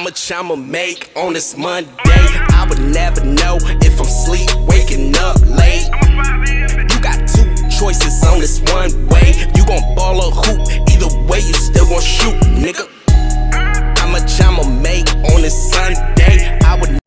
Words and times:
How 0.00 0.04
much 0.04 0.32
I'ma 0.32 0.56
make 0.56 1.10
on 1.14 1.34
this 1.34 1.58
Monday? 1.58 1.90
I 2.02 2.64
would 2.66 2.80
never 2.80 3.22
know 3.22 3.58
if 3.60 4.00
I'm 4.00 4.06
sleep 4.06 4.48
waking 4.66 5.14
up 5.18 5.38
late. 5.42 5.90
You 6.90 7.00
got 7.02 7.28
two 7.28 7.44
choices 7.68 8.24
on 8.24 8.40
this 8.40 8.60
one 8.72 9.06
way. 9.08 9.34
You 9.54 9.66
gon' 9.66 9.94
ball 9.94 10.22
or 10.22 10.32
hoop, 10.32 10.66
either 10.88 11.14
way 11.28 11.40
you 11.40 11.52
still 11.52 11.86
gon' 11.86 12.00
shoot, 12.00 12.32
nigga. 12.44 12.88
How 13.98 14.08
much 14.08 14.40
I'ma 14.40 14.64
make 14.80 15.06
on 15.34 15.42
this 15.42 15.70
Sunday? 15.70 16.58
I 16.64 16.78
would 16.80 16.98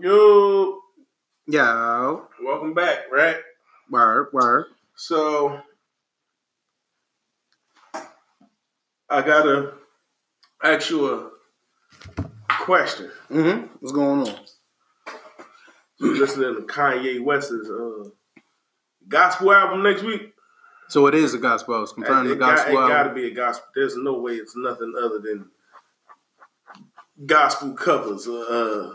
Yo, 0.00 0.80
Yo, 1.46 2.26
welcome 2.42 2.72
back, 2.72 3.00
right? 3.12 3.36
word, 3.90 4.28
word. 4.32 4.64
So, 4.94 5.60
I 9.10 9.20
gotta 9.20 9.74
ask 10.64 10.88
you 10.88 11.12
a 11.12 11.35
question. 12.60 13.10
Mm-hmm. 13.30 13.66
What's 13.80 13.92
going 13.92 14.20
on? 14.28 14.34
So, 15.98 16.06
listening 16.06 16.54
to 16.56 16.60
Kanye 16.62 17.22
West's 17.24 17.70
uh, 17.70 18.10
gospel 19.08 19.52
album 19.52 19.82
next 19.82 20.02
week. 20.02 20.32
So 20.88 21.06
it 21.08 21.14
is 21.14 21.34
a 21.34 21.38
gospel. 21.38 21.82
It's 21.82 21.92
confirmed 21.92 22.30
the 22.30 22.36
got, 22.36 22.56
gospel. 22.56 22.84
it 22.84 22.88
gotta 22.88 23.12
be 23.14 23.26
a 23.26 23.34
gospel. 23.34 23.66
There's 23.74 23.96
no 23.96 24.20
way 24.20 24.32
it's 24.34 24.54
nothing 24.56 24.92
other 25.02 25.18
than 25.18 25.50
gospel 27.24 27.72
covers. 27.72 28.28
Uh, 28.28 28.94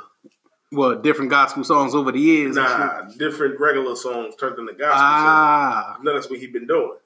Well, 0.71 0.95
different 1.01 1.31
gospel 1.31 1.63
songs 1.65 1.93
over 1.95 2.11
the 2.13 2.19
years. 2.19 2.55
nah, 2.55 3.01
different 3.17 3.59
regular 3.59 3.95
songs 3.95 4.35
turned 4.37 4.57
into 4.59 4.71
gospel 4.73 4.97
songs. 4.99 5.01
Ah, 5.01 5.97
No, 6.01 6.13
that's 6.13 6.29
what 6.29 6.39
he 6.39 6.47
been 6.47 6.67
doing. 6.67 6.97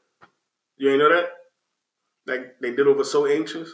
You 0.78 0.90
ain't 0.92 1.00
know 1.00 1.09
that? 1.09 1.30
Like 2.28 2.59
they 2.59 2.76
did 2.76 2.88
over 2.88 3.03
"So 3.03 3.26
Anxious" 3.28 3.70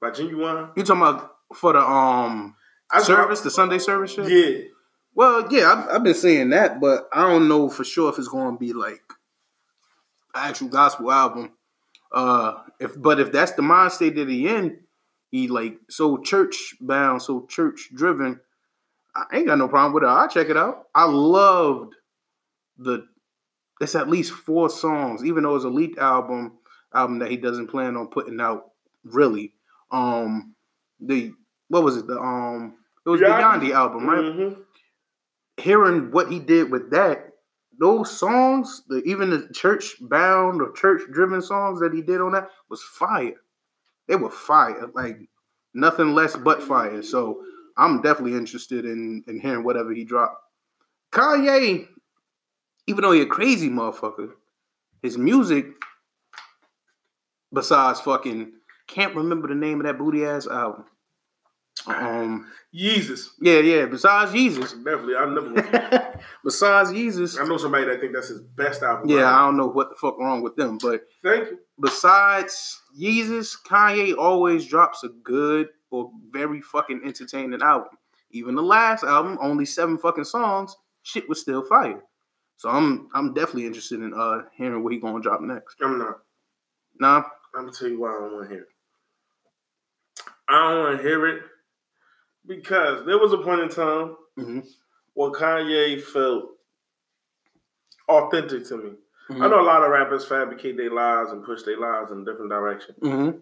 by 0.00 0.10
Ginuwine. 0.10 0.70
you 0.76 0.82
talking 0.84 1.02
about 1.02 1.31
for 1.54 1.72
the 1.72 1.80
um 1.80 2.56
I 2.90 3.02
service, 3.02 3.40
the 3.40 3.50
Sunday 3.50 3.78
service 3.78 4.12
shit? 4.12 4.28
Yeah, 4.28 4.64
Well, 5.14 5.48
yeah, 5.50 5.72
I've, 5.72 5.96
I've 5.96 6.04
been 6.04 6.14
saying 6.14 6.50
that, 6.50 6.80
but 6.80 7.08
I 7.12 7.28
don't 7.28 7.48
know 7.48 7.68
for 7.68 7.84
sure 7.84 8.10
if 8.10 8.18
it's 8.18 8.28
going 8.28 8.54
to 8.54 8.58
be 8.58 8.72
like 8.72 9.02
an 10.34 10.48
actual 10.48 10.68
gospel 10.68 11.10
album. 11.10 11.52
Uh, 12.12 12.58
if 12.78 13.00
but 13.00 13.18
if 13.20 13.32
that's 13.32 13.52
the 13.52 13.62
mind 13.62 13.92
state 13.92 14.16
that 14.16 14.28
he 14.28 14.48
in, 14.48 14.78
he 15.30 15.48
like 15.48 15.78
so 15.88 16.18
church 16.18 16.74
bound, 16.80 17.22
so 17.22 17.46
church 17.46 17.88
driven. 17.94 18.40
I 19.14 19.24
ain't 19.32 19.46
got 19.46 19.58
no 19.58 19.68
problem 19.68 19.94
with 19.94 20.04
it. 20.04 20.06
I'll 20.06 20.28
check 20.28 20.48
it 20.48 20.56
out. 20.56 20.88
I 20.94 21.04
loved 21.04 21.94
the. 22.78 23.06
It's 23.80 23.94
at 23.94 24.08
least 24.08 24.32
four 24.32 24.70
songs, 24.70 25.24
even 25.24 25.42
though 25.42 25.56
it's 25.56 25.64
a 25.64 25.68
leaked 25.68 25.98
album, 25.98 26.52
album 26.94 27.18
that 27.18 27.30
he 27.30 27.36
doesn't 27.36 27.66
plan 27.68 27.96
on 27.96 28.08
putting 28.08 28.40
out. 28.40 28.72
Really, 29.04 29.52
um, 29.90 30.54
the 31.00 31.32
what 31.72 31.82
was 31.82 31.96
it? 31.96 32.06
The 32.06 32.20
um, 32.20 32.74
it 33.06 33.08
was 33.08 33.20
the 33.20 33.26
Yandhi? 33.26 33.70
Yandhi 33.70 33.74
album, 33.74 34.06
right? 34.06 34.18
Mhm. 34.24 34.56
hearing 35.56 36.10
what 36.10 36.30
he 36.30 36.38
did 36.38 36.70
with 36.70 36.90
that, 36.90 37.28
those 37.78 38.10
songs, 38.10 38.82
the 38.88 39.02
even 39.04 39.30
the 39.30 39.48
church 39.54 39.96
bound 40.00 40.60
or 40.60 40.72
church 40.72 41.02
driven 41.10 41.40
songs 41.40 41.80
that 41.80 41.94
he 41.94 42.02
did 42.02 42.20
on 42.20 42.32
that 42.32 42.50
was 42.68 42.82
fire. 42.82 43.40
They 44.06 44.16
were 44.16 44.30
fire, 44.30 44.90
like 44.94 45.16
nothing 45.72 46.14
less 46.14 46.36
but 46.36 46.62
fire. 46.62 47.02
So 47.02 47.42
I'm 47.78 48.02
definitely 48.02 48.36
interested 48.36 48.84
in 48.84 49.24
in 49.26 49.40
hearing 49.40 49.64
whatever 49.64 49.92
he 49.92 50.04
dropped. 50.04 50.36
Kanye, 51.10 51.88
even 52.86 53.02
though 53.02 53.12
he 53.12 53.22
a 53.22 53.26
crazy 53.26 53.70
motherfucker, 53.70 54.30
his 55.02 55.16
music, 55.16 55.66
besides 57.52 58.00
fucking, 58.00 58.52
can't 58.88 59.16
remember 59.16 59.48
the 59.48 59.54
name 59.54 59.80
of 59.80 59.86
that 59.86 59.98
booty 59.98 60.24
ass 60.26 60.46
album. 60.46 60.84
Um, 61.86 62.46
Yeezus. 62.74 63.28
yeah, 63.40 63.58
yeah. 63.58 63.86
Besides 63.86 64.32
Jesus, 64.32 64.72
Definitely, 64.72 65.16
I 65.16 65.26
never. 65.26 66.20
besides 66.44 66.92
Jesus, 66.92 67.38
I 67.38 67.44
know 67.44 67.56
somebody 67.56 67.86
that 67.86 68.00
think 68.00 68.12
that's 68.14 68.28
his 68.28 68.40
best 68.40 68.82
album. 68.82 69.10
yeah, 69.10 69.28
I 69.34 69.46
don't 69.46 69.56
know 69.56 69.66
what 69.68 69.90
the 69.90 69.96
fuck 69.96 70.18
wrong 70.18 70.42
with 70.42 70.56
them, 70.56 70.78
but 70.78 71.02
Thank 71.22 71.50
you. 71.50 71.58
besides 71.80 72.80
Jesus, 72.98 73.56
Kanye 73.66 74.16
always 74.16 74.66
drops 74.66 75.02
a 75.04 75.08
good 75.08 75.68
or 75.90 76.10
very 76.30 76.60
fucking 76.60 77.02
entertaining 77.04 77.60
album. 77.62 77.88
Even 78.30 78.54
the 78.54 78.62
last 78.62 79.04
album, 79.04 79.36
only 79.42 79.66
seven 79.66 79.98
fucking 79.98 80.24
songs, 80.24 80.74
shit 81.02 81.28
was 81.28 81.40
still 81.40 81.62
fire. 81.62 82.02
So 82.56 82.70
I'm 82.70 83.08
I'm 83.12 83.34
definitely 83.34 83.66
interested 83.66 84.00
in 84.00 84.14
uh 84.14 84.42
hearing 84.56 84.82
what 84.84 84.92
he 84.92 84.98
gonna 85.00 85.20
drop 85.20 85.40
next. 85.40 85.76
I'm 85.82 85.98
not. 85.98 86.18
Nah, 87.00 87.24
I'm 87.54 87.64
gonna 87.66 87.72
tell 87.72 87.88
you 87.88 88.00
why 88.00 88.10
I 88.16 88.20
don't 88.20 88.32
want 88.34 88.48
to 88.48 88.54
hear 88.54 88.62
it. 88.62 88.68
I 90.48 90.70
don't 90.70 90.78
want 90.84 90.96
to 90.96 91.02
hear 91.02 91.26
it 91.26 91.42
because 92.46 93.04
there 93.06 93.18
was 93.18 93.32
a 93.32 93.38
point 93.38 93.60
in 93.60 93.68
time 93.68 94.16
Mhm. 94.38 94.66
where 95.14 95.30
Kanye 95.30 96.02
felt 96.02 96.56
authentic 98.08 98.64
to 98.66 98.76
me. 98.76 98.96
I 99.30 99.34
Mhm. 99.34 99.50
know 99.50 99.60
a 99.60 99.62
lot 99.62 99.82
of 99.84 99.90
rappers 99.90 100.26
fabricate 100.26 100.76
their 100.76 100.90
lives 100.90 101.30
and 101.30 101.44
push 101.44 101.62
their 101.62 101.78
lives 101.78 102.10
in 102.10 102.22
a 102.22 102.24
different 102.24 102.50
direction. 102.50 102.94
mm-hmm. 103.00 103.38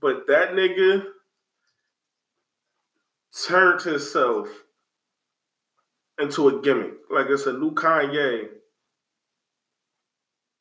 But 0.00 0.26
that 0.26 0.52
nigga 0.52 1.12
turned 3.46 3.82
himself 3.82 4.64
into 6.18 6.48
a 6.48 6.60
gimmick. 6.62 6.94
Like 7.10 7.26
it's 7.28 7.46
a 7.46 7.52
new 7.52 7.72
Kanye 7.72 8.60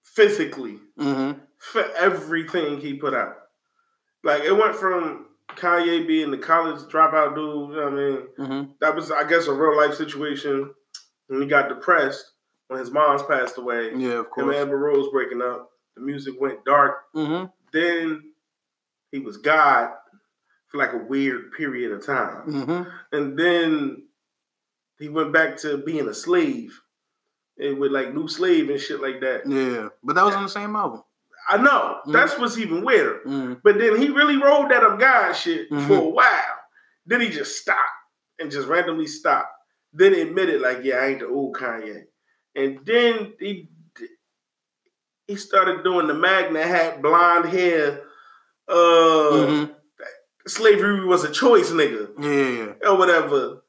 physically 0.04 0.80
Mm-hmm. 0.98 1.40
for 1.58 1.82
everything 1.96 2.80
he 2.80 2.96
put 2.96 3.14
out. 3.14 3.50
Like 4.24 4.44
it 4.44 4.52
went 4.54 4.76
from 4.76 5.33
Kanye 5.50 6.08
being 6.08 6.32
the 6.32 6.38
college 6.38 6.82
dropout 6.84 7.36
dude, 7.36 7.70
you 7.70 7.76
know 7.76 7.84
what 7.84 7.94
I 7.94 7.96
mean? 7.96 8.28
Mm-hmm. 8.40 8.72
That 8.82 8.96
was 8.96 9.12
I 9.12 9.28
guess 9.28 9.48
a 9.48 9.54
real 9.54 9.78
life 9.78 9.96
situation. 9.96 10.74
And 11.30 11.42
he 11.42 11.48
got 11.48 11.70
depressed 11.70 12.32
when 12.68 12.80
his 12.80 12.92
mom's 12.92 13.24
passed 13.24 13.58
away. 13.58 13.92
Yeah, 13.96 14.20
of 14.20 14.26
Him 14.26 14.26
course. 14.26 14.46
and 14.48 14.56
Amber 14.56 14.78
Rose 14.78 15.10
breaking 15.12 15.42
up. 15.42 15.70
The 15.96 16.02
music 16.02 16.36
went 16.40 16.66
dark. 16.66 16.98
Mm-hmm. 17.16 17.46
Then 17.72 18.34
he 19.12 19.20
was 19.20 19.38
God 19.38 19.90
for 20.70 20.78
like 20.78 20.94
a 20.94 20.98
weird 20.98 21.52
period 21.54 21.92
of 21.92 22.06
time. 22.06 22.48
Mm-hmm. 22.48 22.90
And 23.16 23.38
then 23.38 24.04
he 25.00 25.08
went 25.10 25.32
back 25.32 25.58
to 25.58 25.78
being 25.78 26.08
a 26.08 26.14
slave. 26.14 26.80
And 27.60 27.78
with 27.78 27.92
like 27.92 28.16
new 28.16 28.28
slave 28.28 28.72
and 28.72 28.80
shit 28.80 29.00
like 29.00 29.22
that. 29.22 29.44
Yeah, 29.48 29.90
but 30.04 30.16
that 30.16 30.26
was 30.26 30.34
on 30.34 30.42
the 30.42 30.50
same 30.50 30.76
album. 30.76 31.04
I 31.50 31.58
know. 31.58 32.00
Mhm. 32.06 32.14
That's 32.14 32.38
what's 32.38 32.58
even 32.58 32.84
weirder. 32.86 33.22
Mm-hmm. 33.26 33.54
But 33.64 33.78
then 33.78 33.98
he 33.98 34.10
really 34.10 34.38
rolled 34.38 34.72
that 34.72 34.84
up 34.84 35.00
God 35.00 35.34
shit 35.34 35.70
Mhm. 35.70 35.88
for 35.88 35.96
a 35.98 36.10
while. 36.10 36.56
Then 37.06 37.22
he 37.22 37.30
just 37.30 37.58
stopped 37.58 37.80
and 38.40 38.50
just 38.52 38.68
randomly 38.68 39.08
stopped. 39.08 39.50
Then 39.92 40.14
admitted 40.16 40.62
like, 40.62 40.80
yeah, 40.84 40.96
I 40.98 41.08
ain't 41.08 41.20
the 41.20 41.28
old 41.28 41.56
Kanye. 41.56 42.04
And 42.56 42.80
then 42.86 43.34
he 43.40 43.70
he 45.28 45.36
started 45.38 45.84
doing 45.84 46.08
the 46.08 46.14
MAGA 46.14 46.66
hat, 46.68 47.02
blonde 47.02 47.46
hair, 47.50 48.02
uh 48.68 48.74
Mm-hmm. 48.74 49.74
slavery 50.48 51.06
was 51.06 51.24
a 51.24 51.32
choice, 51.32 51.72
nigga. 51.72 52.10
Yeah. 52.20 52.90
Or 52.90 52.98
whatever. 52.98 53.64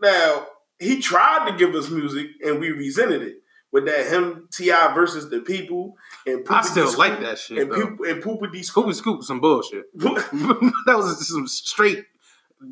Now, 0.00 0.46
he 0.78 1.00
tried 1.00 1.48
to 1.50 1.56
give 1.56 1.74
us 1.76 1.88
music 1.90 2.26
and 2.44 2.58
we 2.60 2.70
resented 2.70 3.22
it. 3.22 3.41
With 3.72 3.86
that 3.86 4.06
him 4.06 4.48
T.I. 4.52 4.94
versus 4.94 5.30
the 5.30 5.40
people 5.40 5.96
and 6.26 6.46
I 6.50 6.60
still 6.62 6.90
D. 6.90 6.96
like 6.98 7.20
that 7.20 7.38
shit. 7.38 7.58
and, 7.58 7.72
though. 7.72 7.86
Poop, 7.86 8.00
and 8.06 8.22
Poopa 8.22 8.52
D. 8.52 8.62
Scoop. 8.62 8.84
Scoop 8.84 8.94
Scoop 8.94 9.22
some 9.22 9.40
bullshit. 9.40 9.86
that 9.94 10.94
was 10.94 11.26
some 11.26 11.48
straight 11.48 12.04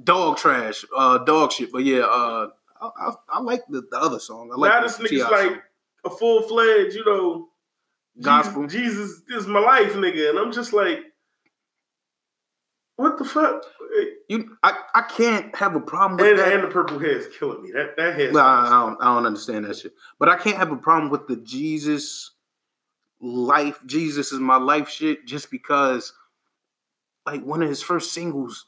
dog 0.05 0.37
trash, 0.37 0.85
uh, 0.95 1.19
dog 1.19 1.53
shit. 1.53 1.73
But 1.73 1.85
yeah, 1.85 2.01
uh, 2.01 2.49
I, 2.81 2.91
I, 2.99 3.13
I 3.31 3.41
like 3.41 3.63
the, 3.69 3.83
the 3.91 3.99
other 3.99 4.19
song. 4.19 4.51
I 4.53 4.57
like 4.57 4.71
now 4.71 4.83
this 4.83 4.99
nigga's 4.99 5.11
T.I. 5.11 5.29
like 5.31 5.51
song. 5.53 5.61
a 6.05 6.11
full 6.11 6.43
fledged, 6.43 6.95
you 6.95 7.05
know, 7.05 7.49
Gospel. 8.21 8.67
Jesus, 8.67 9.23
Jesus 9.27 9.43
is 9.45 9.47
my 9.47 9.61
life, 9.61 9.93
nigga, 9.95 10.31
and 10.31 10.39
I'm 10.39 10.53
just 10.53 10.73
like, 10.73 10.99
what 13.01 13.19
the 13.19 13.25
fuck? 13.25 13.63
you. 14.29 14.57
I, 14.63 14.79
I 14.95 15.03
can't 15.03 15.55
have 15.57 15.75
a 15.75 15.81
problem 15.81 16.19
with 16.19 16.29
And, 16.29 16.39
that. 16.39 16.53
and 16.53 16.63
the 16.65 16.69
purple 16.69 16.99
hair 16.99 17.11
is 17.19 17.29
killing 17.39 17.63
me. 17.63 17.71
That 17.73 17.97
that 17.97 18.15
hair. 18.15 18.31
I, 18.37 18.67
I 18.67 18.71
don't, 18.87 19.03
I 19.03 19.15
don't 19.15 19.27
understand 19.27 19.65
that 19.65 19.77
shit. 19.77 19.93
But 20.19 20.29
I 20.29 20.37
can't 20.37 20.57
have 20.57 20.71
a 20.71 20.77
problem 20.77 21.11
with 21.11 21.27
the 21.27 21.37
Jesus 21.37 22.33
life. 23.21 23.79
Jesus 23.87 24.33
is 24.33 24.39
my 24.41 24.57
life 24.57 24.89
shit. 24.89 25.27
Just 25.27 25.51
because, 25.51 26.13
like, 27.27 27.43
one 27.45 27.63
of 27.63 27.69
his 27.69 27.83
first 27.83 28.13
singles 28.13 28.67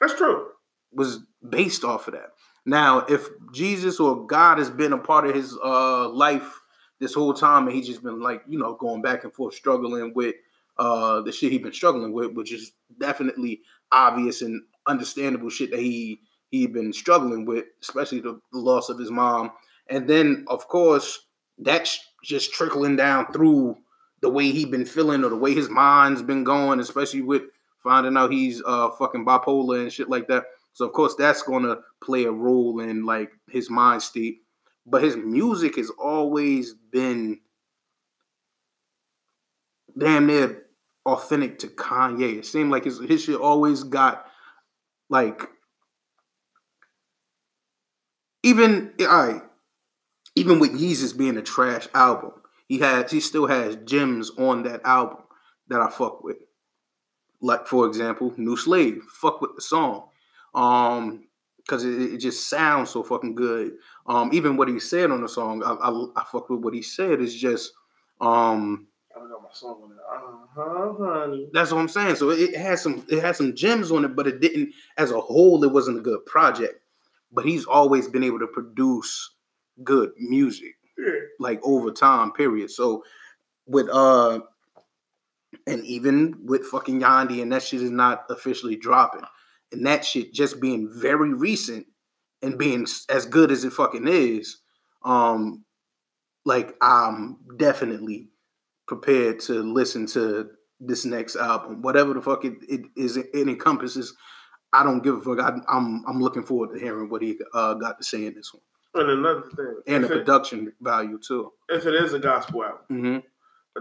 That's 0.00 0.14
true. 0.14 0.46
was 0.92 1.20
based 1.48 1.84
off 1.84 2.08
of 2.08 2.14
that. 2.14 2.30
Now, 2.64 3.00
if 3.00 3.28
Jesus 3.52 3.98
or 4.00 4.26
God 4.26 4.58
has 4.58 4.70
been 4.70 4.92
a 4.92 4.98
part 4.98 5.26
of 5.26 5.34
his 5.34 5.56
uh, 5.64 6.08
life 6.08 6.60
this 7.00 7.12
whole 7.14 7.34
time, 7.34 7.66
and 7.66 7.76
he's 7.76 7.86
just 7.88 8.02
been 8.02 8.20
like, 8.20 8.42
you 8.48 8.58
know, 8.58 8.74
going 8.74 9.02
back 9.02 9.24
and 9.24 9.32
forth, 9.34 9.54
struggling 9.54 10.12
with 10.14 10.36
uh, 10.78 11.20
the 11.22 11.32
shit 11.32 11.52
he's 11.52 11.62
been 11.62 11.72
struggling 11.72 12.12
with, 12.12 12.32
which 12.32 12.52
is 12.52 12.72
definitely 12.98 13.60
obvious 13.90 14.42
and 14.42 14.62
understandable 14.86 15.50
shit 15.50 15.70
that 15.70 15.80
he 15.80 16.20
he'd 16.50 16.72
been 16.72 16.92
struggling 16.92 17.46
with, 17.46 17.64
especially 17.82 18.20
the, 18.20 18.38
the 18.52 18.58
loss 18.58 18.88
of 18.88 18.98
his 18.98 19.10
mom, 19.10 19.50
and 19.88 20.08
then 20.08 20.44
of 20.48 20.66
course 20.68 21.26
that's 21.58 21.98
just 22.22 22.52
trickling 22.52 22.96
down 22.96 23.30
through 23.32 23.76
the 24.20 24.30
way 24.30 24.50
he'd 24.50 24.70
been 24.70 24.84
feeling 24.84 25.24
or 25.24 25.28
the 25.28 25.36
way 25.36 25.54
his 25.54 25.68
mind's 25.68 26.22
been 26.22 26.44
going, 26.44 26.80
especially 26.80 27.22
with 27.22 27.42
finding 27.82 28.16
out 28.16 28.32
he's 28.32 28.62
uh 28.66 28.90
fucking 28.90 29.24
bipolar 29.24 29.82
and 29.82 29.92
shit 29.92 30.08
like 30.08 30.28
that. 30.28 30.44
So 30.72 30.86
of 30.86 30.92
course 30.92 31.14
that's 31.16 31.42
gonna 31.42 31.76
play 32.02 32.24
a 32.24 32.32
role 32.32 32.80
in 32.80 33.04
like 33.04 33.30
his 33.50 33.68
mind 33.70 34.02
state. 34.02 34.38
But 34.86 35.02
his 35.02 35.16
music 35.16 35.76
has 35.76 35.90
always 35.90 36.74
been 36.74 37.40
damn 39.96 40.26
near 40.26 40.64
authentic 41.06 41.58
to 41.60 41.68
Kanye. 41.68 42.38
It 42.38 42.46
seemed 42.46 42.70
like 42.70 42.84
his 42.84 43.00
his 43.00 43.24
shit 43.24 43.40
always 43.40 43.84
got 43.84 44.26
like 45.08 45.48
even 48.42 48.92
right, 48.98 49.42
even 50.34 50.58
with 50.58 50.72
Yeezus 50.72 51.16
being 51.16 51.36
a 51.36 51.42
trash 51.42 51.88
album, 51.94 52.32
he 52.68 52.78
has 52.78 53.10
he 53.10 53.20
still 53.20 53.46
has 53.46 53.76
gems 53.84 54.30
on 54.38 54.62
that 54.64 54.80
album 54.84 55.18
that 55.68 55.80
I 55.80 55.90
fuck 55.90 56.22
with. 56.24 56.38
Like 57.40 57.66
for 57.66 57.86
example, 57.86 58.32
New 58.36 58.56
Slave, 58.56 59.02
fuck 59.12 59.40
with 59.40 59.54
the 59.56 59.62
song, 59.62 60.08
um, 60.54 61.24
because 61.56 61.84
it, 61.84 62.14
it, 62.14 62.18
just 62.18 62.48
sounds 62.48 62.90
so 62.90 63.02
fucking 63.02 63.34
good. 63.34 63.72
Um, 64.06 64.30
even 64.32 64.56
what 64.56 64.68
he 64.68 64.78
said 64.78 65.10
on 65.10 65.22
the 65.22 65.28
song, 65.28 65.62
I, 65.64 65.72
I, 65.72 66.20
I 66.20 66.24
fuck 66.30 66.48
with 66.48 66.60
what 66.60 66.74
he 66.74 66.82
said. 66.82 67.20
Is 67.20 67.34
just 67.34 67.72
um. 68.20 68.86
I 69.16 69.20
got 69.20 69.42
my 69.42 69.48
song 69.52 69.82
on 69.84 69.92
it. 69.92 69.98
Uh-huh, 70.10 71.04
honey. 71.04 71.48
That's 71.52 71.72
what 71.72 71.80
I'm 71.80 71.88
saying. 71.88 72.16
So 72.16 72.30
it 72.30 72.56
has 72.56 72.82
some 72.82 73.04
it 73.08 73.20
has 73.20 73.36
some 73.36 73.54
gems 73.54 73.90
on 73.90 74.04
it, 74.04 74.16
but 74.16 74.26
it 74.26 74.40
didn't 74.40 74.72
as 74.98 75.10
a 75.10 75.20
whole. 75.20 75.62
It 75.64 75.72
wasn't 75.72 75.98
a 75.98 76.02
good 76.02 76.24
project. 76.26 76.74
But 77.32 77.44
he's 77.46 77.64
always 77.64 78.08
been 78.08 78.24
able 78.24 78.38
to 78.40 78.46
produce 78.46 79.34
good 79.84 80.12
music, 80.18 80.74
Yeah. 80.98 81.12
like 81.38 81.60
over 81.62 81.90
time. 81.90 82.32
Period. 82.32 82.70
So 82.70 83.04
with 83.66 83.88
uh, 83.90 84.40
and 85.66 85.84
even 85.84 86.38
with 86.44 86.66
fucking 86.66 87.00
Yandhi, 87.00 87.42
and 87.42 87.52
that 87.52 87.62
shit 87.62 87.82
is 87.82 87.90
not 87.90 88.24
officially 88.30 88.76
dropping, 88.76 89.22
and 89.72 89.86
that 89.86 90.04
shit 90.04 90.32
just 90.32 90.60
being 90.60 90.90
very 90.92 91.32
recent 91.34 91.86
and 92.42 92.58
being 92.58 92.86
as 93.08 93.24
good 93.26 93.50
as 93.52 93.64
it 93.64 93.72
fucking 93.72 94.08
is, 94.08 94.58
um, 95.04 95.64
like 96.44 96.74
I'm 96.80 97.38
definitely 97.56 98.28
prepared 98.86 99.40
to 99.40 99.54
listen 99.62 100.06
to 100.06 100.50
this 100.80 101.04
next 101.04 101.36
album, 101.36 101.80
whatever 101.82 102.12
the 102.14 102.20
fuck 102.22 102.44
it, 102.44 102.54
it 102.68 102.80
is 102.96 103.16
it 103.16 103.28
encompasses. 103.34 104.14
I 104.72 104.82
don't 104.82 105.02
give 105.02 105.16
a 105.16 105.20
fuck. 105.20 105.38
I, 105.40 105.58
I'm 105.68 106.04
I'm 106.06 106.20
looking 106.20 106.42
forward 106.44 106.72
to 106.74 106.80
hearing 106.80 107.08
what 107.10 107.22
he 107.22 107.38
uh, 107.54 107.74
got 107.74 107.98
to 107.98 108.04
say 108.04 108.26
in 108.26 108.34
this 108.34 108.52
one, 108.54 109.02
And 109.02 109.10
another 109.18 109.42
thing, 109.54 109.76
and 109.86 110.04
the 110.04 110.08
it, 110.08 110.18
production 110.18 110.72
value 110.80 111.18
too. 111.18 111.52
if 111.68 111.86
it 111.86 111.94
is 111.94 112.14
a 112.14 112.18
gospel 112.18 112.64
album, 112.64 112.78
Mm-hmm. 112.90 113.18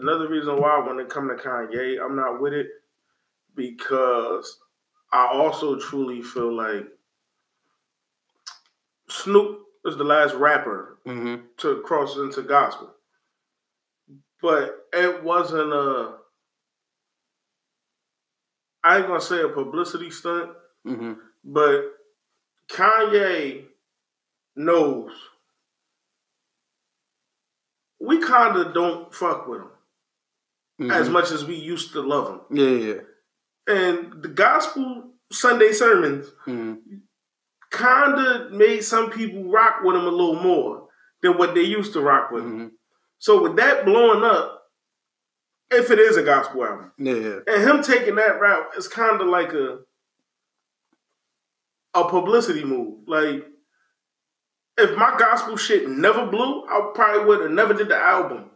another 0.03 0.27
reason 0.27 0.59
why 0.61 0.79
when 0.85 0.99
it 0.99 1.09
come 1.09 1.27
to 1.29 1.35
Kanye, 1.35 1.97
I'm 2.03 2.15
not 2.15 2.41
with 2.41 2.53
it 2.53 2.67
because 3.55 4.59
I 5.13 5.27
also 5.27 5.77
truly 5.79 6.21
feel 6.21 6.53
like 6.55 6.85
Snoop 9.09 9.59
is 9.85 9.97
the 9.97 10.03
last 10.03 10.35
rapper 10.35 10.97
Mm-hmm. 11.07 11.45
to 11.57 11.81
cross 11.81 12.15
into 12.17 12.43
gospel, 12.43 12.91
but 14.41 14.75
it 14.93 15.23
wasn't 15.23 15.71
a. 15.73 16.15
I 18.83 18.97
ain't 18.97 19.07
gonna 19.07 19.21
say 19.21 19.41
a 19.41 19.49
publicity 19.49 20.09
stunt, 20.11 20.51
Mm-hmm. 20.87 21.13
but 21.43 21.81
Kanye 22.71 23.65
knows 24.55 25.11
we 27.99 28.19
kind 28.19 28.57
of 28.57 28.73
don't 28.73 29.13
fuck 29.13 29.47
with 29.47 29.61
him 29.61 29.67
mm-hmm. 30.81 30.91
as 30.91 31.09
much 31.09 31.31
as 31.31 31.45
we 31.45 31.55
used 31.55 31.91
to 31.93 32.01
love 32.01 32.27
him. 32.29 32.57
Yeah, 32.57 32.87
yeah. 32.87 33.01
And 33.67 34.23
the 34.23 34.29
gospel 34.29 35.11
Sunday 35.31 35.71
sermons 35.71 36.25
Mm-hmm. 36.47 36.73
kind 37.69 38.19
of 38.27 38.51
made 38.51 38.81
some 38.83 39.11
people 39.11 39.51
rock 39.51 39.81
with 39.83 39.95
him 39.95 40.05
a 40.07 40.09
little 40.09 40.41
more 40.41 40.87
than 41.21 41.37
what 41.37 41.53
they 41.53 41.61
used 41.61 41.93
to 41.93 42.01
rock 42.01 42.31
with 42.31 42.43
him. 42.43 42.71
So 43.21 43.39
with 43.43 43.55
that 43.57 43.85
blowing 43.85 44.23
up, 44.23 44.63
if 45.69 45.91
it 45.91 45.99
is 45.99 46.17
a 46.17 46.23
gospel 46.23 46.65
album, 46.65 46.91
Yeah, 46.97 47.39
and 47.47 47.61
him 47.63 47.83
taking 47.83 48.15
that 48.15 48.41
route 48.41 48.75
is 48.75 48.87
kind 48.87 49.21
of 49.21 49.27
like 49.27 49.53
a 49.53 49.79
a 51.93 52.09
publicity 52.09 52.63
move. 52.63 53.07
Like 53.07 53.45
if 54.75 54.97
my 54.97 55.15
gospel 55.19 55.55
shit 55.55 55.87
never 55.87 56.25
blew, 56.25 56.65
I 56.65 56.91
probably 56.95 57.25
would 57.25 57.41
have 57.41 57.51
never 57.51 57.75
did 57.75 57.89
the 57.89 57.95
album. 57.97 58.49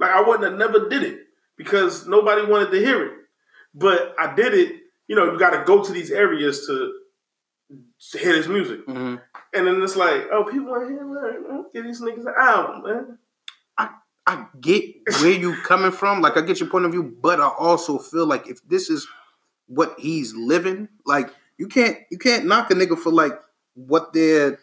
Like 0.00 0.10
I 0.10 0.20
wouldn't 0.20 0.50
have 0.50 0.58
never 0.58 0.88
did 0.88 1.04
it 1.04 1.20
because 1.56 2.08
nobody 2.08 2.44
wanted 2.44 2.72
to 2.72 2.78
hear 2.78 3.06
it. 3.06 3.12
But 3.72 4.16
I 4.18 4.34
did 4.34 4.52
it. 4.52 4.80
You 5.06 5.14
know, 5.14 5.30
you 5.32 5.38
got 5.38 5.50
to 5.50 5.64
go 5.64 5.84
to 5.84 5.92
these 5.92 6.10
areas 6.10 6.66
to, 6.66 6.92
to 8.10 8.18
hear 8.18 8.32
this 8.32 8.48
music, 8.48 8.84
Mm-hmm. 8.86 9.16
and 9.54 9.66
then 9.66 9.80
it's 9.80 9.94
like, 9.96 10.26
oh, 10.32 10.44
people 10.44 10.70
want 10.70 10.88
to 10.88 10.92
hear 10.92 11.64
Give 11.72 11.84
these 11.84 12.00
niggas 12.00 12.26
an 12.26 12.34
album, 12.36 12.82
man. 12.84 13.18
I 14.32 14.46
get 14.60 14.84
where 15.20 15.32
you 15.32 15.54
coming 15.62 15.92
from. 15.92 16.20
Like 16.20 16.36
I 16.36 16.40
get 16.42 16.60
your 16.60 16.68
point 16.68 16.84
of 16.84 16.92
view, 16.92 17.16
but 17.20 17.40
I 17.40 17.48
also 17.48 17.98
feel 17.98 18.26
like 18.26 18.48
if 18.48 18.66
this 18.68 18.90
is 18.90 19.06
what 19.66 19.94
he's 19.98 20.34
living, 20.34 20.88
like 21.06 21.30
you 21.58 21.68
can't 21.68 21.98
you 22.10 22.18
can't 22.18 22.46
knock 22.46 22.70
a 22.70 22.74
nigga 22.74 22.98
for 22.98 23.10
like 23.12 23.38
what 23.74 24.12
their 24.12 24.58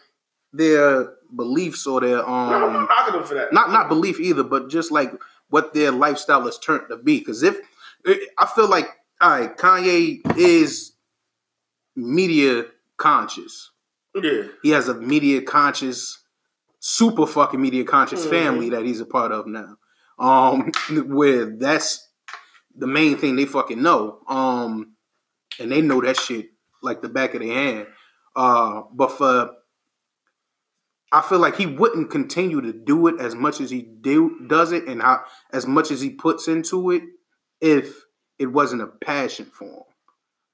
their 0.54 1.14
beliefs 1.36 1.86
or 1.86 2.02
their 2.02 2.18
No, 2.18 2.26
I'm 2.26 2.64
um 2.64 2.74
not 2.74 2.90
knocking 2.90 3.14
them 3.14 3.24
for 3.24 3.36
that. 3.36 3.54
not 3.54 3.72
not 3.72 3.88
belief 3.90 4.20
either, 4.20 4.44
but 4.44 4.70
just 4.70 4.92
like 4.92 5.12
what 5.50 5.74
their 5.74 5.92
lifestyle 5.92 6.48
is 6.48 6.58
turned 6.60 6.90
to 6.90 6.98
be. 6.98 7.20
Because 7.20 7.44
if 7.44 7.58
I 8.38 8.46
feel 8.56 8.68
like 8.70 8.90
all 9.22 9.30
right, 9.32 9.56
Kanye 9.58 10.22
is 10.38 10.94
media 11.96 12.66
conscious. 12.98 13.72
yeah. 14.22 14.44
He 14.64 14.70
has 14.70 14.88
a 14.88 14.94
media 14.94 15.42
conscious, 15.42 16.20
super 16.80 17.26
fucking 17.28 17.62
media 17.62 17.84
conscious 17.84 18.26
Mhm. 18.26 18.30
family 18.30 18.70
that 18.72 18.86
he's 18.86 19.00
a 19.02 19.06
part 19.06 19.32
of 19.32 19.48
now. 19.48 19.78
Um, 20.18 20.72
where 21.08 21.46
that's 21.58 22.08
the 22.76 22.88
main 22.88 23.18
thing 23.18 23.36
they 23.36 23.46
fucking 23.46 23.82
know. 23.82 24.20
Um, 24.28 24.94
and 25.60 25.72
they 25.72 25.82
know 25.82 26.02
that 26.02 26.18
shit 26.18 26.52
like 26.82 27.02
the 27.02 27.10
back 27.10 27.34
of 27.34 27.42
their 27.42 27.54
hand. 27.54 27.88
Uh, 28.36 28.84
but 28.94 29.12
for 29.12 29.52
I 31.12 31.22
feel 31.22 31.40
like 31.40 31.56
he 31.56 31.66
wouldn't 31.66 32.12
continue 32.12 32.62
to 32.62 32.72
do 32.72 33.08
it 33.08 33.20
as 33.20 33.34
much 33.34 33.60
as 33.62 33.72
he 33.72 33.82
do 33.82 34.46
does 34.48 34.72
it 34.72 34.88
and 34.88 35.02
how 35.02 35.24
as 35.52 35.66
much 35.66 35.90
as 35.90 36.00
he 36.02 36.12
puts 36.12 36.48
into 36.48 36.92
it 36.92 37.02
if 37.62 38.06
it 38.38 38.46
wasn't 38.46 38.84
a 38.84 38.88
passion 38.88 39.46
for 39.46 39.66
him. 39.66 39.84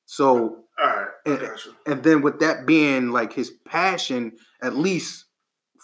So 0.06 0.64
All 0.82 0.88
right, 0.88 1.08
I 1.26 1.30
And- 1.30 1.60
and 1.86 2.04
then 2.04 2.22
with 2.22 2.40
that 2.40 2.66
being 2.66 3.10
like 3.12 3.34
his 3.34 3.52
passion, 3.66 4.38
at 4.62 4.76
least 4.76 5.25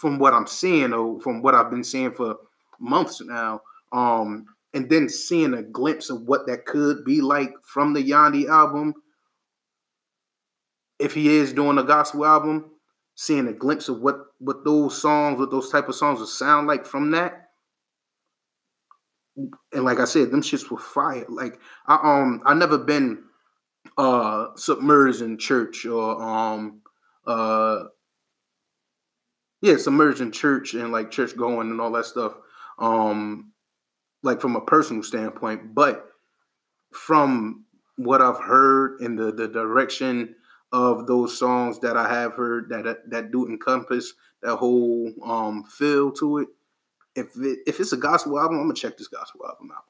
from 0.01 0.17
what 0.17 0.33
I'm 0.33 0.47
seeing 0.47 0.93
or 0.93 1.21
from 1.21 1.43
what 1.43 1.53
I've 1.53 1.69
been 1.69 1.83
seeing 1.83 2.11
for 2.11 2.37
months 2.79 3.21
now, 3.21 3.61
um, 3.93 4.47
and 4.73 4.89
then 4.89 5.07
seeing 5.07 5.53
a 5.53 5.61
glimpse 5.61 6.09
of 6.09 6.23
what 6.23 6.47
that 6.47 6.65
could 6.65 7.05
be 7.05 7.21
like 7.21 7.53
from 7.63 7.93
the 7.93 8.03
Yandhi 8.03 8.47
album, 8.47 8.95
if 10.97 11.13
he 11.13 11.27
is 11.27 11.53
doing 11.53 11.77
a 11.77 11.83
gospel 11.83 12.25
album, 12.25 12.71
seeing 13.13 13.47
a 13.47 13.53
glimpse 13.53 13.89
of 13.89 13.99
what 14.01 14.17
what 14.39 14.65
those 14.65 14.99
songs, 14.99 15.37
what 15.37 15.51
those 15.51 15.69
type 15.69 15.87
of 15.87 15.93
songs 15.93 16.19
would 16.19 16.29
sound 16.29 16.65
like 16.65 16.83
from 16.83 17.11
that. 17.11 17.49
And 19.71 19.83
like 19.83 19.99
I 19.99 20.05
said, 20.05 20.31
them 20.31 20.41
shits 20.41 20.69
were 20.71 20.79
fire. 20.79 21.25
Like 21.29 21.59
I 21.85 21.99
um 22.01 22.41
I 22.43 22.55
never 22.55 22.79
been 22.79 23.23
uh 23.99 24.47
submerged 24.55 25.21
in 25.21 25.37
church 25.37 25.85
or 25.85 26.19
um 26.21 26.81
uh 27.27 27.83
yeah 29.61 29.77
submerged 29.77 30.21
in 30.21 30.31
church 30.31 30.73
and 30.73 30.91
like 30.91 31.11
church 31.11 31.35
going 31.35 31.69
and 31.69 31.79
all 31.79 31.91
that 31.91 32.05
stuff 32.05 32.33
um 32.79 33.51
like 34.23 34.41
from 34.41 34.55
a 34.55 34.61
personal 34.61 35.03
standpoint 35.03 35.73
but 35.73 36.09
from 36.93 37.65
what 37.97 38.21
i've 38.21 38.39
heard 38.39 38.99
in 39.01 39.15
the 39.15 39.31
the 39.31 39.47
direction 39.47 40.35
of 40.71 41.07
those 41.07 41.37
songs 41.37 41.79
that 41.79 41.97
i 41.97 42.07
have 42.07 42.33
heard 42.35 42.69
that 42.69 43.09
that 43.09 43.31
do 43.31 43.47
encompass 43.47 44.13
that 44.41 44.55
whole 44.55 45.11
um 45.23 45.63
feel 45.63 46.11
to 46.11 46.39
it 46.39 46.47
if 47.15 47.35
it, 47.37 47.59
if 47.67 47.79
it's 47.79 47.93
a 47.93 47.97
gospel 47.97 48.39
album 48.39 48.57
i'm 48.57 48.63
gonna 48.63 48.73
check 48.73 48.97
this 48.97 49.07
gospel 49.07 49.45
album 49.45 49.71
out 49.75 49.83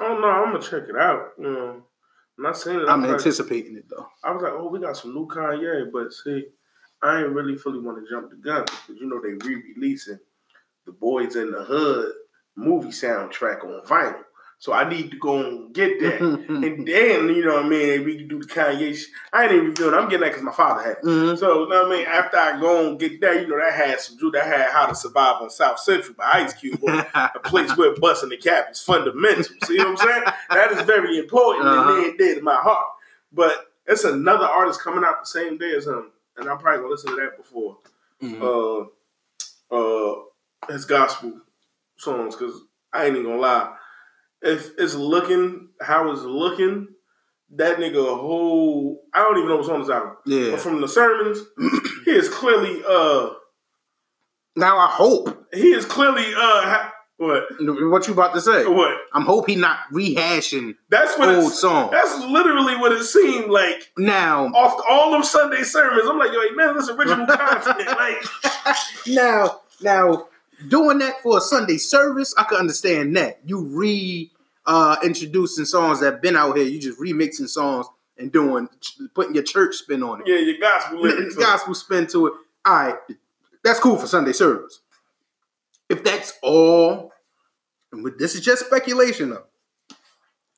Oh 0.00 0.18
no, 0.18 0.28
I'm 0.28 0.52
gonna 0.52 0.62
check 0.62 0.88
it 0.88 0.96
out. 0.96 1.32
You 1.38 1.44
know, 1.44 1.82
I'm 2.38 2.44
not 2.44 2.56
saying 2.56 2.78
that 2.78 2.88
i'm 2.88 3.02
like, 3.02 3.10
anticipating 3.12 3.76
it 3.76 3.88
though 3.88 4.06
I 4.22 4.30
was 4.30 4.42
like, 4.42 4.52
oh, 4.52 4.68
we 4.68 4.78
got 4.78 4.96
some 4.96 5.14
new 5.14 5.26
Kanye, 5.26 5.90
but 5.92 6.12
see, 6.12 6.46
I 7.02 7.20
ain't 7.20 7.30
really 7.30 7.56
fully 7.56 7.78
want 7.80 7.98
to 8.04 8.10
jump 8.10 8.30
the 8.30 8.36
gun 8.36 8.64
because 8.64 9.00
you 9.00 9.06
know 9.08 9.20
they 9.22 9.34
re-releasing 9.46 10.18
the 10.86 10.92
Boyz 10.92 11.36
n 11.36 11.52
the 11.52 11.62
Hood 11.64 12.12
movie 12.56 12.88
soundtrack 12.88 13.64
on 13.64 13.82
vinyl. 13.86 14.22
So 14.60 14.72
I 14.72 14.88
need 14.88 15.12
to 15.12 15.16
go 15.18 15.38
and 15.38 15.72
get 15.72 16.00
that. 16.00 16.20
and 16.48 16.88
then, 16.88 17.28
you 17.28 17.44
know 17.44 17.54
what 17.54 17.66
I 17.66 17.68
mean, 17.68 18.04
we 18.04 18.16
can 18.16 18.26
do 18.26 18.40
the 18.40 18.46
Kanye 18.48 18.96
shit. 18.96 19.06
I 19.32 19.44
ain't 19.44 19.52
even 19.52 19.66
reviewing. 19.66 19.94
I'm 19.94 20.08
getting 20.08 20.22
that 20.22 20.30
because 20.30 20.42
my 20.42 20.50
father 20.50 20.82
had 20.82 20.96
it. 20.96 21.04
Mhm. 21.04 21.38
So, 21.38 21.60
you 21.62 21.68
know 21.68 21.84
what 21.84 21.92
I 21.92 21.96
mean? 21.96 22.06
After 22.08 22.36
I 22.38 22.58
go 22.60 22.88
and 22.88 22.98
get 22.98 23.20
that, 23.20 23.40
you 23.40 23.46
know, 23.46 23.56
that 23.60 23.72
had 23.72 24.00
some, 24.00 24.16
that 24.32 24.44
had 24.46 24.70
How 24.72 24.86
to 24.86 24.96
Survive 24.96 25.42
on 25.42 25.50
South 25.50 25.78
Central 25.78 26.14
by 26.14 26.24
Ice 26.42 26.54
Cube. 26.54 26.80
a 27.14 27.30
place 27.44 27.76
where 27.76 27.94
busting 28.00 28.30
the 28.30 28.36
cap 28.36 28.66
is 28.72 28.80
fundamental. 28.80 29.44
See 29.64 29.78
what 29.78 29.86
I'm 29.86 29.96
saying? 29.96 30.22
That 30.50 30.72
is 30.72 30.82
very 30.82 31.18
important 31.20 31.68
Uh-huh. 31.68 31.90
and 31.92 32.00
near 32.00 32.08
and 32.10 32.18
dear 32.18 32.42
my 32.42 32.56
heart. 32.56 32.88
But 33.32 33.70
it's 33.86 34.02
another 34.02 34.44
artist 34.46 34.82
coming 34.82 35.04
out 35.04 35.20
the 35.20 35.26
same 35.26 35.56
day 35.56 35.72
as 35.76 35.86
him, 35.86 36.10
and 36.38 36.48
I'm 36.48 36.58
probably 36.58 36.80
gonna 36.80 36.90
listen 36.90 37.10
to 37.10 37.16
that 37.16 37.36
before 37.36 37.78
Mhm. 38.22 38.90
uh 39.72 39.74
uh 39.74 40.22
his 40.72 40.84
gospel 40.84 41.32
songs 41.96 42.34
because 42.36 42.60
I 42.92 43.04
ain't 43.06 43.16
even 43.16 43.26
gonna 43.28 43.40
lie. 43.40 43.74
If 44.42 44.70
it's 44.78 44.94
looking 44.94 45.70
how 45.80 46.10
it's 46.12 46.22
looking, 46.22 46.88
that 47.56 47.78
nigga 47.78 48.00
a 48.12 48.16
whole 48.16 49.02
I 49.12 49.20
don't 49.20 49.36
even 49.38 49.48
know 49.48 49.56
what's 49.56 49.68
on 49.68 49.80
his 49.80 49.90
album. 49.90 50.16
yeah. 50.26 50.50
But 50.52 50.60
from 50.60 50.80
the 50.80 50.88
sermons, 50.88 51.40
he 52.04 52.12
is 52.12 52.28
clearly 52.28 52.82
uh 52.86 53.30
Now 54.56 54.78
I 54.78 54.88
hope 54.88 55.46
he 55.52 55.72
is 55.72 55.84
clearly 55.84 56.32
uh 56.34 56.62
ha- 56.62 56.92
what 57.18 57.44
what 57.60 58.06
you 58.06 58.12
about 58.12 58.32
to 58.34 58.40
say. 58.40 58.64
what 58.66 58.96
I'm 59.12 59.22
hope 59.22 59.48
he 59.48 59.56
not 59.56 59.80
rehashing 59.92 60.76
that's 60.88 61.18
what 61.18 61.28
old 61.28 61.46
it's, 61.48 61.60
songs. 61.60 61.90
that's 61.90 62.16
literally 62.24 62.76
what 62.76 62.92
it 62.92 63.02
seemed 63.04 63.50
like 63.50 63.90
Now, 63.98 64.46
off 64.46 64.80
all 64.88 65.14
of 65.14 65.24
Sunday 65.24 65.62
sermons. 65.62 66.08
I'm 66.08 66.18
like, 66.18 66.30
yo, 66.32 66.40
man, 66.54 66.76
this 66.76 66.88
original 66.88 67.26
content. 67.36 67.86
Like, 67.86 68.24
now, 69.08 69.60
now, 69.82 70.28
doing 70.68 70.98
that 70.98 71.20
for 71.22 71.38
a 71.38 71.40
Sunday 71.40 71.76
service, 71.76 72.34
I 72.38 72.44
can 72.44 72.58
understand 72.58 73.16
that. 73.16 73.40
You 73.44 73.62
re 73.64 74.30
uh 74.66 74.96
introducing 75.02 75.64
songs 75.64 76.00
that 76.00 76.22
been 76.22 76.36
out 76.36 76.56
here. 76.56 76.66
You 76.66 76.78
just 76.80 77.00
remixing 77.00 77.48
songs 77.48 77.86
and 78.16 78.30
doing 78.30 78.68
putting 79.14 79.34
your 79.34 79.44
church 79.44 79.74
spin 79.76 80.02
on 80.04 80.20
it. 80.20 80.28
yeah, 80.28 80.38
your 80.38 80.58
gospel 80.60 81.00
lyrics. 81.00 81.34
gospel 81.34 81.74
spin 81.74 82.06
to 82.08 82.28
it. 82.28 82.32
All 82.64 82.74
right, 82.74 82.96
that's 83.64 83.80
cool 83.80 83.96
for 83.96 84.06
Sunday 84.06 84.32
service. 84.32 84.80
If 85.88 86.04
that's 86.04 86.34
all, 86.42 87.12
and 87.92 88.06
this 88.18 88.34
is 88.34 88.42
just 88.42 88.66
speculation 88.66 89.30
though. 89.30 89.44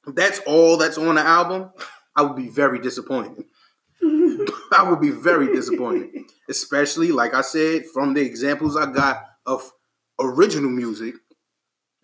If 0.07 0.15
that's 0.15 0.41
all 0.41 0.77
that's 0.77 0.99
on 0.99 1.15
the 1.17 1.21
album, 1.23 1.71
I 2.17 2.23
would 2.23 2.37
be 2.37 2.49
very 2.49 2.81
disappointed. 2.81 3.45
I 4.03 4.87
would 4.89 5.01
be 5.01 5.11
very 5.11 5.53
disappointed, 5.55 6.11
especially 6.49 7.13
like 7.13 7.35
I 7.35 7.43
said 7.43 7.87
from 7.93 8.15
the 8.15 8.23
examples 8.23 8.77
I 8.77 8.91
got 8.91 9.23
of 9.47 9.71
original 10.19 10.71
music 10.71 11.15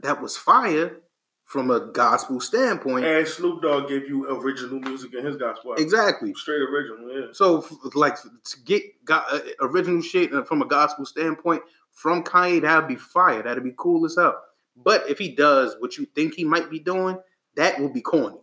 that 0.00 0.20
was 0.20 0.36
fire 0.36 0.98
from 1.44 1.70
a 1.70 1.80
gospel 1.92 2.40
standpoint. 2.40 3.04
And 3.04 3.26
Snoop 3.26 3.62
Dogg 3.62 3.88
gave 3.88 4.08
you 4.08 4.28
original 4.28 4.80
music 4.80 5.14
in 5.14 5.24
his 5.24 5.36
gospel. 5.36 5.70
album. 5.70 5.84
Exactly. 5.84 6.34
Straight 6.34 6.60
original, 6.60 7.20
yeah. 7.20 7.26
So, 7.32 7.64
like, 7.94 8.16
to 8.20 8.60
get 8.64 8.82
go- 9.04 9.22
uh, 9.30 9.38
original 9.60 10.02
shit 10.02 10.32
from 10.46 10.60
a 10.60 10.66
gospel 10.66 11.06
standpoint 11.06 11.62
from 11.96 12.22
Kanye, 12.22 12.60
that'd 12.60 12.86
be 12.86 12.94
fire. 12.94 13.42
That'd 13.42 13.64
be 13.64 13.72
cool 13.76 14.04
as 14.04 14.16
hell. 14.16 14.38
But 14.76 15.08
if 15.08 15.18
he 15.18 15.34
does 15.34 15.76
what 15.78 15.96
you 15.96 16.04
think 16.14 16.34
he 16.34 16.44
might 16.44 16.70
be 16.70 16.78
doing, 16.78 17.18
that 17.56 17.80
will 17.80 17.88
be 17.88 18.02
corny. 18.02 18.36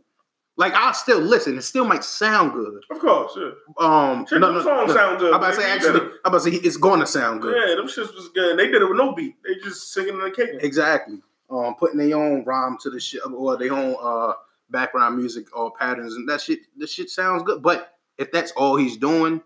Like, 0.55 0.74
I'll 0.74 0.93
still 0.93 1.19
listen. 1.19 1.57
It 1.57 1.62
still 1.62 1.86
might 1.86 2.03
sound 2.03 2.53
good. 2.53 2.83
Of 2.89 3.00
course, 3.00 3.38
yeah. 3.38 3.51
Um, 3.79 4.25
Shit, 4.27 4.41
them 4.41 4.62
songs 4.63 4.93
sound 4.93 5.19
good. 5.19 5.33
I'm 5.33 5.39
about 5.39 5.53
to 5.53 5.62
say 5.62 5.72
actually. 5.72 6.00
I'm 6.00 6.19
about 6.25 6.43
to 6.43 6.51
say 6.51 6.57
it's 6.57 6.77
going 6.77 7.00
to 7.00 7.07
sound 7.07 7.41
good. 7.43 7.55
Yeah, 7.55 7.75
them 7.75 7.86
shits 7.88 8.13
was 8.15 8.29
good. 8.33 8.57
They 8.57 8.67
did 8.67 8.81
it 8.81 8.89
with 8.89 8.98
no 8.98 9.13
beat. 9.13 9.36
They 9.43 9.55
just 9.63 9.93
singing 9.93 10.19
and 10.19 10.36
kicking. 10.36 10.60
Exactly. 10.62 11.22
Um, 11.50 11.75
putting 11.75 11.98
their 12.00 12.17
own 12.17 12.43
rhyme 12.43 12.77
to 12.81 12.89
the 12.89 13.00
shit 13.00 13.22
or 13.25 13.57
their 13.57 13.74
own 13.74 13.95
uh 14.01 14.33
background 14.69 15.17
music 15.17 15.55
or 15.55 15.72
patterns, 15.72 16.15
and 16.15 16.27
that 16.27 16.41
shit, 16.41 16.60
this 16.75 16.91
shit 16.91 17.10
sounds 17.10 17.43
good. 17.43 17.62
But 17.62 17.95
if 18.17 18.31
that's 18.31 18.51
all 18.53 18.75
he's 18.75 18.98
doing, 18.98 19.41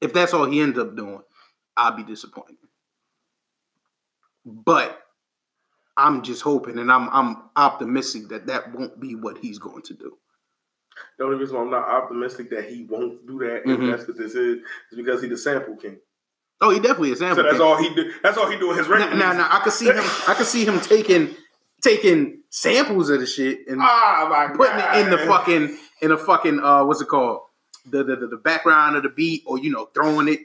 if 0.00 0.12
that's 0.12 0.32
all 0.32 0.46
he 0.46 0.60
ends 0.60 0.78
up 0.78 0.96
doing, 0.96 1.22
I'll 1.80 1.96
be 1.96 2.04
disappointed. 2.04 2.56
But 4.44 5.00
I'm 5.96 6.22
just 6.22 6.42
hoping, 6.42 6.78
and 6.78 6.90
I'm 6.90 7.08
I'm 7.10 7.36
optimistic 7.56 8.28
that 8.28 8.46
that 8.46 8.74
won't 8.74 9.00
be 9.00 9.14
what 9.14 9.38
he's 9.38 9.58
going 9.58 9.82
to 9.82 9.94
do. 9.94 10.16
The 11.18 11.24
only 11.24 11.36
reason 11.38 11.56
why 11.56 11.62
I'm 11.62 11.70
not 11.70 11.88
optimistic 11.88 12.50
that 12.50 12.68
he 12.68 12.84
won't 12.84 13.26
do 13.26 13.38
that, 13.40 13.64
Mhm. 13.64 13.90
if 13.90 13.96
that's 13.98 14.08
what 14.08 14.18
this 14.18 14.34
is, 14.34 14.58
is 14.90 14.96
because 14.96 15.22
he's 15.22 15.30
the 15.30 15.38
sample 15.38 15.76
king. 15.76 15.98
Oh, 16.60 16.70
he 16.70 16.78
definitely 16.78 17.12
is. 17.12 17.20
Sample. 17.20 17.36
So 17.36 17.42
that's 17.48 17.60
all 17.60 17.76
he 17.78 17.94
do. 17.94 18.12
That's 18.22 18.36
all 18.36 18.50
he 18.50 18.58
do 18.58 18.70
in 18.72 18.78
his 18.78 18.88
record. 18.88 19.16
now, 19.16 19.32
now, 19.32 19.48
I 19.50 19.60
can 19.60 19.72
see 19.72 19.86
him. 19.86 19.96
I 19.98 20.34
can 20.34 20.44
see 20.44 20.64
him 20.64 20.80
taking 20.80 21.34
taking 21.82 22.42
samples 22.50 23.08
of 23.08 23.20
the 23.20 23.26
shit 23.26 23.66
and 23.68 23.80
Ah, 23.80 24.50
putting 24.54 24.76
God. 24.76 24.96
it 24.98 25.04
in 25.04 25.10
the 25.10 25.18
fucking 25.18 25.78
in 26.02 26.10
the 26.10 26.18
fucking 26.18 26.60
uh 26.60 26.84
what's 26.84 27.00
it 27.00 27.08
called 27.08 27.40
the 27.86 28.04
the, 28.04 28.16
the, 28.16 28.26
the 28.26 28.36
background 28.36 28.96
of 28.96 29.02
the 29.02 29.08
beat 29.08 29.42
or 29.46 29.58
you 29.58 29.70
know 29.70 29.86
throwing 29.94 30.28
it 30.28 30.40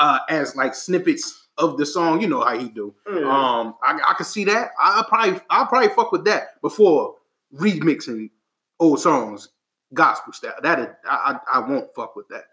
uh 0.00 0.18
as 0.28 0.56
like 0.56 0.74
snippets 0.74 1.46
of 1.58 1.76
the 1.78 1.86
song 1.86 2.20
you 2.20 2.26
know 2.26 2.40
how 2.40 2.58
he 2.58 2.68
do 2.68 2.92
Yeah. 3.08 3.20
um 3.20 3.74
I, 3.84 4.00
I 4.08 4.14
can 4.14 4.26
see 4.26 4.44
that 4.46 4.70
I, 4.82 5.00
I 5.00 5.04
probably 5.08 5.40
I'll 5.50 5.66
probably 5.66 5.90
fuck 5.90 6.10
with 6.10 6.24
that 6.24 6.60
before 6.62 7.14
remixing 7.54 8.30
old 8.80 8.98
songs 9.00 9.48
gospel 9.94 10.32
style 10.32 10.54
that 10.62 10.78
is, 10.80 10.86
I, 11.04 11.38
I 11.52 11.58
I 11.58 11.68
won't 11.68 11.94
fuck 11.94 12.16
with 12.16 12.28
that 12.28 12.44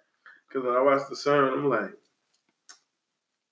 Because 0.48 0.66
when 0.66 0.75
I 0.75 0.82
watched 0.82 1.10
the 1.10 1.16
sermon, 1.16 1.54
I'm 1.54 1.70
like, 1.70 1.92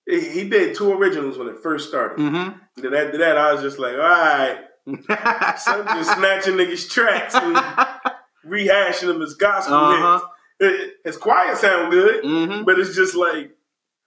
he, 0.08 0.48
did 0.50 0.75
two 0.75 0.92
originals 0.94 1.38
when 1.38 1.48
it 1.48 1.60
first 1.64 1.90
started. 1.90 2.20
mm-hmm 2.20 2.58
Then 2.82 2.94
after 2.94 3.18
that, 3.20 3.38
I 3.38 3.54
was 3.54 3.62
just 3.62 3.80
like, 3.80 3.94
all 3.94 4.00
right, 4.00 4.60
son 5.58 5.86
just 5.88 6.14
snatching 6.16 6.56
niggas' 6.56 6.90
tracks 6.90 7.34
and 7.36 7.56
rehashing 8.46 9.08
them 9.08 9.22
as 9.22 9.34
gospel 9.36 9.75
Uh-huh. 9.75 10.20
hits. 10.20 10.25
It, 10.58 10.94
his 11.04 11.18
choir 11.18 11.56
sound 11.56 11.92
good, 11.92 12.24
mm-hmm 12.24 12.64
but 12.66 12.80
it's 12.80 12.96
just 12.96 13.16
like, 13.16 13.52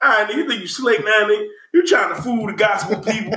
all 0.02 0.08
right, 0.10 0.28
nigga, 0.30 0.36
you 0.36 0.48
think 0.48 0.60
you 0.62 0.66
slick 0.68 1.04
now, 1.04 1.26
nigga? 1.28 1.46
You 1.74 1.86
trying 1.86 2.14
to 2.14 2.22
fool 2.22 2.46
the 2.46 2.52
gospel 2.54 2.98
people. 3.12 3.32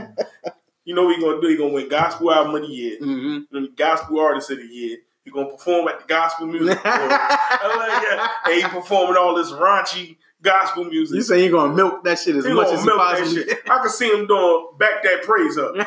you 0.85 0.95
know 0.95 1.05
what 1.05 1.15
he 1.15 1.21
gonna 1.21 1.41
do? 1.41 1.47
He 1.47 1.57
gonna 1.57 1.73
win 1.73 1.89
gospel 1.89 2.31
album 2.31 2.55
of 2.55 2.61
the 2.61 2.67
year, 2.67 2.99
mm-hmm 2.99 3.65
gospel 3.75 4.19
artist 4.19 4.51
of 4.51 4.57
the 4.57 4.65
year. 4.65 4.97
He 5.23 5.29
gonna 5.31 5.49
perform 5.49 5.87
at 5.87 5.99
the 5.99 6.05
gospel 6.07 6.47
music. 6.47 6.83
Like, 6.83 6.83
yeah. 6.85 8.27
And 8.45 8.53
he 8.55 8.61
performing 8.63 9.15
all 9.17 9.35
this 9.35 9.51
raunchy 9.51 10.17
gospel 10.41 10.85
music. 10.85 11.15
you 11.17 11.21
say 11.21 11.41
you're 11.43 11.51
gonna 11.51 11.73
milk 11.73 12.03
that 12.03 12.17
shit 12.17 12.35
as 12.35 12.45
He 12.45 12.53
much 12.53 12.67
as 12.69 12.79
you 12.79 12.85
milk 12.87 12.97
that 12.99 13.19
possibly 13.19 13.43
shit. 13.43 13.59
I 13.69 13.77
can 13.79 13.89
see 13.89 14.07
him 14.09 14.25
doing 14.27 14.67
back 14.79 15.03
that 15.03 15.21
praise 15.23 15.57
up. 15.59 15.73
Girl, 15.75 15.85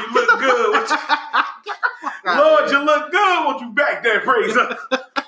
you 0.00 0.14
look 0.14 0.40
good. 0.40 0.88
You- 0.90 0.96
Lord, 2.38 2.70
you 2.70 2.84
look 2.84 3.10
good. 3.12 3.44
Won't 3.46 3.60
you 3.60 3.70
back 3.72 4.02
that 4.02 4.22
praise 4.24 4.56
up? 4.56 5.19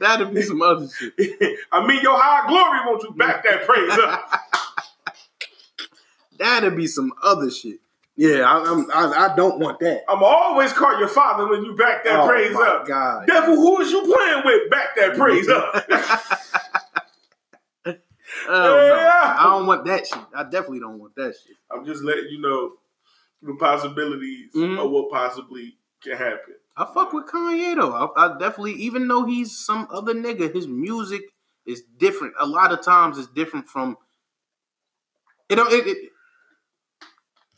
That'd 0.00 0.34
be 0.34 0.42
some 0.42 0.62
other 0.62 0.88
shit. 0.88 1.14
I 1.72 1.86
mean, 1.86 2.00
your 2.02 2.20
high 2.20 2.46
glory. 2.48 2.80
Won't 2.86 3.02
you 3.04 3.12
back 3.12 3.44
that 3.44 3.64
praise 3.66 3.92
up? 3.92 4.32
That'd 6.38 6.76
be 6.76 6.86
some 6.86 7.12
other 7.22 7.50
shit. 7.50 7.80
Yeah, 8.16 8.40
I, 8.42 8.62
I'm, 8.70 8.90
I, 8.90 9.32
I 9.32 9.36
don't 9.36 9.58
want 9.60 9.78
that. 9.80 10.02
I'm 10.08 10.22
always 10.22 10.72
call 10.72 10.98
your 10.98 11.08
father 11.08 11.48
when 11.48 11.64
you 11.64 11.74
back 11.76 12.04
that 12.04 12.20
oh 12.20 12.26
praise 12.28 12.52
my 12.52 12.66
up. 12.66 12.86
God. 12.86 13.26
Devil, 13.26 13.56
who 13.56 13.80
is 13.80 13.90
you 13.92 14.02
playing 14.02 14.42
with? 14.44 14.70
Back 14.70 14.96
that 14.96 15.16
praise 15.16 15.48
up. 15.48 16.40
Oh, 18.48 18.86
no. 18.88 18.96
Yeah. 18.96 19.36
I 19.38 19.42
don't 19.44 19.66
want 19.66 19.84
that 19.86 20.06
shit. 20.06 20.18
I 20.34 20.44
definitely 20.44 20.80
don't 20.80 20.98
want 20.98 21.14
that 21.16 21.34
shit. 21.44 21.56
I'm 21.70 21.84
just 21.84 22.02
letting 22.02 22.28
you 22.30 22.40
know 22.40 22.72
the 23.42 23.54
possibilities 23.56 24.52
Mhm. 24.54 24.82
of 24.84 24.90
what 24.90 25.10
possibly 25.10 25.76
can 26.02 26.16
happen. 26.16 26.54
I 26.80 26.86
fuck 26.94 27.12
with 27.12 27.26
Kanye 27.26 27.76
though. 27.76 27.92
I, 27.92 28.24
I 28.24 28.38
definitely, 28.38 28.72
even 28.74 29.06
though 29.06 29.26
he's 29.26 29.58
some 29.58 29.86
other 29.92 30.14
nigga, 30.14 30.52
his 30.52 30.66
music 30.66 31.20
is 31.66 31.82
different. 31.98 32.32
A 32.40 32.46
lot 32.46 32.72
of 32.72 32.82
times, 32.82 33.18
it's 33.18 33.28
different 33.28 33.66
from. 33.66 33.98
You 35.50 35.56
know, 35.56 35.66
it, 35.66 35.86
it 35.86 35.98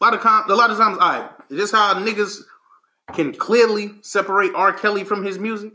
a 0.00 0.04
lot 0.04 0.14
of 0.14 0.50
a 0.50 0.54
lot 0.56 0.70
of 0.70 0.76
times, 0.76 0.98
I 1.00 1.20
right, 1.20 1.30
this 1.48 1.70
how 1.70 1.94
niggas 1.94 2.40
can 3.12 3.32
clearly 3.32 3.92
separate 4.00 4.54
R. 4.56 4.72
Kelly 4.72 5.04
from 5.04 5.22
his 5.24 5.38
music, 5.38 5.72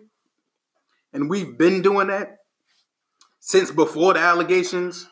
and 1.14 1.30
we've 1.30 1.58
been 1.58 1.82
doing 1.82 2.08
that 2.08 2.40
since 3.40 3.72
before 3.72 4.14
the 4.14 4.20
allegations, 4.20 5.08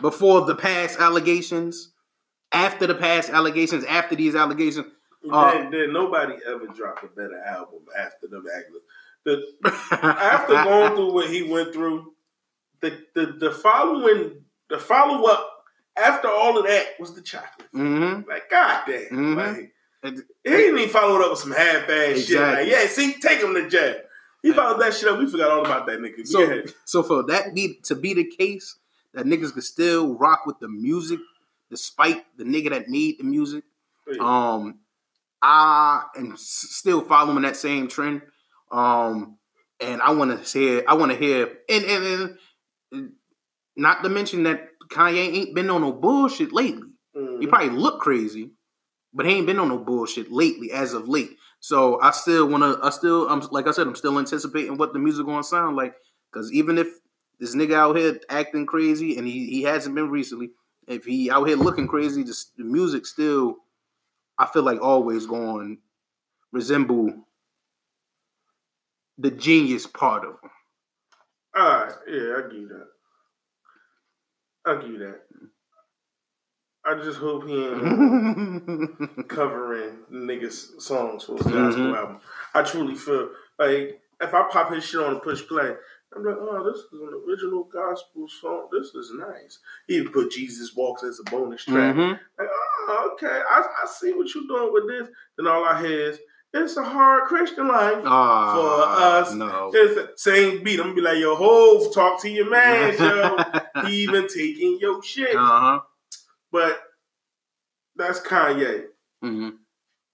before 0.00 0.42
the 0.42 0.54
past 0.54 1.00
allegations, 1.00 1.92
after 2.52 2.86
the 2.86 2.94
past 2.94 3.28
allegations, 3.30 3.84
after 3.86 4.14
these 4.14 4.36
allegations. 4.36 4.86
Uh, 5.32 5.52
then, 5.52 5.70
then 5.70 5.92
nobody 5.92 6.34
ever 6.46 6.66
dropped 6.68 7.04
a 7.04 7.08
better 7.08 7.38
album 7.46 7.80
after 7.98 8.26
the 8.28 8.40
Magnus. 8.40 8.82
The 9.26 9.42
after 10.00 10.52
going 10.52 10.94
through 10.94 11.12
what 11.12 11.28
he 11.28 11.42
went 11.42 11.72
through, 11.72 12.12
the 12.80 12.96
the, 13.14 13.26
the 13.38 13.50
following 13.50 14.44
the 14.70 14.78
follow 14.78 15.26
up 15.28 15.64
after 15.96 16.28
all 16.28 16.56
of 16.58 16.64
that 16.66 16.90
was 17.00 17.14
the 17.14 17.22
chocolate. 17.22 17.66
hmm 17.72 18.20
Like 18.28 18.48
God 18.48 18.84
damn, 18.86 19.08
Mhm. 19.10 19.36
like 19.36 19.72
he 20.04 20.20
didn't 20.44 20.78
even 20.78 20.90
follow 20.90 21.16
it 21.16 21.24
up 21.24 21.30
with 21.30 21.40
some 21.40 21.50
half 21.50 21.88
ass 21.88 22.20
shit. 22.20 22.40
Like 22.40 22.68
yeah, 22.68 22.86
see, 22.86 23.14
take 23.14 23.40
him 23.40 23.54
to 23.54 23.68
jail. 23.68 23.96
He 24.42 24.52
followed 24.52 24.80
that 24.80 24.94
shit 24.94 25.08
up. 25.08 25.18
We 25.18 25.28
forgot 25.28 25.50
all 25.50 25.64
about 25.66 25.86
that 25.88 25.98
nigga. 25.98 26.24
So, 26.24 26.40
yeah. 26.42 26.62
so 26.84 27.02
for 27.02 27.24
that 27.24 27.52
be 27.52 27.80
to 27.84 27.96
be 27.96 28.14
the 28.14 28.24
case, 28.24 28.76
that 29.14 29.26
niggas 29.26 29.52
could 29.52 29.64
still 29.64 30.14
rock 30.14 30.46
with 30.46 30.60
the 30.60 30.68
music 30.68 31.18
despite 31.68 32.24
the 32.38 32.44
nigga 32.44 32.70
that 32.70 32.88
need 32.88 33.18
the 33.18 33.24
music. 33.24 33.64
Um, 34.20 34.78
I 35.42 36.04
am 36.16 36.34
still 36.36 37.02
following 37.02 37.42
that 37.42 37.56
same 37.56 37.88
trend. 37.88 38.22
Um, 38.72 39.38
and 39.80 40.00
I 40.02 40.10
want 40.12 40.30
to 40.44 40.58
hear, 40.58 40.84
I 40.88 40.94
want 40.94 41.12
to 41.12 41.18
hear, 41.18 41.50
and, 41.68 41.84
and 41.84 42.38
and 42.92 43.12
not 43.76 44.02
to 44.02 44.08
mention 44.08 44.44
that 44.44 44.68
Kanye 44.90 45.34
ain't 45.34 45.54
been 45.54 45.70
on 45.70 45.82
no 45.82 45.92
bullshit 45.92 46.52
lately. 46.52 46.88
Mhm. 47.16 47.40
He 47.40 47.46
probably 47.46 47.70
look 47.70 48.00
crazy, 48.00 48.52
but 49.12 49.26
he 49.26 49.32
ain't 49.32 49.46
been 49.46 49.58
on 49.58 49.68
no 49.68 49.78
bullshit 49.78 50.30
lately, 50.32 50.72
as 50.72 50.94
of 50.94 51.08
late. 51.08 51.36
So 51.60 52.00
I 52.00 52.10
still 52.10 52.46
want 52.48 52.62
to. 52.62 52.84
I 52.84 52.90
still. 52.90 53.28
I'm 53.28 53.40
like 53.50 53.66
I 53.66 53.72
said. 53.72 53.86
I'm 53.86 53.96
still 53.96 54.18
anticipating 54.18 54.76
what 54.76 54.92
the 54.92 54.98
music 54.98 55.26
gonna 55.26 55.42
sound 55.42 55.76
like. 55.76 55.94
Because 56.32 56.52
even 56.52 56.78
if 56.78 56.88
this 57.38 57.54
nigga 57.54 57.74
out 57.74 57.96
here 57.96 58.18
acting 58.28 58.66
crazy, 58.66 59.16
and 59.18 59.26
he 59.26 59.46
he 59.46 59.62
hasn't 59.62 59.94
been 59.94 60.10
recently, 60.10 60.50
if 60.86 61.04
he 61.04 61.30
out 61.30 61.48
here 61.48 61.56
looking 61.56 61.88
crazy, 61.88 62.24
just 62.24 62.56
the 62.56 62.64
music 62.64 63.06
still, 63.06 63.56
I 64.38 64.46
feel 64.46 64.62
like 64.62 64.80
always 64.80 65.26
going 65.26 65.78
resemble 66.52 67.26
the 69.18 69.30
genius 69.30 69.86
part 69.86 70.24
of 70.24 70.32
him. 70.42 70.50
All 71.56 71.62
right, 71.64 71.92
yeah, 72.06 72.34
I 72.38 72.42
give 72.50 72.60
you 72.60 72.68
that. 72.68 72.86
I 74.66 74.80
give 74.82 74.90
you 74.90 74.98
that. 74.98 75.20
I 76.84 76.94
just 77.02 77.18
hope 77.18 77.46
he 77.46 77.66
ain't 77.66 79.28
covering 79.28 79.98
niggas' 80.12 80.80
songs 80.80 81.24
for 81.24 81.36
his 81.36 81.46
gospel 81.46 81.84
Mhm. 81.86 81.96
album. 81.96 82.20
I 82.54 82.62
truly 82.62 82.94
feel 82.94 83.30
like 83.58 84.00
if 84.20 84.34
I 84.34 84.48
pop 84.50 84.72
his 84.72 84.84
shit 84.84 85.00
on 85.00 85.14
and 85.14 85.22
push 85.22 85.46
play, 85.48 85.74
I'm 86.14 86.24
like, 86.24 86.36
oh, 86.38 86.64
this 86.70 86.80
is 86.82 86.92
an 86.92 87.22
original 87.28 87.64
gospel 87.64 88.26
song. 88.40 88.68
This 88.72 88.94
is 88.94 89.12
nice. 89.14 89.58
He 89.86 90.02
put 90.02 90.30
Jesus 90.30 90.74
Walks 90.74 91.02
as 91.02 91.18
a 91.20 91.30
bonus 91.30 91.64
track. 91.64 91.94
Mhm. 91.94 92.10
Like, 92.38 92.48
oh, 92.50 93.10
okay, 93.14 93.40
I, 93.50 93.60
I 93.82 93.86
see 93.86 94.12
what 94.12 94.32
you're 94.34 94.44
doing 94.46 94.72
with 94.72 94.88
this. 94.88 95.08
Then 95.36 95.46
all 95.48 95.64
I 95.64 95.80
hear 95.80 96.10
is, 96.10 96.18
it's 96.54 96.76
a 96.76 96.84
hard 96.84 97.24
Christian 97.24 97.68
life. 97.68 98.02
Ah, 98.06 98.54
For 98.54 99.02
us, 99.02 99.34
no. 99.34 99.70
It's 99.74 99.94
the 99.94 100.12
same 100.16 100.62
beat. 100.62 100.78
I'm 100.78 100.86
gonna 100.86 100.94
be 100.94 101.00
like, 101.02 101.18
yo, 101.18 101.34
Hove, 101.34 101.92
talk 101.92 102.22
to 102.22 102.30
your 102.30 102.48
man, 102.48 102.94
yo. 102.98 103.38
he 103.84 104.04
even 104.04 104.26
taking 104.28 104.78
your 104.80 105.02
shit. 105.02 105.34
uh 105.36 105.60
huh. 105.60 105.80
But 106.52 106.80
that's 107.96 108.20
Kanye. 108.20 108.84
hmm 109.20 109.48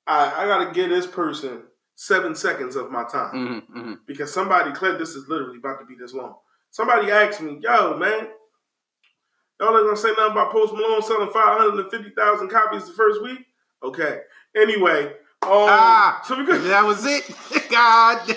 I, 0.07 0.43
I 0.43 0.47
gotta 0.47 0.73
give 0.73 0.91
this 0.91 1.07
person 1.07 1.63
seven 2.03 2.35
seconds 2.35 2.75
of 2.75 2.91
my 2.91 3.05
time 3.05 3.63
hmm 3.71 3.81
hmm 3.81 3.95
because 4.07 4.33
somebody, 4.33 4.73
Clip, 4.73 4.99
this 4.99 5.11
is 5.11 5.29
literally 5.29 5.59
about 5.59 5.79
to 5.79 5.87
be 5.87 5.95
this 5.95 6.13
long. 6.13 6.35
Somebody 6.71 7.11
asked 7.13 7.41
me, 7.41 7.59
yo, 7.63 7.97
man, 7.97 8.29
y'all 9.61 9.77
ain't 9.77 9.87
gonna 9.87 9.97
say 9.97 10.09
nothing 10.11 10.33
about 10.33 10.51
Post 10.51 10.73
Malone 10.75 11.03
selling 11.03 11.31
550,000 11.31 12.49
copies 12.49 12.87
the 12.87 12.93
first 12.95 13.23
week? 13.23 13.39
Okay. 13.85 14.21
Anyway, 14.57 15.05
um, 15.43 15.51
Ah, 15.69 16.21
so 16.25 16.35
could. 16.45 16.63
that 16.63 16.85
was 16.85 17.05
it. 17.07 17.25
God. 17.71 18.37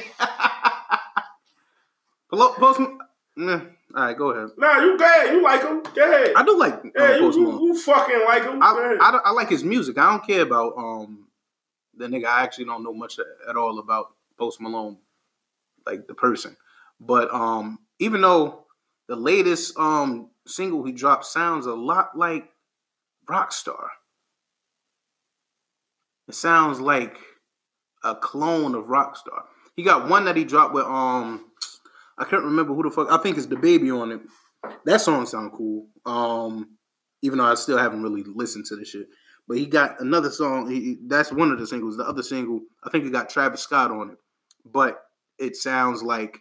Post. 2.31 2.81
Nah. 3.38 3.62
All 3.95 4.03
right, 4.03 4.17
go 4.17 4.29
ahead. 4.31 4.50
Nah, 4.57 4.79
you 4.79 4.98
go 4.98 5.05
ahead. 5.05 5.34
You 5.34 5.43
like 5.43 5.62
him. 5.62 5.81
Go 5.95 6.03
ahead. 6.03 6.34
I 6.36 6.43
do 6.43 6.57
like 6.60 6.81
yeah, 6.98 7.15
you, 7.15 7.22
Post 7.22 7.38
you, 7.38 7.43
Malone. 7.45 7.63
you 7.63 7.79
fucking 7.81 8.22
like 8.25 8.43
him. 8.43 8.60
Go 8.60 8.65
I. 8.65 8.98
I, 9.00 9.19
I 9.25 9.31
like 9.31 9.50
his 9.50 9.63
music. 9.63 9.98
I 9.98 10.12
don't 10.12 10.25
care 10.25 10.41
about 10.41 10.74
um 10.77 11.25
the 11.97 12.07
nigga. 12.07 12.25
I 12.25 12.43
actually 12.43 12.65
don't 12.65 12.83
know 12.83 12.93
much 12.93 13.19
at 13.47 13.55
all 13.55 13.79
about 13.79 14.07
Post 14.37 14.61
Malone, 14.61 14.97
like 15.85 16.07
the 16.07 16.13
person. 16.13 16.55
But 16.99 17.33
um, 17.33 17.79
even 17.99 18.21
though 18.21 18.65
the 19.07 19.15
latest 19.15 19.77
um 19.77 20.29
single 20.47 20.83
he 20.83 20.91
dropped 20.91 21.25
sounds 21.25 21.65
a 21.65 21.73
lot 21.73 22.17
like 22.17 22.49
Rockstar, 23.29 23.87
it 26.27 26.35
sounds 26.35 26.79
like 26.79 27.17
a 28.03 28.15
clone 28.15 28.75
of 28.75 28.85
Rockstar. 28.85 29.43
He 29.75 29.83
got 29.83 30.09
one 30.09 30.25
that 30.25 30.37
he 30.37 30.43
dropped 30.45 30.73
with 30.73 30.85
um, 30.85 31.51
I 32.17 32.23
can't 32.23 32.43
remember 32.43 32.73
who 32.73 32.83
the 32.83 32.91
fuck. 32.91 33.11
I 33.11 33.17
think 33.17 33.37
it's 33.37 33.47
the 33.47 33.57
baby 33.57 33.91
on 33.91 34.11
it. 34.11 34.21
That 34.85 35.01
song 35.01 35.25
sound 35.25 35.51
cool. 35.51 35.87
Um, 36.05 36.77
even 37.21 37.39
though 37.39 37.45
I 37.45 37.55
still 37.55 37.77
haven't 37.77 38.03
really 38.03 38.23
listened 38.23 38.65
to 38.65 38.75
the 38.75 38.85
shit. 38.85 39.07
But 39.47 39.57
he 39.57 39.65
got 39.65 39.99
another 39.99 40.31
song. 40.31 40.69
He, 40.69 40.97
that's 41.05 41.31
one 41.31 41.51
of 41.51 41.59
the 41.59 41.67
singles. 41.67 41.97
The 41.97 42.03
other 42.03 42.23
single, 42.23 42.61
I 42.83 42.89
think 42.89 43.05
it 43.05 43.11
got 43.11 43.29
Travis 43.29 43.61
Scott 43.61 43.91
on 43.91 44.11
it, 44.11 44.17
but 44.65 45.03
it 45.37 45.55
sounds 45.55 46.01
like 46.01 46.39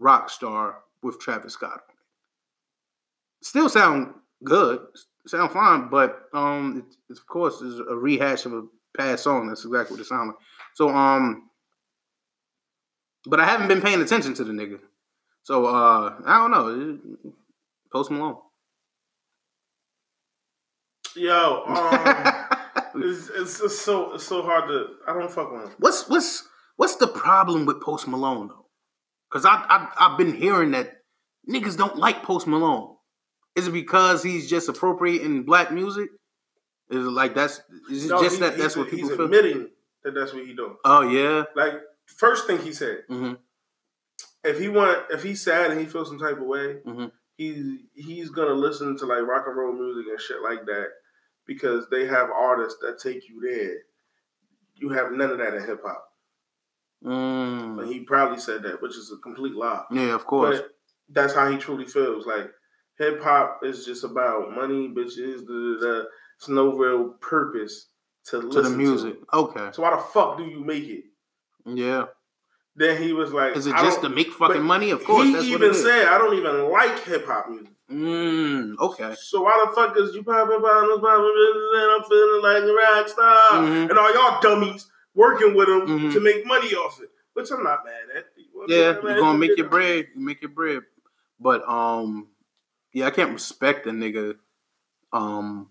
Rockstar 0.00 0.74
with 1.02 1.18
Travis 1.20 1.54
Scott 1.54 1.72
on 1.72 1.78
it. 1.78 3.44
Still 3.46 3.68
sound 3.68 4.14
good, 4.44 4.80
sound 5.26 5.52
fine, 5.52 5.88
but 5.88 6.24
um, 6.34 6.84
it, 7.08 7.16
of 7.16 7.26
course, 7.26 7.62
is 7.62 7.80
a 7.80 7.94
rehash 7.94 8.44
of 8.44 8.52
a 8.52 8.64
past 8.96 9.24
song. 9.24 9.48
That's 9.48 9.64
exactly 9.64 9.94
what 9.94 10.00
it 10.02 10.06
sounds 10.06 10.28
like. 10.28 10.36
So 10.74 10.90
um, 10.90 11.48
but 13.26 13.40
I 13.40 13.46
haven't 13.46 13.68
been 13.68 13.80
paying 13.82 14.00
attention 14.00 14.34
to 14.34 14.44
the 14.44 14.52
nigga. 14.52 14.80
So 15.42 15.66
uh, 15.66 16.14
I 16.24 16.38
don't 16.38 16.50
know. 16.50 16.98
Post 17.92 18.10
Malone. 18.10 18.36
Yo, 21.18 21.64
um, 21.66 23.02
it's, 23.02 23.28
it's 23.60 23.78
so 23.78 24.14
it's 24.14 24.24
so 24.24 24.42
hard 24.42 24.68
to. 24.68 24.86
I 25.06 25.12
don't 25.12 25.30
fuck 25.30 25.52
with 25.52 25.62
him. 25.64 25.70
What's 25.78 26.08
what's 26.08 26.46
what's 26.76 26.96
the 26.96 27.08
problem 27.08 27.66
with 27.66 27.80
Post 27.82 28.06
Malone 28.08 28.48
though? 28.48 28.66
Because 29.30 29.44
I, 29.44 29.54
I 29.68 29.88
I've 29.98 30.18
been 30.18 30.34
hearing 30.34 30.70
that 30.72 31.02
niggas 31.48 31.76
don't 31.76 31.96
like 31.96 32.22
Post 32.22 32.46
Malone. 32.46 32.96
Is 33.56 33.66
it 33.68 33.72
because 33.72 34.22
he's 34.22 34.48
just 34.48 34.68
appropriating 34.68 35.42
black 35.42 35.72
music? 35.72 36.08
Is 36.90 37.04
it 37.04 37.10
like 37.10 37.34
that's 37.34 37.60
is 37.90 38.04
it 38.06 38.08
No, 38.10 38.22
just 38.22 38.36
he- 38.36 38.40
that 38.42 38.56
that's 38.56 38.76
what 38.76 38.88
people 38.88 39.08
he's 39.08 39.16
feel? 39.16 39.24
admitting 39.26 39.68
that 40.04 40.14
that's 40.14 40.32
what 40.32 40.44
he 40.46 40.54
doing. 40.54 40.76
Oh 40.84 41.02
yeah. 41.02 41.44
Like 41.56 41.74
first 42.06 42.46
thing 42.46 42.58
he 42.60 42.72
said, 42.72 42.98
hmm 43.08 43.34
if 44.44 44.60
he 44.60 44.68
want, 44.68 44.96
if 45.10 45.22
he's 45.24 45.42
sad 45.42 45.70
and 45.72 45.80
he 45.80 45.84
feels 45.86 46.08
some 46.08 46.18
type 46.18 46.36
of 46.38 46.44
way, 46.44 46.76
Mhm. 46.86 47.10
he 47.36 47.86
he's 47.94 48.30
gonna 48.30 48.54
listen 48.54 48.96
to 48.98 49.04
like 49.06 49.22
rock 49.26 49.44
and 49.48 49.56
roll 49.56 49.72
music 49.72 50.06
and 50.10 50.20
shit 50.20 50.40
like 50.42 50.64
that 50.66 50.86
because 51.48 51.88
they 51.90 52.06
have 52.06 52.30
artists 52.30 52.78
that 52.82 53.00
take 53.00 53.28
you 53.28 53.40
there. 53.40 53.78
You 54.76 54.90
have 54.90 55.10
none 55.10 55.30
of 55.30 55.38
that 55.38 55.54
in 55.54 55.64
hip 55.64 55.80
hop. 55.84 56.04
Mm. 57.04 57.90
He 57.90 58.00
probably 58.00 58.38
said 58.38 58.62
that, 58.62 58.80
which 58.80 58.96
is 58.96 59.10
a 59.10 59.16
complete 59.16 59.54
lie. 59.54 59.82
Yeah, 59.90 60.14
of 60.14 60.26
course. 60.26 60.58
But 60.58 60.70
that's 61.08 61.34
how 61.34 61.50
he 61.50 61.56
truly 61.56 61.86
feels. 61.86 62.26
Like 62.26 62.50
hip 62.98 63.20
hop 63.22 63.60
is 63.64 63.84
just 63.84 64.04
about 64.04 64.54
money, 64.54 64.88
bitches. 64.88 65.46
Da, 65.46 65.86
da, 65.86 66.00
da. 66.00 66.04
It's 66.36 66.48
no 66.48 66.76
real 66.76 67.14
purpose 67.20 67.88
to 68.26 68.48
to 68.50 68.62
the 68.62 68.70
music. 68.70 69.16
Okay. 69.32 69.70
So 69.72 69.82
why 69.82 69.96
the 69.96 70.02
fuck 70.02 70.36
do 70.36 70.44
you 70.44 70.62
make 70.62 70.84
it? 70.84 71.04
Yeah. 71.64 72.06
Then 72.76 73.02
he 73.02 73.12
was 73.12 73.32
like, 73.32 73.56
Is 73.56 73.66
it 73.66 73.72
just 73.72 74.02
to 74.02 74.08
make 74.08 74.30
fucking 74.32 74.62
money? 74.62 74.90
Of 74.90 75.02
course. 75.02 75.26
He 75.26 75.32
that's 75.32 75.48
what 75.48 75.62
even 75.62 75.74
said, 75.74 76.06
I 76.06 76.18
don't 76.18 76.36
even 76.36 76.70
like 76.70 77.02
hip 77.04 77.26
hop 77.26 77.48
music. 77.48 77.72
Mm, 77.90 78.76
okay. 78.78 79.14
So 79.18 79.42
why 79.42 79.64
the 79.66 79.72
fuck 79.74 79.96
is 79.96 80.14
you 80.14 80.22
popping 80.22 80.60
bottles, 80.60 81.00
popping 81.00 81.32
and 81.74 81.90
I'm 81.92 82.02
feeling 82.04 82.42
like 82.42 82.62
a 82.62 82.74
rock 82.74 83.08
star, 83.08 83.52
Mhm. 83.62 83.90
and 83.90 83.98
all 83.98 84.14
y'all 84.14 84.40
dummies 84.42 84.90
working 85.14 85.54
with 85.54 85.68
him 85.68 85.86
Mhm. 85.86 86.12
to 86.12 86.20
make 86.20 86.44
money 86.46 86.74
off 86.74 87.00
it, 87.00 87.10
which 87.32 87.50
I'm 87.50 87.62
not 87.64 87.84
mad 87.84 88.10
at. 88.14 88.26
Yeah, 88.66 88.92
Man, 88.92 89.02
you're 89.04 89.20
gonna 89.20 89.38
make 89.38 89.56
your 89.56 89.68
bread. 89.68 90.08
You 90.14 90.20
make 90.20 90.42
your 90.42 90.50
bread. 90.50 90.82
But 91.40 91.66
um, 91.68 92.28
yeah, 92.92 93.06
I 93.06 93.10
can't 93.10 93.32
respect 93.32 93.86
a 93.86 93.90
nigga. 93.90 94.36
Um, 95.12 95.70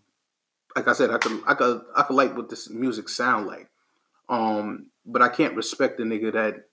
like 0.75 0.87
I 0.87 0.93
said, 0.93 1.11
I 1.11 1.17
could, 1.19 1.43
I 1.45 1.53
could, 1.53 1.81
I 1.95 2.01
could 2.03 2.15
like 2.15 2.35
what 2.35 2.49
this 2.49 2.69
music 2.69 3.09
sound 3.09 3.45
like. 3.45 3.69
Um, 4.29 4.89
but 5.05 5.21
I 5.21 5.29
can't 5.29 5.55
respect 5.55 5.99
a 5.99 6.03
nigga 6.03 6.33
that 6.33 6.67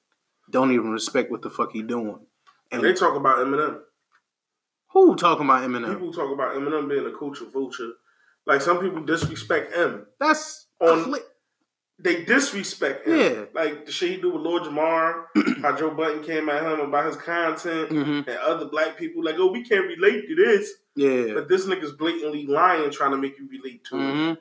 don't 0.51 0.73
even 0.73 0.91
respect 0.91 1.31
what 1.31 1.43
the 1.43 1.51
fuck 1.51 1.73
he 1.73 1.83
doing. 1.83 2.27
And 2.71 2.83
They 2.83 2.93
talk 2.95 3.15
about 3.17 3.39
Eminem. 3.39 3.81
Who 4.95 5.15
talking 5.17 5.45
about 5.45 5.63
Eminem? 5.69 5.93
People 5.93 6.13
talk 6.13 6.33
about 6.33 6.55
Eminem 6.57 6.89
being 6.89 7.07
a 7.07 7.13
culture 7.17 7.45
vulture. 7.53 7.91
Like 8.47 8.61
some 8.63 8.81
people 8.81 9.03
disrespect 9.05 9.73
M. 9.77 10.07
That's 10.21 10.67
On- 10.81 11.05
cli- 11.05 11.21
They 11.99 12.25
disrespect 12.25 13.07
him. 13.07 13.17
Yeah. 13.19 13.45
Like 13.55 13.87
the 13.87 13.93
shit 13.93 14.11
he 14.13 14.17
do 14.21 14.31
with 14.33 14.43
Lord 14.43 14.63
Jamar, 14.65 15.27
how 15.63 15.77
Joe 15.77 15.91
Budden 15.91 16.23
came 16.25 16.49
at 16.49 16.63
him 16.63 16.81
about 16.81 17.07
his 17.07 17.17
content, 17.17 17.91
Mhm. 17.91 18.27
and 18.29 18.39
other 18.39 18.67
black 18.67 18.97
people 18.97 19.23
like, 19.25 19.37
oh, 19.39 19.51
we 19.53 19.63
can't 19.65 19.87
relate 19.87 20.27
to 20.29 20.35
this. 20.35 20.71
yeah. 20.97 21.35
But 21.35 21.49
this 21.49 21.67
nigga's 21.67 21.93
blatantly 21.93 22.47
lying, 22.47 22.91
trying 22.91 23.13
to 23.13 23.17
make 23.17 23.39
you 23.39 23.49
relate 23.51 23.85
to 23.87 23.97
it. 23.97 24.01
Mhm. 24.01 24.39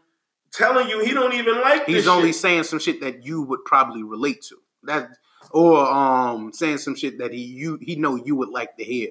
Telling 0.51 0.87
you 0.89 0.99
he 1.03 1.13
don't 1.13 1.33
even 1.33 1.61
like 1.61 1.85
He's 1.87 2.07
only 2.07 2.29
shit. 2.29 2.41
saying 2.41 2.63
some 2.63 2.77
shit 2.79 3.01
that 3.01 3.25
you 3.25 3.41
would 3.41 3.65
probably 3.65 4.03
relate 4.03 4.43
to. 4.49 4.57
That 4.83 5.09
or 5.51 5.79
um 5.85 6.51
saying 6.53 6.77
some 6.79 6.95
shit 6.95 7.17
that 7.19 7.31
he 7.33 7.39
you 7.41 7.77
he 7.81 7.95
know 7.95 8.15
you 8.15 8.35
would 8.35 8.49
like 8.49 8.77
to 8.77 8.83
hear. 8.83 9.09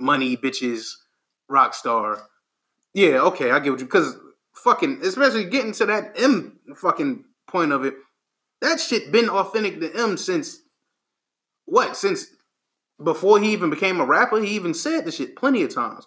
Money, 0.00 0.36
bitches, 0.36 0.94
rock 1.48 1.74
star. 1.74 2.22
Yeah, 2.94 3.20
okay, 3.20 3.50
I 3.50 3.60
get 3.60 3.70
what 3.70 3.80
you 3.80 3.86
because 3.86 4.16
fucking 4.54 5.00
especially 5.02 5.44
getting 5.44 5.72
to 5.72 5.86
that 5.86 6.12
M 6.18 6.58
fucking 6.76 7.24
point 7.48 7.72
of 7.72 7.84
it. 7.84 7.94
That 8.60 8.80
shit 8.80 9.12
been 9.12 9.28
authentic 9.28 9.80
to 9.80 9.94
M 9.94 10.16
since 10.16 10.60
what? 11.66 11.96
Since 11.96 12.26
before 13.02 13.40
he 13.40 13.52
even 13.52 13.70
became 13.70 14.00
a 14.00 14.04
rapper, 14.04 14.40
he 14.40 14.54
even 14.54 14.74
said 14.74 15.04
the 15.04 15.12
shit 15.12 15.36
plenty 15.36 15.62
of 15.62 15.74
times. 15.74 16.06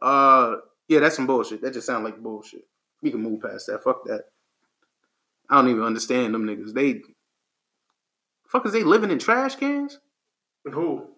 Uh 0.00 0.56
yeah, 0.88 1.00
that's 1.00 1.16
some 1.16 1.26
bullshit. 1.26 1.62
That 1.62 1.74
just 1.74 1.86
sounds 1.86 2.04
like 2.04 2.22
bullshit. 2.22 2.62
We 3.02 3.10
can 3.10 3.22
move 3.22 3.42
past 3.42 3.66
that. 3.66 3.82
Fuck 3.82 4.04
that. 4.06 4.24
I 5.48 5.56
don't 5.56 5.70
even 5.70 5.82
understand 5.82 6.34
them 6.34 6.46
niggas. 6.46 6.72
They 6.72 7.02
fuck 8.48 8.66
is 8.66 8.72
they 8.72 8.82
living 8.82 9.10
in 9.10 9.18
trash 9.18 9.56
cans? 9.56 9.98
Who? 10.64 11.15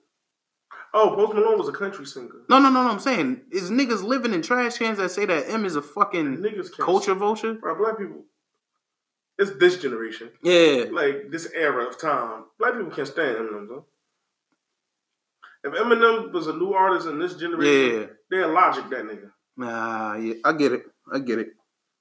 Oh, 0.95 1.15
Post 1.15 1.35
Malone 1.35 1.59
was 1.59 1.69
a 1.69 1.73
country 1.73 2.07
singer. 2.07 2.31
No, 2.49 2.59
no, 2.59 2.71
no, 2.71 2.83
no. 2.83 2.91
I'm 2.91 2.99
saying 2.99 3.43
is 3.51 3.71
niggas 3.71 4.03
living 4.03 4.33
in 4.33 4.41
trash 4.43 4.79
cans 4.79 4.99
that 4.99 5.11
say 5.11 5.27
that 5.27 5.49
M 5.49 5.65
is 5.65 5.77
a 5.77 5.83
fucking 5.83 6.39
Niggas 6.39 6.73
culture 6.73 7.15
vulture. 7.15 7.55
Bro, 7.55 7.77
black 7.77 7.99
people. 7.99 8.25
It's 9.39 9.53
this 9.59 9.79
generation, 9.81 10.31
Yeah. 10.43 10.87
like 10.91 11.31
this 11.31 11.49
era 11.55 11.85
of 11.87 11.99
time. 11.99 12.45
Black 12.59 12.75
people 12.75 12.91
can't 12.91 13.07
stand 13.07 13.37
Eminem 13.37 13.69
though. 13.69 13.85
If 15.65 15.73
Eminem 15.75 16.33
was 16.33 16.47
a 16.47 16.53
new 16.55 16.73
artist 16.73 17.07
in 17.07 17.19
this 17.19 17.35
generation, 17.35 18.01
Yeah. 18.01 18.07
they're 18.31 18.49
logic 18.49 18.89
that 18.91 19.05
nigga. 19.05 19.31
Nah, 19.57 20.15
yeah. 20.17 20.35
I 20.45 20.53
get 20.53 20.73
it. 20.73 20.83
I 21.13 21.19
get 21.19 21.39
it. 21.39 21.49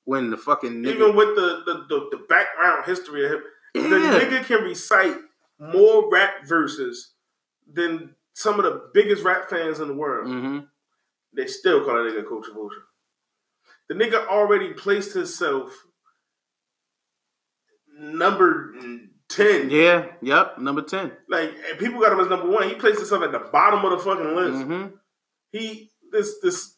When 0.06 0.30
the 0.30 0.38
fucking 0.38 0.71
nigga. 0.84 0.95
Even 0.95 1.15
with 1.15 1.36
the 1.36 1.63
the, 1.65 1.73
the 1.89 2.08
the 2.17 2.23
background 2.30 2.86
history 2.86 3.26
of 3.26 3.32
him, 3.34 3.43
the 3.73 3.80
nigga 3.82 4.45
can 4.45 4.63
recite 4.63 5.17
more 5.60 6.10
rap 6.10 6.47
verses 6.47 7.13
than 7.71 8.15
some 8.38 8.60
of 8.60 8.65
the 8.65 8.91
biggest 8.93 9.23
rap 9.23 9.50
fans 9.50 9.80
in 9.80 9.88
the 9.88 9.95
world. 9.95 10.28
hmm 10.28 10.60
They 11.36 11.47
still 11.47 11.84
call 11.84 11.95
that 11.95 12.13
nigga 12.13 12.28
culture 12.28 12.54
vulture. 12.54 12.84
The 13.89 13.95
nigga 13.95 14.28
already 14.28 14.73
placed 14.73 15.15
himself 15.15 15.71
number 18.00 18.73
ten. 19.28 19.71
Yeah. 19.71 20.06
Yep. 20.21 20.60
Number 20.60 20.84
10. 20.84 21.12
Like 21.30 21.52
people 21.80 22.00
got 22.00 22.13
him 22.13 22.19
as 22.19 22.28
number 22.30 22.47
one. 22.50 22.69
He 22.69 22.76
placed 22.76 23.00
himself 23.00 23.23
at 23.23 23.32
the 23.32 23.39
bottom 23.52 23.84
of 23.86 23.91
the 23.91 24.06
fucking 24.06 24.36
list. 24.36 24.63
hmm 24.65 24.86
He 25.52 25.89
this 26.12 26.36
this. 26.43 26.76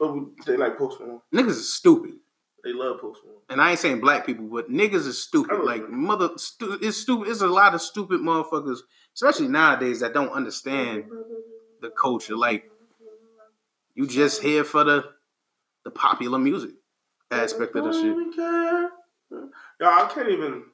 Oh, 0.00 0.30
they 0.46 0.56
like 0.56 0.78
Post 0.78 0.98
Malone. 1.00 1.20
Niggas 1.34 1.48
is 1.50 1.74
stupid. 1.74 2.12
They 2.64 2.72
love 2.72 3.00
Post 3.00 3.20
Malone. 3.24 3.40
And 3.48 3.60
I 3.60 3.70
ain't 3.70 3.78
saying 3.80 4.00
black 4.00 4.26
people, 4.26 4.44
but 4.46 4.70
niggas 4.70 5.06
is 5.06 5.22
stupid. 5.22 5.58
Oh, 5.60 5.64
like 5.64 5.82
agree. 5.82 5.96
mother, 5.96 6.30
stu- 6.36 6.78
it's 6.82 6.98
stupid. 6.98 7.28
It's 7.30 7.40
a 7.40 7.46
lot 7.46 7.74
of 7.74 7.80
stupid 7.80 8.20
motherfuckers, 8.20 8.78
especially 9.14 9.48
nowadays, 9.48 10.00
that 10.00 10.12
don't 10.12 10.30
understand 10.30 11.04
the 11.80 11.90
culture. 11.90 12.36
Like 12.36 12.70
you 13.94 14.06
just 14.06 14.42
here 14.42 14.64
for 14.64 14.84
the 14.84 15.04
the 15.84 15.90
popular 15.90 16.38
music 16.38 16.70
aspect 17.30 17.74
of 17.76 17.84
the 17.84 17.92
shit. 17.92 18.16
Yo, 18.38 19.86
I 19.86 20.10
can't 20.12 20.28
even. 20.28 20.64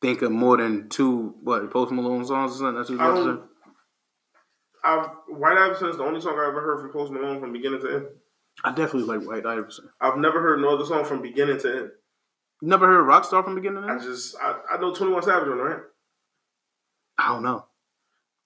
Think 0.00 0.22
of 0.22 0.30
more 0.30 0.56
than 0.56 0.88
two 0.88 1.34
what 1.42 1.68
Post 1.72 1.92
Malone 1.92 2.24
songs 2.24 2.52
or 2.52 2.58
something. 2.58 2.76
That's 2.76 2.90
what 2.90 3.00
I 3.00 3.08
you 3.08 3.14
don't- 3.14 3.28
about 3.28 3.36
to 3.36 3.42
say? 3.42 3.48
I've 4.84 5.06
White 5.28 5.58
Iverson 5.58 5.88
is 5.90 5.96
the 5.96 6.04
only 6.04 6.20
song 6.20 6.38
I 6.38 6.46
ever 6.48 6.60
heard 6.60 6.80
from 6.80 6.92
Post 6.92 7.12
Malone 7.12 7.40
from 7.40 7.52
beginning 7.52 7.80
to 7.80 7.94
end. 7.94 8.06
I 8.64 8.70
definitely 8.70 9.04
like 9.04 9.26
White 9.26 9.46
Iverson. 9.46 9.88
I've 10.00 10.18
never 10.18 10.40
heard 10.40 10.60
no 10.60 10.74
other 10.74 10.84
song 10.84 11.04
from 11.04 11.22
beginning 11.22 11.58
to 11.60 11.68
end. 11.68 11.90
You 12.60 12.68
never 12.68 12.86
heard 12.86 13.04
Rockstar 13.06 13.44
from 13.44 13.54
beginning 13.54 13.82
to 13.82 13.88
end? 13.88 14.00
I 14.00 14.04
just 14.04 14.36
I, 14.42 14.60
I 14.72 14.80
know 14.80 14.92
Twenty 14.94 15.12
One 15.12 15.22
Savage 15.22 15.48
on 15.48 15.58
right. 15.58 15.80
I 17.18 17.28
don't 17.28 17.42
know. 17.42 17.66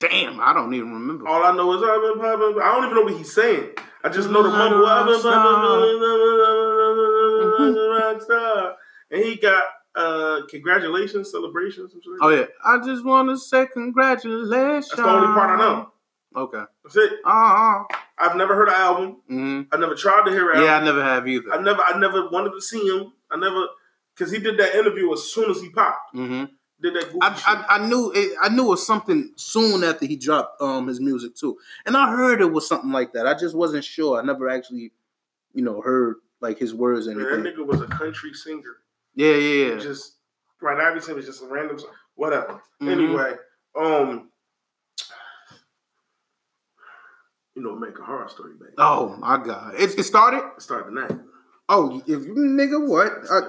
Damn, 0.01 0.41
I 0.41 0.53
don't 0.53 0.75
even 0.75 0.93
remember. 0.93 1.29
All 1.29 1.45
I 1.45 1.55
know 1.55 1.73
is 1.75 1.83
I've 1.83 2.01
been 2.03 2.21
popping. 2.21 2.61
I 2.61 2.75
don't 2.75 2.85
even 2.85 2.97
know 2.97 3.03
what 3.03 3.15
he's 3.15 3.33
saying. 3.33 3.71
I 4.03 4.09
just 4.09 4.31
know 4.31 4.43
the 4.43 4.49
mumble. 4.49 4.85
I've 4.87 5.07
been 5.07 5.23
popping. 5.23 5.93
Rockstar. 7.93 8.75
And 9.11 9.23
he 9.23 9.37
got 9.37 9.65
uh 9.95 10.41
congratulations, 10.49 11.31
celebrations. 11.31 11.93
Some 11.93 12.01
shit 12.03 12.13
like 12.13 12.21
Oh 12.23 12.29
yeah, 12.31 12.47
I 12.65 12.85
just 12.85 13.05
want 13.05 13.29
to 13.29 13.39
say 13.39 13.67
congratulations. 13.73 14.51
That's 14.51 14.97
the 14.97 15.09
only 15.09 15.29
part 15.29 15.51
I 15.51 15.57
know. 15.59 15.92
Okay. 16.37 16.65
That's 16.85 16.97
it. 16.97 17.13
Uh 17.25 17.83
I've 18.19 18.37
never 18.37 18.55
heard 18.55 18.69
an 18.69 18.75
album. 18.75 19.17
hmm 19.29 19.63
I 19.73 19.77
never 19.77 19.95
tried 19.95 20.25
to 20.27 20.31
hear 20.31 20.51
an 20.53 20.63
Yeah, 20.63 20.77
I 20.79 20.85
never 20.85 21.03
have 21.03 21.27
either. 21.27 21.53
I 21.53 21.61
never 21.61 21.83
I 21.83 21.99
never 21.99 22.29
wanted 22.31 22.51
to 22.53 22.61
see 22.61 22.87
him. 22.87 23.13
I 23.31 23.37
never 23.37 23.67
because 24.15 24.31
he 24.33 24.39
did 24.39 24.59
that 24.59 24.75
interview 24.75 25.13
as 25.13 25.25
soon 25.33 25.51
as 25.51 25.61
he 25.61 25.71
popped. 25.71 26.15
hmm 26.15 26.45
Did 26.81 26.95
that 26.95 27.05
goofy 27.07 27.19
I, 27.23 27.35
shit. 27.35 27.45
I, 27.47 27.65
I 27.69 27.87
knew 27.89 28.13
it, 28.15 28.37
I 28.43 28.49
knew 28.49 28.65
it 28.67 28.71
was 28.71 28.87
something 28.87 29.33
soon 29.37 29.85
after 29.85 30.07
he 30.07 30.17
dropped 30.17 30.61
um 30.61 30.87
his 30.89 31.01
music 31.01 31.35
too, 31.35 31.59
and 31.87 31.97
I 31.97 32.11
heard 32.11 32.41
it 32.41 32.53
was 32.53 32.67
something 32.69 32.93
like 32.93 33.13
that. 33.15 33.27
I 33.27 33.35
just 33.35 33.55
wasn't 33.55 33.85
sure. 33.85 34.19
I 34.21 34.25
never 34.25 34.49
actually, 34.49 34.93
you 35.55 35.63
know, 35.63 35.81
heard 35.81 36.17
like 36.41 36.59
his 36.59 36.75
words 36.75 37.07
and 37.07 37.21
that 37.21 37.27
nigga 37.27 37.65
was 37.65 37.81
a 37.81 37.87
country 37.87 38.33
singer. 38.35 38.79
Yeah, 39.15 39.35
yeah, 39.35 39.75
yeah. 39.75 39.79
Just 39.81 40.17
White 40.61 40.79
Iverson 40.79 41.15
was 41.15 41.27
just 41.27 41.43
a 41.43 41.47
random 41.47 41.79
song. 41.79 41.91
Whatever. 42.15 42.61
Mhm. 42.81 42.91
Anyway, 42.91 43.35
um 43.79 44.32
you 47.55 47.63
know, 47.63 47.75
make 47.77 47.99
a 47.99 48.03
horror 48.03 48.29
story, 48.29 48.53
baby. 48.59 48.73
Oh 48.79 49.17
my 49.19 49.39
god, 49.43 49.75
it, 49.75 49.99
it 49.99 50.05
started. 50.05 50.43
Start 50.59 50.87
the 50.87 50.93
night. 50.93 51.11
Oh, 51.69 52.01
if 52.07 52.25
you 52.25 52.35
nigga, 52.35 52.87
what? 52.87 53.13
I, 53.31 53.41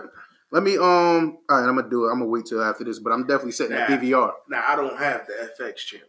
let 0.52 0.64
me 0.64 0.78
um. 0.78 1.38
All 1.50 1.60
right, 1.62 1.68
I'm 1.68 1.76
gonna 1.76 1.90
do 1.90 2.06
it. 2.06 2.12
I'm 2.12 2.20
gonna 2.20 2.26
wait 2.30 2.46
till 2.46 2.62
after 2.62 2.84
this, 2.84 3.00
but 3.00 3.12
I'm 3.12 3.26
definitely 3.26 3.54
setting 3.54 3.76
Nah. 3.78 3.88
the 3.88 3.94
DVR. 3.98 4.32
Now 4.50 4.64
I 4.68 4.76
don't 4.76 4.98
have 4.98 5.26
the 5.28 5.50
FX 5.64 5.78
channel 5.78 6.08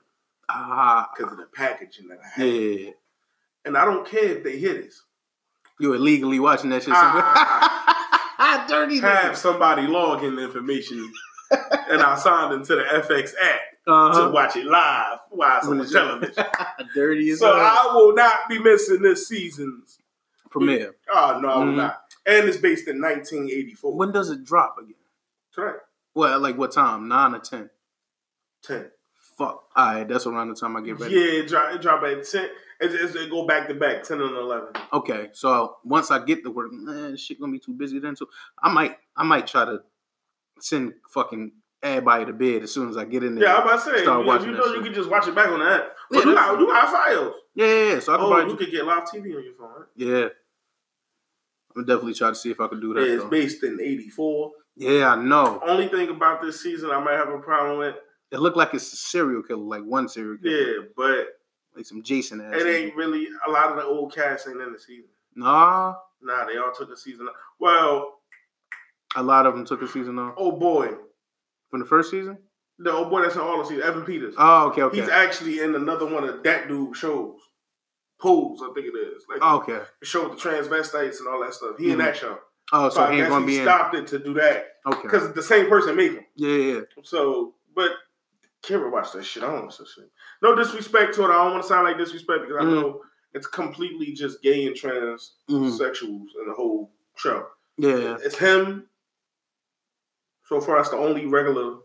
Ah, 0.49 1.09
because 1.17 1.33
of 1.33 1.39
the 1.39 1.47
packaging 1.47 2.09
that 2.09 2.19
I 2.25 2.29
have. 2.41 2.47
yeah. 2.49 2.91
And 3.65 3.79
I 3.79 3.85
don't 3.87 4.07
care 4.07 4.25
if 4.25 4.45
they 4.45 4.59
hit 4.59 4.87
us. 4.87 5.03
You're 5.81 5.95
illegally 5.95 6.39
watching 6.39 6.69
that 6.71 6.83
shit 6.83 6.95
somewhere? 6.95 7.25
Dirty. 8.69 9.01
Have 9.01 9.33
nigga. 9.33 9.37
somebody 9.37 9.83
login 9.87 10.43
information 10.43 11.11
and 11.51 12.03
I 12.03 12.17
signed 12.17 12.53
into 12.55 12.75
the 12.77 12.83
FX 12.83 13.33
app 13.43 13.61
to 13.87 13.93
Uh-huh. 13.93 14.31
watch 14.33 14.57
it 14.57 14.65
live 14.67 15.19
while 15.31 15.59
it's 15.59 15.67
on 15.69 15.79
the 15.79 15.87
television. 15.91 16.45
Dirty 16.95 17.31
as 17.31 17.39
So 17.41 17.55
hell. 17.55 17.57
I 17.91 17.95
will 17.95 18.15
not 18.15 18.49
be 18.49 18.59
missing 18.59 19.03
this 19.03 19.29
season's. 19.29 19.99
Premiere. 20.51 20.95
Oh 21.13 21.39
no, 21.43 21.49
I 21.49 21.59
will 21.59 21.65
Mhm. 21.73 21.77
not. 21.77 22.01
And 22.27 22.49
it's 22.49 22.57
based 22.59 22.87
in 22.89 23.01
1984. 23.01 23.95
When 23.97 24.13
does 24.13 24.31
it 24.31 24.45
drop 24.45 24.79
again? 24.79 24.95
That's 25.51 25.59
right. 25.59 25.81
Well, 26.15 26.39
like 26.41 26.57
what 26.57 26.71
time? 26.73 27.09
Nine 27.09 27.35
or 27.35 27.41
ten? 27.41 27.69
Ten. 28.63 28.91
Fuck. 29.37 29.65
All 29.75 29.95
right, 29.95 30.07
that's 30.09 30.27
around 30.27 30.49
the 30.51 30.55
time 30.55 30.77
I 30.77 30.81
get 30.81 31.01
ready. 31.01 31.13
Yeah, 31.15 31.41
it 31.43 31.49
drop, 31.49 31.75
it 31.75 31.83
drop 31.83 32.03
at 32.05 32.25
ten. 32.25 32.49
It, 32.81 32.93
it, 32.93 33.17
it 33.17 33.31
go 33.31 33.47
back 33.47 33.67
to 33.69 33.75
back, 33.75 34.05
ten 34.05 34.21
and 34.21 34.37
eleven. 34.37 34.69
Okay, 34.93 35.31
so 35.33 35.77
once 35.85 36.11
I 36.13 36.25
get 36.25 36.45
to 36.45 36.51
work, 36.53 36.73
man, 36.73 37.17
shit 37.17 37.41
gonna 37.41 37.51
be 37.53 37.59
too 37.59 37.73
busy 37.75 37.99
then. 37.99 38.15
So 38.15 38.29
I 38.63 38.73
might, 38.73 38.97
I 39.17 39.25
might 39.25 39.47
try 39.49 39.65
to 39.65 39.83
send 40.61 40.95
fucking 41.11 41.51
everybody 41.85 42.25
to 42.25 42.33
bed 42.33 42.63
as 42.63 42.73
soon 42.73 42.89
as 42.89 42.97
I 42.97 43.05
get 43.05 43.23
in 43.23 43.35
there. 43.37 43.45
Yeah, 43.45 43.57
I'm 43.57 43.63
about 43.63 43.85
to 43.85 43.91
say, 43.97 44.03
Start 44.03 44.21
you, 44.23 44.27
watching 44.27 44.49
you 44.49 44.55
know, 44.57 44.65
you 44.65 44.75
shit. 44.77 44.85
can 44.85 44.95
just 44.95 45.11
watch 45.11 45.29
it 45.29 45.35
back 45.35 45.49
on 45.49 45.61
the 45.61 45.67
app. 45.67 45.83
Yeah, 45.83 45.89
But 46.11 46.25
you 46.25 46.35
that's- 46.35 46.51
got, 46.51 46.61
you 46.61 46.67
got 46.67 46.89
files. 46.93 47.35
yeah, 47.55 47.67
yeah, 47.67 47.93
yeah. 47.95 47.99
So 48.01 48.15
I 48.15 48.17
can 48.17 48.27
Oh, 48.27 48.47
you 48.47 48.57
could 48.57 48.71
get 48.71 48.85
live 48.87 49.05
TV 49.05 49.37
on 49.37 49.45
your 49.45 49.55
phone. 49.59 49.69
Right? 49.77 49.87
yeah. 49.97 50.29
I'm 51.77 51.85
definitely 51.85 52.15
try 52.15 52.29
to 52.31 52.35
see 52.35 52.51
if 52.51 52.61
I 52.61 52.69
can 52.69 52.81
do 52.81 52.95
that. 52.95 53.01
Yeah, 53.07 53.15
it's 53.15 53.23
though. 53.25 53.31
based 53.31 53.63
in 53.65 53.81
'84. 53.81 54.53
Yeah, 54.77 55.13
I 55.13 55.17
know. 55.17 55.61
Only 55.67 55.89
thing 55.89 56.09
about 56.09 56.41
this 56.41 56.61
season 56.63 56.91
I 56.91 56.99
might 57.03 57.15
have 57.17 57.29
a 57.29 57.39
problem 57.39 57.79
with, 57.79 57.97
It 58.31 58.39
looked 58.41 58.57
like 58.57 58.75
it's 58.75 58.93
a 58.93 58.97
serial 58.97 59.43
killer, 59.43 59.61
like 59.63 59.83
one 59.83 60.09
serial 60.09 60.37
killer, 60.39 60.57
yeah, 60.57 60.79
but 60.97 61.29
like 61.77 61.85
some 61.85 62.03
Jason 62.03 62.41
ass. 62.41 62.55
it 62.61 62.67
ain't 62.67 62.95
really 62.97 63.27
a 63.47 63.51
lot 63.51 63.71
of 63.71 63.77
the 63.77 63.83
old 63.85 64.15
cast 64.15 64.47
ain't 64.49 64.61
in 64.61 64.73
the 64.73 64.79
season. 64.79 65.11
Nah, 65.35 65.95
Nah, 66.23 66.45
they 66.47 66.57
all 66.57 66.73
took 66.73 66.91
a 66.91 66.97
season. 66.97 67.27
off. 67.29 67.35
Well, 67.59 68.21
a 69.17 69.23
lot 69.23 69.47
of 69.47 69.55
them 69.55 69.65
took 69.67 69.83
a 69.83 69.89
season 69.89 70.19
off 70.19 70.35
oh 70.37 70.53
boy, 70.53 70.91
from 71.75 71.81
the 71.81 71.87
first 71.89 72.09
season. 72.13 72.39
the 72.79 72.93
old 72.93 73.11
boy 73.11 73.21
that's 73.23 73.35
in 73.35 73.41
all 73.41 73.59
the 73.59 73.65
season, 73.65 73.83
Evan 73.83 74.05
Peters. 74.05 74.35
Oh, 74.39 74.69
okay, 74.69 74.83
okay, 74.83 75.01
He's 75.01 75.09
actually 75.09 75.59
in 75.59 75.75
another 75.75 76.07
one 76.07 76.23
of 76.23 76.41
that 76.45 76.69
dude 76.69 76.97
shows. 76.97 77.41
Pose, 78.21 78.61
I 78.63 78.73
think 78.75 78.87
it 78.87 78.97
is. 78.97 79.25
Like 79.29 79.41
oh, 79.43 79.57
okay. 79.59 79.81
the 79.99 80.07
show 80.07 80.29
with 80.29 80.41
the 80.41 80.49
transvestites 80.49 81.19
and 81.19 81.27
all 81.29 81.41
that 81.45 81.53
stuff. 81.53 81.77
He 81.79 81.91
in 81.91 81.97
Mhm. 81.97 82.05
that 82.05 82.17
show. 82.17 82.39
Oh, 82.73 82.89
So, 82.91 82.95
so 82.97 83.03
I 83.03 83.13
he 83.13 83.21
ain't 83.21 83.29
gonna 83.29 83.41
he 83.45 83.53
be 83.55 83.57
in. 83.59 83.65
stopped 83.65 83.97
it 83.97 84.07
to 84.09 84.21
do 84.21 84.35
that 84.35 84.69
Okay, 84.87 85.03
because 85.03 85.33
the 85.33 85.43
same 85.43 85.69
person 85.69 85.97
made 85.97 86.13
him. 86.13 86.25
yeah, 86.37 86.57
yeah. 86.57 86.81
So, 87.03 87.55
but 87.75 87.91
Kira 88.63 88.91
watch 88.93 89.11
that 89.13 89.25
shit. 89.25 89.43
I 89.43 89.51
don't 89.51 89.65
watch 89.65 89.79
that 89.79 89.89
shit. 89.89 90.09
No 90.43 90.55
disrespect 90.55 91.15
to 91.17 91.23
it. 91.25 91.27
I 91.27 91.33
don't 91.43 91.51
want 91.53 91.63
to 91.65 91.69
sound 91.69 91.85
like 91.89 91.99
disrespect 91.99 92.43
because 92.47 92.57
I 92.61 92.65
Mhm. 92.65 92.71
know 92.81 93.03
it's 93.35 93.49
completely 93.49 94.13
just 94.13 94.41
gay 94.43 94.65
and 94.67 94.77
transsexuals 94.77 95.33
Mhm. 95.51 96.41
in 96.41 96.47
the 96.47 96.55
whole 96.57 96.93
show. 97.17 97.49
yeah. 97.77 98.17
It's 98.23 98.39
him. 98.39 98.89
So 100.47 100.61
far, 100.61 100.77
that's 100.77 100.91
the 100.91 100.97
only 100.97 101.27
regular. 101.27 101.77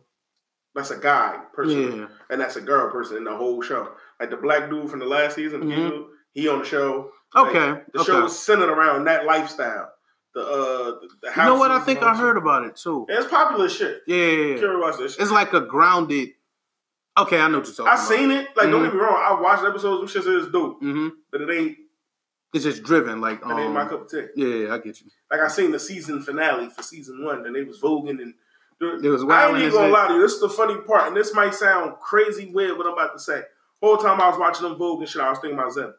That's 0.76 0.92
a 0.92 0.98
guy 0.98 1.40
person, 1.54 2.00
yeah. 2.00 2.08
and 2.30 2.40
that's 2.40 2.56
a 2.56 2.62
girl 2.62 2.92
person 2.92 3.18
in 3.18 3.24
the 3.24 3.36
whole 3.36 3.62
show. 3.62 3.92
Like 4.20 4.30
the 4.30 4.38
black 4.38 4.70
dude 4.70 4.90
from 4.90 5.00
the 5.00 5.06
last 5.06 5.36
season, 5.36 5.64
Mhm. 5.64 5.76
dude, 5.90 6.06
he 6.34 6.48
on 6.48 6.60
the 6.60 6.66
show. 6.66 7.12
Like, 7.34 7.48
Okay, 7.56 7.82
The 7.94 8.00
okay. 8.02 8.12
show 8.12 8.26
is 8.26 8.38
centered 8.38 8.70
around 8.70 9.06
that 9.06 9.26
lifestyle. 9.26 9.92
The 10.36 10.42
uh, 10.42 10.84
the, 11.00 11.10
the 11.24 11.32
You 11.36 11.44
know 11.44 11.56
what? 11.56 11.72
I 11.72 11.80
think 11.80 12.04
I 12.04 12.16
heard 12.16 12.36
shit. 12.36 12.44
about 12.44 12.66
it 12.66 12.76
too. 12.76 13.06
Yeah, 13.10 13.18
it's 13.22 13.28
popular 13.32 13.68
shit. 13.68 14.04
Yeah, 14.06 14.16
yeah, 14.18 14.32
yeah. 14.56 14.62
Kira 14.62 14.80
watch 14.80 14.98
that 14.98 15.10
shit. 15.12 15.20
It's 15.20 15.32
like 15.32 15.54
a 15.54 15.62
grounded. 15.62 16.30
Okay, 17.18 17.40
I 17.40 17.48
know 17.50 17.58
what 17.58 17.68
you're 17.68 17.76
talking 17.76 17.90
I 17.92 17.96
about. 17.96 18.08
seen 18.08 18.32
it. 18.32 18.48
Like, 18.56 18.70
don't 18.70 18.82
Mhm. 18.82 18.86
get 18.86 18.94
me 18.94 19.00
wrong. 19.00 19.16
I 19.26 19.42
watched 19.42 19.64
episodes. 19.64 20.14
Them 20.14 20.24
shit 20.24 20.32
is 20.34 20.48
dope, 20.50 20.82
Mm-hmm. 20.82 21.08
but 21.32 21.42
it 21.42 21.50
ain't. 21.50 21.78
It's 22.54 22.64
just 22.64 22.84
driven, 22.84 23.22
like 23.22 23.44
ain't 23.46 23.74
my 23.74 23.82
um. 23.82 23.90
cup 23.90 24.02
of 24.04 24.10
tea. 24.10 24.26
Yeah, 24.36 24.48
yeah, 24.68 24.74
I 24.74 24.78
get 24.78 25.02
you. 25.02 25.08
Like 25.32 25.40
I 25.42 25.48
seen 25.48 25.72
the 25.72 25.80
season 25.80 26.22
finale 26.22 26.70
for 26.70 26.84
season 26.84 27.24
one, 27.26 27.46
and 27.48 27.56
they 27.56 27.64
was 27.64 27.80
voguing 27.82 28.22
and. 28.22 28.36
It 28.82 29.10
was 29.10 29.24
I 29.26 29.50
ain't 29.50 29.58
even 29.58 29.72
gonna 29.74 29.92
lie 29.92 30.08
to 30.08 30.14
you. 30.16 30.22
This 30.22 30.34
is 30.34 30.40
the 30.42 30.50
funny 30.50 30.76
part, 30.88 31.08
and 31.10 31.18
this 31.18 31.34
might 31.34 31.54
sound 31.54 31.96
crazy 32.00 32.50
weird. 32.54 32.78
What 32.78 32.88
I'm 32.88 32.94
about 32.94 33.14
to 33.14 33.20
say. 33.20 33.42
Whole 33.82 33.98
time 33.98 34.20
I 34.22 34.30
was 34.30 34.38
watching 34.40 34.64
them 34.68 34.78
vogue 34.78 35.00
and 35.02 35.10
shit, 35.10 35.22
I 35.22 35.30
was 35.30 35.40
thinking 35.40 35.58
about 35.58 35.74
Zen. 35.74 35.94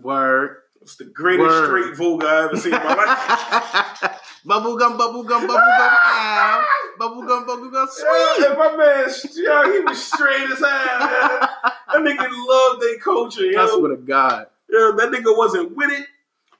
Word. 0.00 0.56
It's 0.80 0.96
the 0.96 1.04
greatest 1.06 1.46
Word. 1.48 1.66
straight 1.66 1.96
vogue 1.96 2.24
I 2.24 2.44
ever 2.44 2.56
seen 2.56 2.72
in 2.72 2.82
my 2.82 2.94
life. 2.94 4.20
bubble 4.44 4.76
gum, 4.76 4.96
bubble 4.96 5.24
gum, 5.24 5.42
bubble 5.46 5.54
gum, 5.56 5.58
ow. 6.02 6.64
bubble 6.98 7.22
gum, 7.22 7.46
bubble 7.46 7.70
gum, 7.70 7.88
Yeah, 8.00 8.34
sweet. 8.36 8.58
my 8.58 8.76
man, 8.76 9.08
yo, 9.34 9.72
he 9.72 9.80
was 9.80 10.02
straight 10.06 10.50
as 10.50 10.58
hell. 10.60 10.68
Man. 10.68 11.48
That 11.88 11.96
nigga 11.96 12.28
loved 12.30 12.82
their 12.82 12.98
culture. 13.00 13.42
I 13.42 13.52
Yo. 13.52 13.78
swear 13.78 13.90
to 13.90 13.96
God. 13.96 14.46
Yeah, 14.70 14.92
that 14.96 15.10
nigga 15.10 15.36
wasn't 15.36 15.76
with 15.76 15.90
it. 15.90 16.06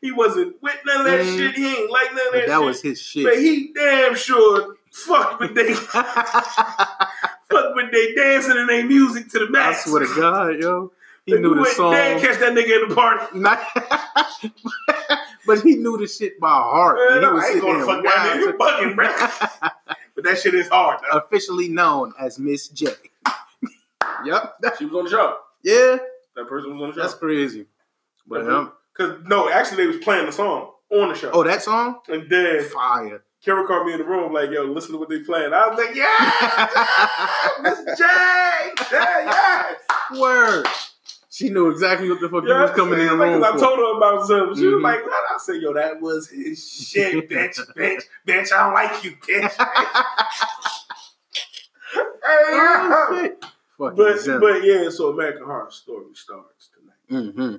He 0.01 0.13
wasn't 0.13 0.57
with 0.63 0.77
none 0.87 1.01
of 1.01 1.07
that 1.07 1.21
Mhm. 1.21 1.37
shit. 1.39 1.55
He 1.57 1.77
ain't 1.77 1.91
like 1.91 2.15
none 2.15 2.27
of 2.29 2.33
But 2.33 2.39
that, 2.41 2.47
that 2.49 2.59
shit. 2.59 2.65
was 2.67 2.83
his 2.83 3.01
shit. 3.01 3.25
but 3.25 3.39
he 3.39 3.73
damn 3.75 4.15
sure 4.15 4.77
fucked 4.93 5.41
with 5.41 5.55
they 5.55 5.75
fuck 5.75 7.75
with 7.75 7.91
they 7.93 8.15
dancing 8.15 8.57
and 8.57 8.69
they 8.69 8.83
music 8.85 9.29
to 9.31 9.39
the 9.41 9.51
max. 9.51 9.65
I 9.65 9.71
max. 9.71 9.85
swear 9.85 10.07
to 10.07 10.15
God, 10.21 10.61
yo. 10.61 10.93
He 11.27 11.35
If 11.35 11.41
knew 11.41 11.55
the 11.55 11.61
went 11.63 11.75
song. 11.77 11.91
there 11.93 12.13
and 12.13 12.21
catch 12.23 12.39
that 12.39 12.55
nigga 12.55 12.83
in 12.83 12.89
the 12.89 12.95
party. 12.95 13.27
But 15.47 15.63
he 15.63 15.77
knew 15.77 15.97
the 15.97 16.07
shit 16.07 16.39
by 16.39 16.51
heart. 16.51 16.99
Man, 16.99 17.13
and 17.17 17.21
he 17.21 17.27
I 17.27 17.33
was 17.33 17.45
ain't 17.45 17.53
sitting 17.55 17.71
gonna 17.71 17.87
there 17.87 17.87
fuck 17.87 18.05
that 18.05 18.37
nigga. 18.37 18.41
You 18.43 18.57
wild. 18.59 18.97
bro. 18.97 19.09
but 20.15 20.25
that 20.25 20.39
shit 20.39 20.53
is 20.55 20.69
hard. 20.69 21.01
Though. 21.11 21.19
Officially 21.21 21.69
known 21.69 22.13
as 22.21 22.39
Miss 22.39 22.69
J. 22.69 22.89
yep. 24.27 24.57
She 24.79 24.85
was 24.85 24.95
on 24.95 25.05
the 25.05 25.11
show. 25.11 25.39
Yeah, 25.63 25.97
That 26.37 26.49
person 26.49 26.75
was 26.75 26.83
on 26.83 26.89
the 26.91 26.95
show. 26.97 27.01
that's 27.01 27.15
crazy. 27.15 27.65
But 28.27 28.47
um, 28.47 28.73
Cause 28.99 29.19
no, 29.27 29.49
actually 29.49 29.85
they 29.85 29.87
was 29.87 29.99
playing 29.99 30.27
the 30.27 30.33
song 30.33 30.73
on 30.91 31.09
the 31.11 31.15
show. 31.15 31.31
oh, 31.33 31.45
that 31.45 31.63
song, 31.63 32.01
And 32.09 32.29
then 32.29 32.65
fire. 32.65 33.23
Kara 33.45 33.65
called 33.67 33.87
me 33.87 33.93
in 33.93 33.99
the 34.01 34.05
room 34.05 34.33
like, 34.33 34.51
"Yo, 34.51 34.65
listen 34.65 34.93
to 34.93 34.99
what 34.99 35.09
they 35.09 35.21
playing." 35.21 35.53
I 35.55 35.69
was 35.69 35.79
like, 35.79 35.95
"Yeah, 35.95 36.69
Miss 37.63 37.79
J, 37.99 38.05
yeah, 38.93 39.25
yeah." 40.11 40.19
Word. 40.21 40.67
She 41.31 41.49
knew 41.51 41.71
exactly 41.71 42.11
what 42.11 42.21
the 42.21 42.29
fuck 42.29 42.43
Yeah, 42.45 42.63
was 42.63 42.73
coming 42.73 42.99
in 42.99 43.07
the 43.07 43.15
like, 43.15 43.31
for. 43.41 43.45
I 43.45 43.57
told 43.61 43.79
her 43.79 43.97
about 43.97 44.27
something. 44.27 44.57
She 44.57 44.65
Mhm. 44.65 44.75
was 44.75 44.83
like, 44.83 45.05
"What?" 45.07 45.13
I 45.33 45.39
said, 45.39 45.57
"Yo, 45.63 45.73
that 45.75 46.01
was 46.01 46.29
his 46.29 46.69
shit, 46.69 47.31
bitch, 47.31 47.61
bitch, 47.77 48.03
bitch. 48.27 48.53
I 48.53 48.65
don't 48.65 48.75
like 48.75 49.05
you, 49.05 49.13
bitch." 49.13 49.55
Oh, 52.31 53.15
Hey, 53.15 53.23
shit. 53.29 53.45
But 53.79 53.97
but 54.41 54.65
yeah, 54.65 54.91
so 54.91 55.11
American 55.11 55.45
Horror 55.45 55.71
Story 55.71 56.07
starts 56.15 56.71
tonight, 57.09 57.33
hmm 57.37 57.57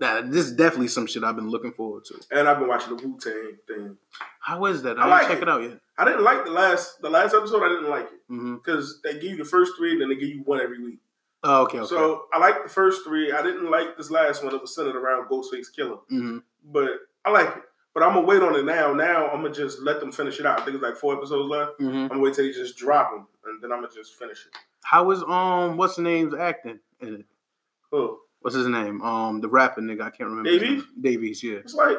Nah, 0.00 0.20
this 0.22 0.46
is 0.46 0.52
definitely 0.52 0.88
some 0.88 1.06
shit 1.06 1.24
I've 1.24 1.34
been 1.36 1.48
looking 1.50 1.72
forward 1.72 2.04
to. 2.06 2.14
and 2.30 2.46
I've 2.48 2.58
been 2.60 2.68
watching 2.68 2.96
the 2.96 3.02
Wu 3.06 3.18
Tang 3.20 3.56
thing. 3.66 3.96
How 4.40 4.64
is 4.66 4.82
that? 4.82 4.96
I 4.98 5.02
I, 5.02 5.04
didn't 5.04 5.10
like 5.10 5.26
check 5.28 5.36
it. 5.38 5.42
it 5.42 5.48
out 5.48 5.62
yet. 5.62 5.78
I 5.98 6.04
didn't 6.04 6.22
like 6.24 6.44
the 6.44 6.52
last 6.52 7.00
the 7.02 7.10
last 7.10 7.34
episode. 7.34 7.62
I 7.64 7.68
didn't 7.68 7.90
like 7.90 8.06
it 8.12 8.54
because 8.56 9.00
they 9.02 9.14
give 9.14 9.24
you 9.32 9.36
the 9.36 9.44
first 9.44 9.72
three, 9.76 9.92
and 9.92 10.00
then 10.00 10.08
they 10.08 10.14
give 10.14 10.28
you 10.28 10.42
one 10.44 10.60
every 10.60 10.82
week. 10.82 11.00
Oh, 11.44 11.62
okay, 11.64 11.78
okay. 11.80 11.88
So 11.88 12.24
I 12.32 12.38
like 12.38 12.62
the 12.64 12.68
first 12.68 13.04
three. 13.04 13.32
I 13.32 13.42
didn't 13.42 13.70
like 13.70 13.96
this 13.96 14.10
last 14.10 14.42
one 14.42 14.52
that 14.52 14.60
was 14.60 14.74
centered 14.74 14.96
around 14.96 15.28
Ghostface 15.28 15.66
Killah, 15.76 16.00
hmm 16.08 16.38
but 16.64 16.90
I 17.24 17.30
like 17.30 17.48
it. 17.48 17.62
But 17.94 18.02
I'm 18.04 18.14
gonna 18.14 18.26
wait 18.26 18.42
on 18.42 18.54
it 18.54 18.64
now. 18.64 18.92
Now 18.92 19.28
I'm 19.28 19.42
gonna 19.42 19.52
just 19.54 19.80
let 19.80 19.98
them 19.98 20.12
finish 20.12 20.38
it 20.38 20.46
out. 20.46 20.60
I 20.60 20.64
think 20.64 20.76
it's 20.76 20.84
like 20.84 20.96
four 20.96 21.16
episodes 21.16 21.48
left. 21.50 21.72
hmm 21.78 21.88
I'm 21.88 22.08
gonna 22.08 22.20
wait 22.20 22.34
till 22.34 22.44
they 22.44 22.52
just 22.52 22.76
drop 22.76 23.10
them, 23.10 23.26
and 23.46 23.60
then 23.62 23.72
I'm 23.72 23.78
gonna 23.82 23.92
just 23.92 24.14
finish 24.14 24.46
it. 24.46 24.56
How 24.84 25.10
is 25.10 25.22
um 25.24 25.76
what's 25.76 25.96
the 25.96 26.02
name's 26.02 26.34
acting 26.34 26.78
in 27.00 27.14
it? 27.16 27.26
Oh, 27.92 28.20
What's 28.40 28.56
his 28.56 28.66
name? 28.66 29.02
Um, 29.02 29.40
the 29.40 29.48
rapper 29.48 29.80
nigga. 29.80 30.02
I 30.02 30.10
can't 30.10 30.30
remember. 30.30 30.50
Dave 30.50 30.62
East? 30.62 30.86
Davies, 31.00 31.42
yeah. 31.42 31.56
it's 31.56 31.74
like 31.74 31.98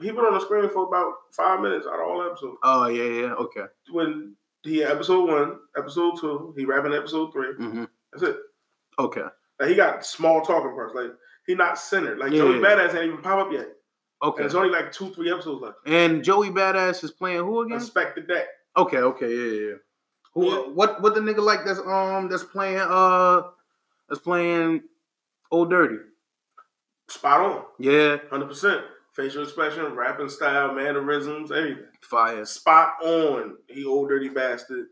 he 0.00 0.10
been 0.10 0.18
on 0.20 0.34
the 0.34 0.40
screen 0.40 0.68
for 0.68 0.86
about 0.86 1.12
five 1.32 1.60
minutes 1.60 1.86
out 1.86 2.00
of 2.00 2.06
all 2.06 2.22
episodes. 2.28 2.58
Oh 2.62 2.86
yeah, 2.88 3.04
yeah. 3.04 3.32
Okay. 3.34 3.64
When 3.90 4.34
he 4.62 4.78
had 4.78 4.92
episode 4.92 5.28
one, 5.28 5.58
episode 5.76 6.18
two, 6.20 6.54
he 6.56 6.64
rapping 6.64 6.92
episode 6.94 7.32
three. 7.32 7.54
hmm 7.54 7.84
That's 8.12 8.24
it. 8.24 8.36
Okay. 8.98 9.22
Like 9.58 9.68
he 9.68 9.74
got 9.74 10.04
small 10.04 10.42
talking 10.42 10.70
parts. 10.72 10.94
Like 10.94 11.12
he 11.46 11.54
not 11.54 11.78
centered. 11.78 12.18
Like 12.18 12.32
Yeah, 12.32 12.38
Joey 12.38 12.60
yeah. 12.60 12.66
Badass 12.66 12.94
ain't 12.94 13.04
even 13.12 13.22
pop 13.22 13.46
up 13.46 13.52
yet. 13.52 13.60
And 13.62 14.30
Okay. 14.30 14.44
it's 14.44 14.54
only 14.54 14.70
like 14.70 14.92
two, 14.92 15.12
three 15.14 15.32
episodes 15.32 15.62
left. 15.62 15.78
And 15.86 16.22
Joey 16.22 16.50
Badass 16.50 17.02
is 17.02 17.10
playing 17.10 17.38
who 17.38 17.62
again? 17.62 17.78
Expected 17.78 18.28
that. 18.28 18.46
Okay, 18.76 18.98
okay, 18.98 19.28
yeah, 19.28 19.52
yeah. 19.52 19.68
yeah. 19.70 19.74
Who? 20.34 20.46
Yeah. 20.46 20.56
What? 20.72 21.02
What 21.02 21.14
the 21.14 21.20
nigga 21.20 21.40
like? 21.42 21.64
That's 21.64 21.80
um. 21.80 22.28
That's 22.28 22.44
playing. 22.44 22.78
Uh. 22.78 23.42
That's 24.08 24.20
playing. 24.20 24.82
Old 25.52 25.70
Dirty. 25.70 25.96
Spot 27.08 27.40
on. 27.40 27.62
Yeah. 27.78 28.16
Hundred 28.30 28.46
percent. 28.48 28.80
Facial 29.14 29.42
expression, 29.42 29.94
rapping 29.94 30.30
style, 30.30 30.72
mannerisms, 30.72 31.52
everything. 31.52 31.84
Fire. 32.00 32.44
Spot 32.46 32.94
on. 33.04 33.56
He 33.68 33.84
old 33.84 34.08
dirty 34.08 34.30
bastard. 34.30 34.86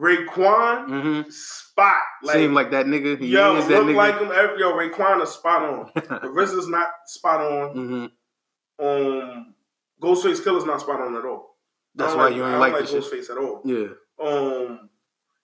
Raekwon, 0.00 0.86
Mm-hmm. 0.88 1.30
spot. 1.30 1.94
Like, 2.22 2.36
Seem 2.36 2.54
like 2.54 2.70
that 2.70 2.86
nigga. 2.86 3.18
He 3.18 3.26
yo, 3.28 3.54
look 3.54 3.64
nigga. 3.64 3.94
like 3.96 4.14
him. 4.20 4.30
Every, 4.32 4.60
yo, 4.60 4.72
Raekwon 4.74 5.20
is 5.24 5.30
spot 5.30 5.62
on. 5.62 5.90
The 5.96 6.28
RZA's 6.28 6.68
not 6.68 6.86
spot 7.06 7.40
on. 7.40 7.74
mm-hmm. 7.76 8.86
Um, 8.86 9.54
Ghostface 10.00 10.44
Killah's 10.44 10.64
not 10.64 10.80
spot 10.80 11.00
on 11.00 11.16
at 11.16 11.24
all. 11.24 11.56
That's 11.96 12.14
why 12.14 12.26
like, 12.28 12.36
you 12.36 12.46
ain't 12.46 12.60
like 12.60 12.72
like 12.74 12.86
the 12.86 13.02
shit. 13.02 13.02
Ghostface 13.02 13.30
at 13.30 13.38
all. 13.38 13.60
Yeah. 13.64 13.88
Um, 14.24 14.88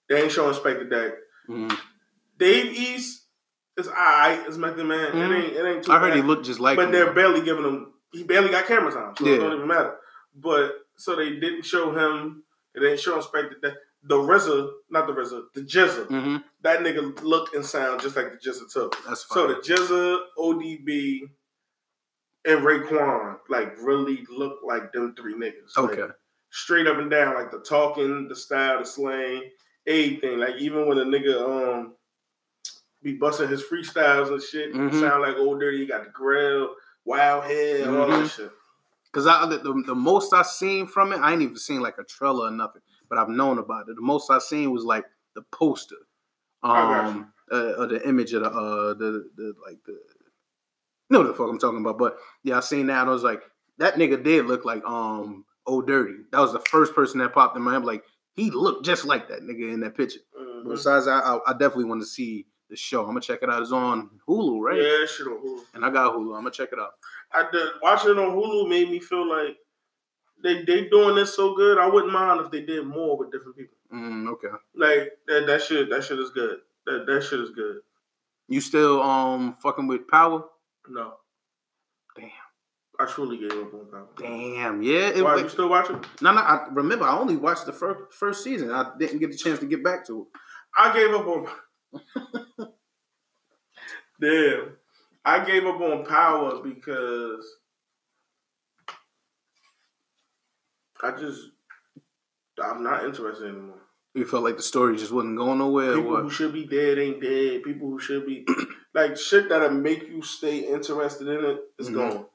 they 0.09 0.23
ain't 0.23 0.31
showing 0.31 0.55
Spectre 0.55 0.85
Deck. 0.89 1.15
Mhm. 1.51 1.77
Dave 2.39 2.73
East 2.79 3.24
is 3.77 3.89
alright. 3.89 4.41
It's 4.47 4.57
Method 4.57 4.87
Man. 4.87 5.13
Mhm. 5.13 5.31
It 5.31 5.37
ain't. 5.45 5.53
It 5.57 5.65
ain't 5.67 5.85
too. 5.85 5.93
I 5.93 5.99
heard 5.99 6.11
bad. 6.11 6.17
he 6.17 6.23
looked 6.23 6.47
just 6.47 6.61
like 6.61 6.73
him. 6.73 6.77
but 6.77 6.87
him. 6.87 6.93
they're 6.93 7.13
barely 7.13 7.43
giving 7.43 7.65
him. 7.65 7.93
He 8.13 8.23
barely 8.23 8.51
got 8.51 8.67
camera 8.67 8.93
time, 8.93 9.15
so 9.17 9.27
Yeah. 9.27 9.35
it 9.35 9.39
don't 9.39 9.55
even 9.55 9.67
matter. 9.69 9.97
But 10.37 10.73
so 10.97 11.17
they 11.17 11.31
didn't 11.37 11.65
show 11.65 11.91
him. 11.93 12.45
They 12.75 12.81
didn't 12.81 13.01
show 13.01 13.17
him 13.17 13.23
Spectre 13.23 13.57
Deck. 13.63 13.75
The 14.07 14.17
RZA, 14.17 14.71
not 14.91 15.07
the 15.07 15.15
RZA, 15.15 15.45
the 15.55 15.63
GZA. 15.63 16.07
hmm 16.09 16.37
That 16.63 16.81
nigga 16.81 17.23
look 17.23 17.55
and 17.55 17.65
sound 17.65 18.01
just 18.03 18.17
like 18.17 18.33
the 18.33 18.37
GZA 18.39 18.71
too. 18.73 18.91
That's 19.09 19.25
fine. 19.25 19.37
So 19.37 19.47
the 19.49 19.55
GZA, 19.61 20.19
ODB, 20.39 21.21
and 22.45 22.61
Raekwon 22.61 23.39
like 23.49 23.75
really 23.81 24.25
look 24.31 24.59
like 24.63 24.93
them 24.93 25.15
three 25.17 25.35
niggas. 25.35 25.77
Like, 25.77 25.99
okay. 25.99 26.13
straight 26.51 26.87
up 26.87 26.99
and 26.99 27.11
down, 27.11 27.35
like 27.35 27.51
the 27.51 27.61
talking, 27.61 28.29
the 28.29 28.37
style, 28.37 28.79
the 28.81 28.85
slang, 28.85 29.51
everything. 29.87 30.39
Like 30.39 30.57
even 30.59 30.87
when 30.87 30.99
a 30.99 31.05
nigga 31.05 31.41
um 31.81 31.95
be 33.05 33.13
busting 33.15 33.49
his 33.49 33.63
freestyles 33.63 34.33
and 34.33 34.43
shit, 34.43 34.73
Mhm. 34.75 34.99
sound 34.99 35.23
like 35.23 35.37
old 35.37 35.61
dirty. 35.61 35.79
He 35.79 35.87
got 35.87 36.05
the 36.05 36.11
grill, 36.11 36.75
wild 37.05 37.45
head, 37.45 37.87
all 37.87 38.07
that 38.07 38.25
Mhm. 38.25 38.31
shit. 38.31 38.53
Cause 39.13 39.29
I 39.29 39.47
the, 39.47 39.59
the, 39.59 39.83
the 39.87 39.95
most 39.95 40.33
I 40.33 40.43
seen 40.43 40.87
from 40.89 41.13
it, 41.13 41.19
I 41.19 41.33
ain't 41.33 41.43
even 41.43 41.57
seen 41.57 41.81
like 41.81 41.99
a 41.99 42.05
trailer 42.05 42.49
or 42.49 42.51
nothing, 42.51 42.83
but 43.09 43.17
I've 43.19 43.29
known 43.29 43.59
about 43.59 43.89
it. 43.89 43.95
The 43.95 44.03
most 44.03 44.29
I 44.31 44.39
seen 44.39 44.73
was 44.73 44.85
like 44.85 45.05
the 45.35 45.43
poster, 45.53 45.95
um, 46.65 47.33
uh, 47.53 47.75
or 47.79 47.87
the 47.87 48.07
image 48.09 48.33
of 48.33 48.43
the 48.43 48.51
uh 48.51 48.95
the 48.95 49.31
the 49.37 49.55
like 49.65 49.79
the. 49.85 49.93
You 49.93 49.99
know 51.11 51.21
what 51.21 51.29
the 51.29 51.35
fuck 51.35 51.49
I'm 51.51 51.59
talking 51.59 51.81
about, 51.81 51.99
but 51.99 52.17
yeah, 52.43 52.57
I 52.57 52.61
seen 52.61 52.87
that. 52.87 53.07
I 53.07 53.11
was 53.11 53.23
like, 53.23 53.43
that 53.79 53.97
nigga 53.97 54.21
did 54.25 54.47
look 54.47 54.65
like 54.65 54.83
um 54.85 55.45
old 55.67 55.87
dirty. 55.87 56.15
That 56.33 56.41
was 56.41 56.53
the 56.53 56.61
first 56.61 56.95
person 56.95 57.21
that 57.21 57.35
popped 57.35 57.57
in 57.57 57.63
my 57.63 57.75
head. 57.75 57.85
Like 57.85 58.03
he 58.33 58.51
looked 58.51 58.85
just 58.87 59.05
like 59.05 59.29
that 59.29 59.43
nigga 59.43 59.73
in 59.73 59.81
that 59.81 59.97
picture. 59.97 60.21
Mhm. 60.37 60.71
Besides, 60.71 61.07
I 61.07 61.21
I, 61.21 61.39
I 61.49 61.53
definitely 61.53 61.85
want 61.85 62.01
to 62.01 62.07
see 62.07 62.47
the 62.75 62.79
show. 62.81 63.01
I'm 63.03 63.07
gonna 63.09 63.21
check 63.21 63.41
it 63.43 63.49
out. 63.49 63.63
It's 63.63 63.73
on 63.73 64.11
Hulu, 64.29 64.61
right? 64.61 64.77
Yeah, 64.77 65.07
shit 65.07 65.27
on 65.27 65.39
Hulu. 65.45 65.61
And 65.75 65.85
I 65.85 65.91
got 65.91 66.13
Hulu. 66.15 66.35
I'm 66.37 66.43
gonna 66.43 66.51
check 66.51 66.71
it 66.73 66.79
out. 66.79 66.91
I 67.33 67.49
did 67.51 67.69
watching 67.83 68.11
it 68.11 68.19
on 68.19 68.35
Hulu 68.37 68.69
made 68.69 68.91
me 68.91 68.99
feel 69.01 69.29
like 69.29 69.57
they 70.43 70.65
they 70.65 70.89
doing 70.89 71.15
this 71.15 71.35
so 71.35 71.55
good. 71.55 71.79
I 71.79 71.87
wouldn't 71.89 72.13
mind 72.13 72.41
if 72.41 72.51
they 72.51 72.61
did 72.63 72.85
more 72.87 73.17
with 73.17 73.31
different 73.33 73.57
people. 73.57 73.77
Mm, 73.93 74.29
okay. 74.33 74.49
Like 74.75 75.13
that 75.29 75.47
that 75.47 75.63
shit 75.63 75.89
that 75.91 76.03
shit 76.05 76.19
is 76.19 76.31
good. 76.31 76.59
That 76.87 77.07
that 77.07 77.23
shit 77.23 77.41
is 77.41 77.51
good. 77.51 77.77
You 78.49 78.61
still 78.61 79.01
um 79.03 79.55
fucking 79.63 79.87
with 79.87 80.07
Power? 80.09 80.45
No. 80.89 81.15
Damn. 82.17 82.31
I 83.01 83.07
truly 83.07 83.39
gave 83.39 83.53
up 83.53 83.73
on 83.75 83.87
Power. 83.91 84.07
Damn, 84.19 84.83
yeah. 84.83 85.09
It, 85.09 85.25
Why 85.25 85.37
it- 85.39 85.43
you 85.45 85.49
still 85.49 85.69
watching? 85.69 86.05
no, 86.21 86.33
no. 86.33 86.41
I 86.41 86.67
remember. 86.73 87.05
I 87.05 87.17
only 87.17 87.37
watched 87.37 87.67
the 87.67 87.73
first 87.73 88.13
first 88.13 88.43
season. 88.45 88.71
I 88.71 88.91
didn't 88.99 89.19
get 89.21 89.31
the 89.31 89.37
chance 89.37 89.61
to 89.61 89.67
get 89.67 89.83
back 89.85 90.07
to 90.09 90.23
it. 90.23 90.27
I 90.77 90.93
gave 90.93 91.15
up 91.15 91.27
on. 91.27 91.47
Damn, 94.21 94.77
I 95.25 95.45
gave 95.45 95.65
up 95.67 95.81
on 95.81 96.05
Power 96.05 96.63
because 96.63 97.45
I 101.03 101.11
just 101.13 101.41
I'm 102.63 102.83
not 102.83 103.05
interested 103.05 103.49
anymore. 103.49 103.81
You 104.15 104.25
felt 104.25 104.45
like 104.45 104.57
the 104.57 104.63
story 104.63 104.97
just 104.97 105.11
wasn't 105.13 105.37
going 105.37 105.59
nowhere. 105.59 105.91
Or 105.93 105.97
People 105.97 106.17
who 106.23 106.31
should 106.31 106.53
be 106.53 106.65
dead 106.67 106.99
ain't 106.99 107.21
dead. 107.21 107.65
People 107.65 107.89
who 107.91 107.99
should 107.99 108.25
be 108.27 108.47
like 108.95 109.17
shit 109.17 109.49
that'll 109.49 109.71
make 109.71 110.07
you 110.09 110.23
stay 110.23 110.59
interested 110.61 111.27
in 111.27 111.45
it 111.45 111.61
is 111.79 111.89
Mhm. 111.91 111.95
gone. 111.95 112.27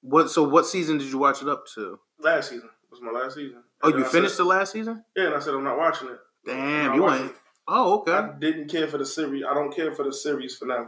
What? 0.00 0.30
So, 0.30 0.42
what 0.44 0.66
season 0.66 0.98
did 0.98 1.08
you 1.08 1.18
watch 1.18 1.42
it 1.42 1.48
up 1.48 1.64
to? 1.74 1.98
Last 2.18 2.48
season 2.50 2.70
was 2.90 3.00
my 3.02 3.10
last 3.10 3.34
season. 3.34 3.62
Oh, 3.82 3.90
And 3.90 3.98
you 3.98 4.04
finished 4.06 4.36
said, 4.36 4.44
the 4.44 4.48
last 4.48 4.72
season? 4.72 5.04
Yeah, 5.14 5.26
and 5.26 5.34
I 5.34 5.38
said 5.40 5.52
I'm 5.54 5.64
not 5.64 5.76
watching 5.78 6.08
it. 6.08 6.18
Damn, 6.46 6.94
you 6.94 7.10
ain't. 7.10 7.26
it. 7.26 7.36
Oh, 7.68 7.98
okay, 8.00 8.12
I 8.12 8.32
didn't 8.38 8.68
care 8.68 8.86
for 8.86 8.98
the 8.98 9.06
series. 9.06 9.44
I 9.48 9.54
don't 9.54 9.74
care 9.74 9.92
for 9.92 10.04
the 10.04 10.12
series 10.12 10.56
finale. 10.56 10.86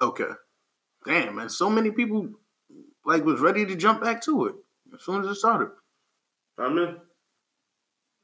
okay. 0.00 0.30
Damn, 1.04 1.34
man. 1.34 1.48
So 1.48 1.68
many 1.68 1.90
people 1.90 2.28
like 3.04 3.24
was 3.24 3.40
ready 3.40 3.66
to 3.66 3.74
jump 3.74 4.00
back 4.00 4.22
to 4.22 4.46
it 4.46 4.54
as 4.94 5.02
soon 5.02 5.22
as 5.22 5.28
it 5.28 5.34
started. 5.34 5.70
I'm 6.58 6.78
in. 6.78 6.88
I 6.88 6.94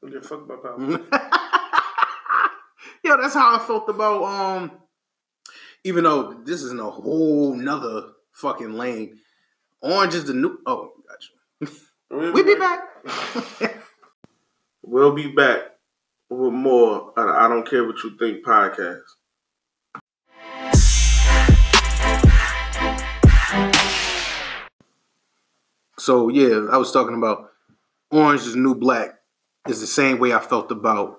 don't 0.01 0.11
give 0.11 0.23
a 0.23 0.27
fuck 0.27 0.43
about 0.43 0.63
Power. 0.63 0.79
Yo, 3.03 3.17
that's 3.17 3.33
how 3.33 3.55
I 3.55 3.59
felt 3.59 3.89
about 3.89 4.23
um. 4.23 4.71
Even 5.83 6.03
though 6.03 6.33
this 6.45 6.61
is 6.61 6.71
in 6.71 6.79
a 6.79 6.89
whole 6.89 7.55
nother 7.55 8.09
fucking 8.31 8.73
lane, 8.73 9.19
Orange 9.81 10.13
is 10.13 10.25
the 10.25 10.33
new. 10.33 10.59
Oh, 10.65 10.91
gotcha. 11.07 11.73
We'll 12.09 12.43
be 12.43 12.55
back. 12.55 12.81
We'll 14.81 15.13
be 15.13 15.27
back 15.31 15.78
with 16.29 16.53
more. 16.53 17.13
I, 17.17 17.45
I 17.45 17.47
don't 17.47 17.67
care 17.67 17.85
what 17.85 17.97
you 18.03 18.17
think 18.17 18.45
podcast. 18.45 19.01
So 25.97 26.29
yeah, 26.29 26.67
I 26.71 26.77
was 26.77 26.91
talking 26.91 27.15
about 27.15 27.49
Orange 28.11 28.41
is 28.41 28.55
New 28.55 28.75
Black 28.75 29.15
is 29.67 29.81
the 29.81 29.87
same 29.87 30.19
way 30.19 30.33
I 30.33 30.39
felt 30.39 30.71
about. 30.71 31.17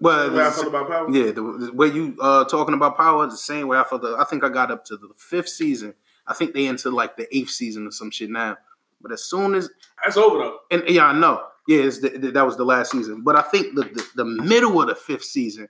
Well, 0.00 0.30
The 0.30 0.36
way 0.36 0.44
I 0.46 0.50
felt 0.50 0.66
about 0.68 0.88
Power. 0.88 1.10
yeah, 1.10 1.32
the, 1.32 1.42
the 1.42 1.72
way 1.72 1.88
you 1.88 2.16
uh 2.20 2.44
talking 2.44 2.74
about 2.74 2.96
power 2.96 3.26
is 3.26 3.32
the 3.32 3.38
same 3.38 3.68
way 3.68 3.78
I 3.78 3.84
felt. 3.84 4.04
I 4.04 4.24
think 4.24 4.44
I 4.44 4.48
got 4.48 4.70
up 4.70 4.84
to 4.86 4.96
the 4.96 5.08
fifth 5.16 5.48
season. 5.48 5.94
I 6.26 6.34
think 6.34 6.54
they 6.54 6.66
into 6.66 6.90
like 6.90 7.16
the 7.16 7.34
eighth 7.36 7.50
season 7.50 7.86
or 7.86 7.90
some 7.90 8.10
shit 8.10 8.30
now. 8.30 8.56
But 9.00 9.12
as 9.12 9.24
soon 9.24 9.54
as 9.54 9.70
That's 10.04 10.16
over 10.18 10.38
though. 10.38 10.58
and 10.70 10.82
yeah, 10.88 11.06
I 11.06 11.12
know, 11.18 11.42
yeah, 11.68 11.80
it's 11.82 12.00
the, 12.00 12.10
that 12.34 12.44
was 12.46 12.56
the 12.56 12.64
last 12.64 12.90
season. 12.92 13.22
But 13.22 13.36
I 13.36 13.42
think 13.42 13.74
the, 13.74 13.82
the 13.84 14.06
the 14.16 14.24
middle 14.24 14.80
of 14.80 14.88
the 14.88 14.94
fifth 14.94 15.24
season, 15.24 15.68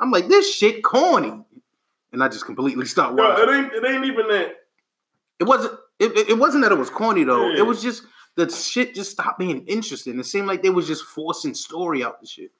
I'm 0.00 0.10
like 0.10 0.28
this 0.28 0.54
shit 0.54 0.82
corny, 0.82 1.42
and 2.12 2.22
I 2.22 2.28
just 2.28 2.46
completely 2.46 2.86
stopped 2.94 3.14
No, 3.14 3.28
watching. 3.30 3.48
it 3.48 3.52
ain't. 3.52 3.72
It 3.72 3.84
ain't 3.90 4.04
even 4.04 4.28
that. 4.28 4.56
It 5.40 5.44
wasn't. 5.44 5.74
It, 5.98 6.30
it- 6.30 6.38
wasn't 6.38 6.62
that 6.64 6.72
it 6.72 6.78
was 6.78 6.90
corny 6.90 7.24
though. 7.24 7.50
Yeah. 7.50 7.58
It 7.58 7.66
was 7.66 7.80
just 7.82 8.02
the 8.36 8.48
shit 8.50 8.94
just 8.94 9.10
stopped 9.12 9.38
being 9.38 9.64
interesting. 9.66 10.18
It 10.18 10.24
seemed 10.26 10.46
like 10.48 10.62
they 10.62 10.70
was 10.70 10.86
just 10.86 11.04
forcing 11.04 11.54
story 11.54 12.02
out 12.02 12.20
the 12.20 12.26
shit. 12.26 12.50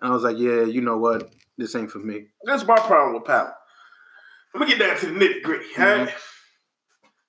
And 0.00 0.10
I 0.10 0.14
was 0.14 0.22
like, 0.22 0.38
yeah, 0.38 0.62
you 0.62 0.80
know 0.80 0.96
what? 0.96 1.30
This 1.58 1.74
ain't 1.74 1.90
for 1.90 1.98
me. 1.98 2.26
That's 2.44 2.64
my 2.64 2.76
problem 2.76 3.14
with 3.14 3.24
Power. 3.24 3.52
Let 4.54 4.60
me 4.60 4.66
get 4.66 4.78
down 4.78 4.96
to 4.98 5.06
the 5.06 5.12
nitty 5.12 5.42
gritty. 5.42 5.66
Mhm. 5.74 6.06
Right? 6.06 6.14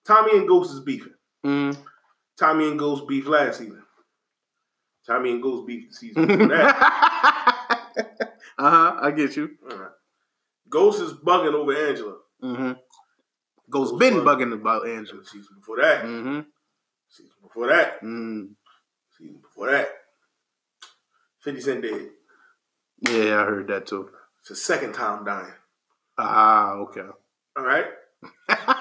Tommy 0.05 0.37
and 0.37 0.47
Ghost 0.47 0.73
is 0.73 0.79
beefing. 0.79 1.13
Mm. 1.45 1.77
Tommy 2.39 2.69
and 2.69 2.79
Ghost 2.79 3.07
beef 3.07 3.27
last 3.27 3.59
season. 3.59 3.80
Tommy 5.05 5.31
and 5.31 5.41
Ghost 5.41 5.65
beef 5.67 5.89
the 5.89 5.95
season 5.95 6.27
before 6.27 6.47
that. 6.47 6.75
uh 8.57 8.69
huh. 8.69 8.97
I 9.01 9.11
get 9.11 9.35
you. 9.35 9.51
Right. 9.63 9.89
Ghost 10.69 11.01
is 11.01 11.13
bugging 11.13 11.53
over 11.53 11.73
Angela. 11.73 12.15
Mm-hmm. 12.43 12.71
Ghost 13.69 13.91
Ghost 13.91 13.99
been 13.99 14.23
bug- 14.23 14.39
bugging 14.39 14.53
about 14.53 14.87
Angela. 14.87 15.23
Season 15.25 15.55
before 15.59 15.77
that. 15.81 16.03
Mm-hmm. 16.03 16.39
Season 17.09 17.35
before 17.41 17.67
that. 17.67 18.01
Mm. 18.01 18.49
Season 19.17 19.39
before 19.41 19.71
that. 19.71 19.89
50 21.43 21.61
Cent 21.61 21.81
dead. 21.81 22.09
Yeah, 23.09 23.41
I 23.41 23.45
heard 23.45 23.67
that 23.67 23.87
too. 23.87 24.09
It's 24.41 24.49
the 24.49 24.55
second 24.55 24.93
time 24.93 25.25
dying. 25.25 25.53
Ah, 26.17 26.73
okay. 26.73 27.01
All 27.57 27.63
right. 27.65 27.85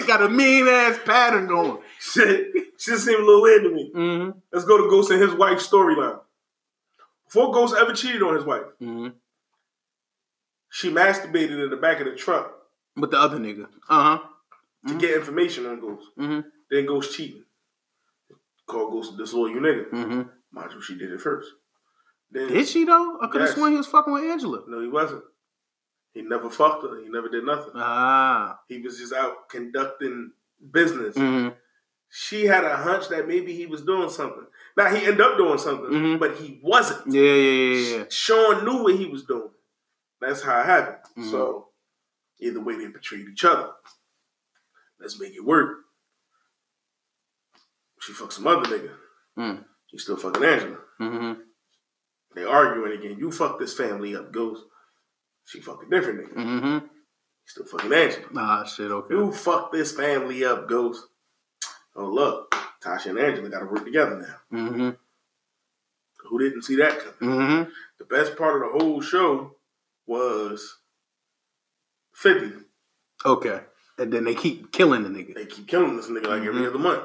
shit 0.00 0.06
got 0.06 0.22
a 0.22 0.28
mean 0.28 0.66
ass 0.66 0.98
pattern 1.04 1.46
going. 1.46 1.78
Shit. 2.00 2.52
Shit 2.78 2.98
seemed 2.98 3.20
a 3.22 3.24
little 3.24 3.42
weird 3.42 3.62
to 3.64 3.70
me. 3.70 3.92
Mm-hmm. 3.94 4.38
Let's 4.52 4.64
go 4.66 4.76
to 4.82 4.90
Ghost 4.90 5.10
and 5.10 5.20
his 5.22 5.32
wife's 5.34 5.66
storyline. 5.68 6.20
Before 7.26 7.52
Ghost 7.52 7.74
ever 7.78 7.92
cheated 7.92 8.22
on 8.22 8.34
his 8.34 8.44
wife, 8.44 8.62
Mm-hmm. 8.82 9.08
she 10.70 10.90
masturbated 10.90 11.62
in 11.62 11.70
the 11.70 11.76
back 11.76 12.00
of 12.00 12.06
the 12.06 12.14
truck 12.14 12.52
With 12.96 13.10
the 13.10 13.18
other 13.18 13.38
nigga. 13.38 13.66
Uh 13.88 14.18
huh. 14.18 14.18
to 14.88 14.98
get 14.98 15.14
information 15.16 15.66
on 15.66 15.80
Ghost. 15.80 16.06
Mm-hmm. 16.18 16.40
Then 16.70 16.86
Ghost 16.86 17.16
cheating. 17.16 17.44
Call 18.66 18.90
Ghost 18.90 19.14
a 19.14 19.16
disloyal 19.16 19.54
nigga. 19.54 19.90
Mm-hmm. 19.90 20.22
Mind 20.52 20.72
you, 20.72 20.82
she 20.82 20.96
did 20.98 21.10
it 21.12 21.20
first. 21.20 21.48
Then 22.30 22.48
Did 22.48 22.66
she 22.68 22.84
though? 22.84 23.18
I 23.22 23.26
could 23.28 23.40
have 23.40 23.50
Yes. 23.50 23.56
sworn 23.56 23.72
he 23.72 23.78
was 23.78 23.86
fucking 23.86 24.12
with 24.12 24.24
Angela. 24.24 24.62
No, 24.68 24.80
he 24.80 24.88
wasn't. 24.88 25.22
He 26.14 26.22
never 26.22 26.48
fucked 26.48 26.84
her. 26.84 27.00
He 27.02 27.08
never 27.08 27.28
did 27.28 27.44
nothing. 27.44 27.72
Ah. 27.74 28.60
He 28.68 28.80
was 28.80 28.98
just 28.98 29.12
out 29.12 29.48
conducting 29.48 30.30
business. 30.72 31.16
Mm-hmm. 31.16 31.54
She 32.08 32.46
had 32.46 32.64
a 32.64 32.76
hunch 32.76 33.08
that 33.08 33.26
maybe 33.26 33.52
he 33.52 33.66
was 33.66 33.82
doing 33.82 34.08
something. 34.08 34.46
Now 34.76 34.94
he 34.94 34.98
ended 35.04 35.20
up 35.20 35.36
doing 35.36 35.58
something, 35.58 35.90
Mhm. 35.90 36.18
but 36.20 36.36
he 36.36 36.60
wasn't. 36.62 37.12
Yeah, 37.12 37.20
yeah, 37.22 37.52
yeah, 37.74 37.96
yeah. 37.98 38.04
Sean 38.08 38.64
knew 38.64 38.84
what 38.84 38.94
he 38.94 39.06
was 39.06 39.24
doing. 39.24 39.50
That's 40.20 40.40
how 40.42 40.60
it 40.60 40.66
happened. 40.66 40.98
Mhm. 41.18 41.30
So 41.32 41.70
either 42.38 42.60
way, 42.60 42.76
they 42.76 42.86
betrayed 42.86 43.28
each 43.28 43.44
other. 43.44 43.72
Let's 45.00 45.18
make 45.18 45.34
it 45.34 45.44
work. 45.44 45.78
She 48.00 48.12
fucked 48.12 48.34
some 48.34 48.46
other 48.46 48.68
nigga. 48.68 48.92
Mm. 49.38 49.64
She 49.86 49.98
still 49.98 50.16
fucking 50.16 50.44
Angela. 50.44 50.78
Mm-hmm. 51.00 51.40
They 52.34 52.44
arguing 52.44 52.92
again. 52.98 53.18
You 53.18 53.32
fuck 53.32 53.58
this 53.58 53.74
family 53.76 54.14
up, 54.14 54.30
Ghost. 54.30 54.62
She 55.44 55.60
fuck 55.60 55.82
a 55.86 55.90
different 55.90 56.20
nigga. 56.20 56.34
Mm-hmm. 56.36 56.86
Still 57.46 57.66
fucking 57.66 57.92
Angela. 57.92 58.24
Ah, 58.36 58.64
shit. 58.64 58.90
Okay. 58.90 59.14
You 59.14 59.32
fuck 59.32 59.70
this 59.72 59.92
family 59.92 60.44
up, 60.44 60.68
Ghost. 60.68 61.04
Oh 61.96 62.06
look, 62.06 62.50
Tasha 62.82 63.06
and 63.10 63.18
Angela 63.18 63.48
got 63.50 63.60
to 63.60 63.66
work 63.66 63.84
together 63.84 64.18
now. 64.50 64.58
Mm-hmm. 64.58 64.90
Who 66.28 66.38
didn't 66.38 66.62
see 66.62 66.76
that 66.76 66.98
coming? 67.18 67.36
Mm-hmm. 67.38 67.70
The 67.98 68.04
best 68.06 68.36
part 68.36 68.56
of 68.56 68.72
the 68.72 68.78
whole 68.78 69.00
show 69.02 69.56
was 70.06 70.78
Fifty. 72.14 72.52
Okay. 73.24 73.60
And 73.98 74.12
then 74.12 74.24
they 74.24 74.34
keep 74.34 74.72
killing 74.72 75.02
the 75.02 75.08
nigga 75.08 75.34
They 75.34 75.46
keep 75.46 75.66
killing 75.68 75.96
this 75.96 76.06
nigga 76.08 76.26
like 76.26 76.42
every 76.42 76.62
Mhm. 76.62 76.68
other 76.68 76.78
month. 76.78 77.02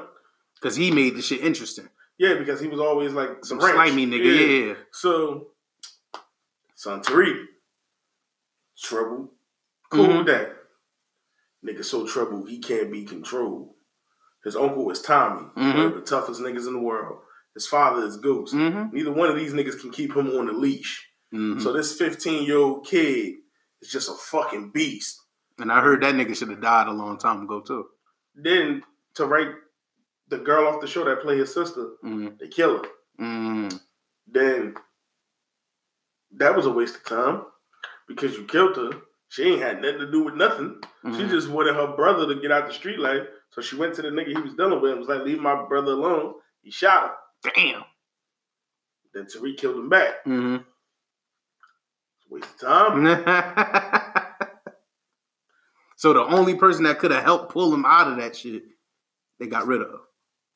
because 0.54 0.76
he 0.76 0.90
made 0.90 1.14
the 1.16 1.22
shit 1.22 1.40
interesting. 1.40 1.88
Yeah, 2.18 2.34
because 2.34 2.60
he 2.60 2.68
was 2.68 2.80
always 2.80 3.12
like 3.14 3.44
Some 3.44 3.58
wrench. 3.58 3.74
slimy 3.74 4.06
nigga. 4.06 4.68
Yeah. 4.68 4.74
So, 4.92 5.48
son 6.74 7.00
Tariq, 7.02 7.46
trouble, 8.82 9.32
cool 9.90 10.06
Mhm. 10.06 10.18
with 10.18 10.26
that. 10.28 10.56
Nigga 11.64 11.84
so 11.84 12.06
troubled 12.06 12.48
he 12.48 12.58
can't 12.58 12.90
be 12.90 13.04
controlled. 13.04 13.74
His 14.44 14.56
uncle 14.56 14.90
is 14.90 15.02
Tommy, 15.02 15.42
one 15.54 15.72
Mhm. 15.74 15.86
of 15.88 15.94
the 15.94 16.00
toughest 16.00 16.40
niggas 16.40 16.66
in 16.66 16.72
the 16.72 16.78
world. 16.80 17.22
His 17.54 17.66
father 17.66 18.04
is 18.06 18.16
Ghost. 18.16 18.54
Mm-hmm. 18.54 18.94
Neither 18.94 19.12
one 19.12 19.28
of 19.28 19.36
these 19.36 19.52
niggas 19.52 19.80
can 19.80 19.90
keep 19.90 20.14
him 20.16 20.28
on 20.38 20.46
the 20.46 20.52
leash. 20.52 21.06
mm-hmm. 21.32 21.60
So 21.60 21.72
this 21.72 21.96
15 21.96 22.42
year 22.44 22.56
old 22.58 22.86
kid 22.86 23.36
is 23.82 23.90
just 23.92 24.08
a 24.08 24.14
fucking 24.14 24.70
beast. 24.70 25.20
and 25.58 25.70
I 25.70 25.82
heard 25.82 26.02
that 26.02 26.14
nigga 26.14 26.34
should 26.34 26.48
have 26.48 26.62
died 26.62 26.88
a 26.88 26.92
long 26.92 27.18
time 27.18 27.42
ago 27.42 27.60
too. 27.60 27.90
Then 28.34 28.82
to 29.14 29.26
write 29.26 29.54
the 30.28 30.38
girl 30.38 30.66
off 30.66 30.80
the 30.80 30.86
show 30.86 31.04
that 31.04 31.20
played 31.20 31.38
his 31.40 31.52
sister, 31.52 31.96
Mm-hmm. 32.02 32.36
they 32.38 32.48
kill 32.48 32.78
her. 32.78 32.88
Mm-hmm. 33.20 33.76
Then 34.26 34.76
that 36.32 36.56
was 36.56 36.64
a 36.66 36.70
waste 36.72 36.96
of 36.96 37.04
time 37.04 37.44
because 38.10 38.36
you 38.36 38.44
killed 38.44 38.76
her. 38.76 38.90
She 39.28 39.44
ain't 39.44 39.62
had 39.62 39.80
nothing 39.80 40.00
to 40.00 40.10
do 40.10 40.24
with 40.24 40.34
nothing. 40.34 40.80
She 41.04 41.10
Mhm. 41.22 41.30
just 41.30 41.48
wanted 41.48 41.76
her 41.76 41.94
brother 41.94 42.26
to 42.26 42.40
get 42.40 42.50
out 42.50 42.66
the 42.66 42.72
street 42.74 42.98
life. 42.98 43.26
So 43.50 43.60
she 43.62 43.76
went 43.76 43.94
to 43.94 44.02
the 44.02 44.08
nigga 44.08 44.28
he 44.36 44.40
was 44.40 44.54
dealing 44.54 44.80
with 44.80 44.90
and 44.90 45.00
was 45.00 45.08
like, 45.08 45.22
leave 45.22 45.38
my 45.40 45.64
brother 45.66 45.92
alone. 45.92 46.34
He 46.62 46.70
shot 46.72 47.16
her. 47.44 47.50
Damn. 47.54 47.84
Then 49.14 49.26
Tariq 49.26 49.56
killed 49.56 49.76
him 49.76 49.88
back. 49.88 50.24
Mm-hmm. 50.24 50.56
It's 50.56 52.26
a 52.28 52.34
waste 52.34 52.54
of 52.54 52.60
time. 52.60 53.04
so 55.96 56.12
the 56.12 56.20
only 56.24 56.54
person 56.56 56.84
that 56.84 56.98
could 56.98 57.10
have 57.12 57.22
helped 57.24 57.52
pull 57.52 57.72
him 57.72 57.84
out 57.84 58.08
of 58.10 58.16
that 58.18 58.34
shit, 58.36 58.64
they 59.38 59.46
got 59.46 59.66
rid 59.68 59.80
of. 59.82 60.00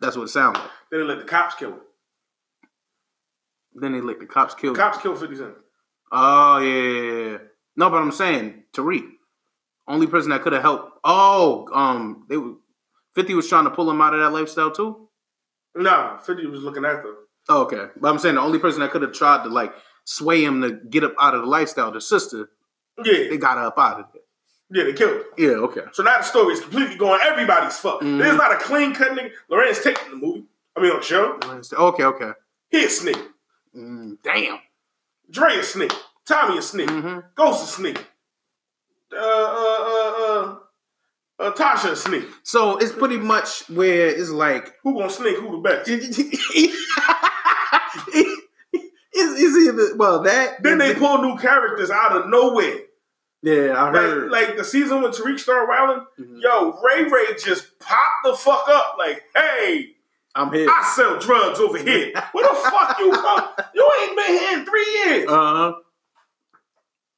That's 0.00 0.16
what 0.16 0.24
it 0.24 0.28
sounded 0.28 0.58
like. 0.60 0.70
Then 0.90 1.00
they 1.00 1.06
let 1.06 1.18
the 1.18 1.24
cops 1.24 1.54
kill 1.54 1.72
him. 1.74 1.80
Then 3.74 3.92
they 3.92 4.00
let 4.00 4.18
the 4.18 4.26
cops 4.26 4.54
kill. 4.54 4.72
The 4.72 4.78
cops 4.80 4.98
killed 4.98 5.18
50 5.20 5.36
Cent. 5.36 5.54
Oh 6.16 6.58
yeah, 6.58 6.82
yeah, 6.92 7.30
yeah. 7.32 7.38
No, 7.76 7.90
but 7.90 7.96
I'm 8.00 8.12
saying 8.12 8.62
Tariq, 8.72 9.04
only 9.88 10.06
person 10.06 10.30
that 10.30 10.42
could 10.42 10.52
have 10.52 10.62
helped. 10.62 10.98
Oh, 11.02 11.66
um, 11.74 12.24
they 12.28 12.36
were, 12.36 12.52
Fifty 13.16 13.34
was 13.34 13.48
trying 13.48 13.64
to 13.64 13.70
pull 13.70 13.90
him 13.90 14.00
out 14.00 14.14
of 14.14 14.20
that 14.20 14.30
lifestyle 14.30 14.70
too. 14.70 15.08
Nah, 15.76 16.18
50 16.18 16.46
was 16.46 16.60
looking 16.62 16.84
after 16.84 17.08
him. 17.08 17.16
Oh, 17.48 17.62
okay, 17.62 17.86
but 18.00 18.08
I'm 18.08 18.18
saying 18.20 18.36
the 18.36 18.40
only 18.40 18.58
person 18.60 18.80
that 18.80 18.90
could 18.92 19.02
have 19.02 19.12
tried 19.12 19.42
to 19.44 19.50
like 19.50 19.72
sway 20.04 20.44
him 20.44 20.62
to 20.62 20.70
get 20.88 21.02
up 21.04 21.14
out 21.20 21.34
of 21.34 21.40
the 21.42 21.46
lifestyle, 21.48 21.90
the 21.90 22.00
sister, 22.00 22.48
Yeah, 23.04 23.28
they 23.28 23.36
got 23.36 23.58
up 23.58 23.76
out 23.78 23.98
of 24.00 24.06
it. 24.14 24.22
yeah, 24.70 24.84
they 24.84 24.92
killed 24.92 25.16
him. 25.16 25.22
Yeah, 25.36 25.50
okay. 25.66 25.82
So 25.92 26.02
now 26.04 26.18
the 26.18 26.22
story 26.24 26.54
is 26.54 26.60
completely 26.60 26.96
going 26.96 27.20
everybody's 27.24 27.76
fuck. 27.76 28.00
Mhm. 28.02 28.18
There's 28.18 28.36
not 28.36 28.52
a 28.52 28.56
clean 28.58 28.94
cut 28.94 29.12
nigga. 29.18 29.32
Lorenz 29.48 29.82
taking 29.82 30.10
the 30.10 30.16
movie. 30.16 30.44
I 30.76 30.80
mean 30.80 30.92
on 30.92 30.98
the 30.98 31.04
show. 31.04 31.38
Okay, 31.76 32.04
okay. 32.04 32.30
He 32.70 32.84
a 32.84 32.88
snake. 32.88 33.18
Mm, 33.76 34.18
damn. 34.22 34.58
Dre 35.30 35.58
a 35.58 35.62
snake. 35.62 35.92
Tommy 36.26 36.58
a 36.58 36.62
snake. 36.62 36.90
hmm 36.90 37.18
Ghost 37.34 37.64
a 37.64 37.66
snake. 37.66 38.06
Uh, 39.12 39.16
uh, 39.16 39.84
uh, 39.88 40.12
uh, 40.18 40.56
uh, 41.40 41.52
Tasha 41.54 41.92
a 41.92 41.96
snake. 41.96 42.26
So 42.42 42.76
it's 42.78 42.92
pretty 42.92 43.16
much 43.18 43.68
where 43.70 44.08
it's 44.08 44.30
like 44.30 44.74
Who 44.82 44.94
gonna 44.94 45.10
snake? 45.10 45.36
Who 45.38 45.52
the 45.62 45.68
best? 45.68 45.88
it's, 48.12 48.40
it's 49.12 49.56
either 49.68 49.96
well 49.96 50.22
that 50.22 50.62
Then 50.62 50.78
they 50.78 50.94
pull 50.94 51.18
new 51.22 51.36
characters 51.38 51.90
out 51.90 52.16
of 52.16 52.28
nowhere. 52.28 52.78
yeah 53.42 53.74
I 53.76 53.90
heard 53.92 54.30
Like, 54.30 54.48
like 54.48 54.56
the 54.56 54.64
season 54.64 55.02
when 55.02 55.12
Tariq 55.12 55.38
started 55.38 55.68
wilding, 55.68 56.06
Mhm. 56.18 56.40
yo, 56.42 56.80
Ray 56.82 57.04
Ray 57.04 57.34
just 57.38 57.78
popped 57.78 58.24
the 58.24 58.34
fuck 58.34 58.68
up. 58.68 58.96
Like, 58.98 59.22
hey, 59.34 59.93
I'm 60.34 60.52
here. 60.52 60.68
I 60.68 60.92
sell 60.96 61.18
drugs 61.18 61.60
over 61.60 61.78
here. 61.78 62.12
Where 62.32 62.48
the 62.48 62.54
fuck 62.54 62.98
you 62.98 63.12
come? 63.12 63.48
You 63.74 63.90
ain't 64.02 64.16
been 64.16 64.38
here 64.38 64.58
in 64.58 64.66
three 64.66 65.02
years. 65.04 65.28
Uh 65.28 65.54
huh. 65.54 65.72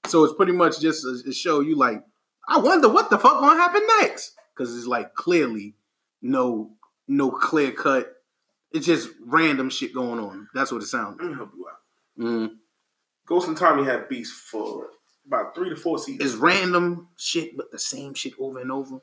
So 0.06 0.24
it's 0.24 0.34
pretty 0.34 0.52
much 0.52 0.80
just 0.80 1.04
a, 1.04 1.22
a 1.28 1.32
show 1.32 1.60
you 1.60 1.76
like. 1.76 2.02
I 2.48 2.58
wonder 2.58 2.88
what 2.88 3.10
the 3.10 3.18
fuck 3.18 3.40
gonna 3.40 3.56
happen 3.60 3.82
next 4.00 4.34
because 4.54 4.76
it's 4.76 4.86
like 4.86 5.14
clearly 5.14 5.74
no 6.22 6.72
no 7.08 7.30
clear 7.30 7.72
cut. 7.72 8.12
It's 8.72 8.86
just 8.86 9.08
random 9.24 9.70
shit 9.70 9.94
going 9.94 10.20
on. 10.20 10.48
That's 10.54 10.70
what 10.70 10.82
it 10.82 10.86
sounds. 10.86 11.18
Let 11.20 11.30
me 11.30 11.34
help 11.34 11.50
you 11.56 11.66
out. 11.68 11.78
Mm, 12.18 12.56
Ghost 13.26 13.48
and 13.48 13.56
Tommy 13.56 13.84
had 13.84 14.08
beats 14.08 14.30
for 14.30 14.88
about 15.26 15.54
three 15.54 15.70
to 15.70 15.76
four 15.76 15.98
seasons. 15.98 16.32
It's 16.32 16.40
random 16.40 17.08
shit, 17.16 17.56
but 17.56 17.72
the 17.72 17.78
same 17.78 18.14
shit 18.14 18.34
over 18.38 18.60
and 18.60 18.70
over. 18.70 19.00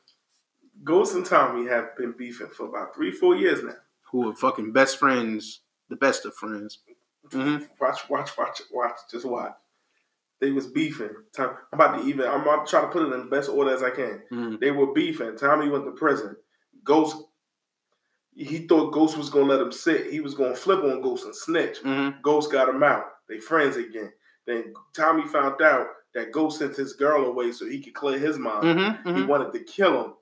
Ghost 0.83 1.15
and 1.15 1.25
Tommy 1.25 1.67
have 1.67 1.97
been 1.97 2.13
beefing 2.17 2.47
for 2.47 2.67
about 2.67 2.95
three, 2.95 3.11
four 3.11 3.35
years 3.35 3.63
now. 3.63 3.75
Who 4.13 4.29
are 4.29 4.35
fucking 4.35 4.71
best 4.73 4.99
friends, 4.99 5.61
the 5.89 5.95
best 5.95 6.23
of 6.25 6.35
friends. 6.35 6.77
Mhm. 7.29 7.67
Watch, 7.81 8.07
watch, 8.09 8.37
watch, 8.37 8.61
watch. 8.71 8.95
Just 9.11 9.25
watch. 9.25 9.53
They 10.39 10.51
was 10.51 10.67
beefing. 10.67 11.09
Tom, 11.35 11.57
I'm 11.71 11.79
about 11.79 11.97
to 11.99 12.07
even. 12.07 12.27
I'm 12.27 12.41
about 12.41 12.67
to 12.67 12.69
try 12.69 12.81
to 12.81 12.87
put 12.89 13.01
it 13.01 13.11
in 13.13 13.19
the 13.21 13.25
best 13.25 13.49
order 13.49 13.73
as 13.73 13.81
I 13.81 13.89
can. 13.89 14.21
Mhm. 14.31 14.59
They 14.59 14.69
were 14.69 14.93
beefing. 14.93 15.35
Tommy 15.35 15.67
went 15.67 15.85
to 15.85 15.91
prison. 15.93 16.35
Ghost. 16.83 17.17
He 18.35 18.67
thought 18.67 18.91
Ghost 18.93 19.17
was 19.17 19.29
gonna 19.31 19.45
let 19.45 19.61
him 19.61 19.71
sit. 19.71 20.11
He 20.11 20.19
was 20.21 20.35
gonna 20.35 20.55
flip 20.55 20.83
on 20.83 21.01
Ghost 21.01 21.25
and 21.25 21.35
snitch. 21.35 21.81
Mhm. 21.81 22.21
Ghost 22.21 22.51
got 22.51 22.69
him 22.69 22.83
out. 22.83 23.05
They 23.27 23.39
friends 23.39 23.77
again. 23.77 24.13
Then 24.45 24.73
Tommy 24.95 25.25
found 25.27 25.59
out 25.61 25.87
that 26.13 26.31
Ghost 26.31 26.59
sent 26.59 26.75
his 26.75 26.93
girl 26.93 27.25
away 27.25 27.51
so 27.51 27.65
he 27.65 27.81
could 27.81 27.95
clear 27.95 28.19
his 28.19 28.37
mind. 28.37 28.63
Mhm. 28.63 29.03
He 29.15 29.21
Mhm. 29.23 29.27
wanted 29.27 29.53
to 29.53 29.59
kill 29.63 30.03
him. 30.05 30.13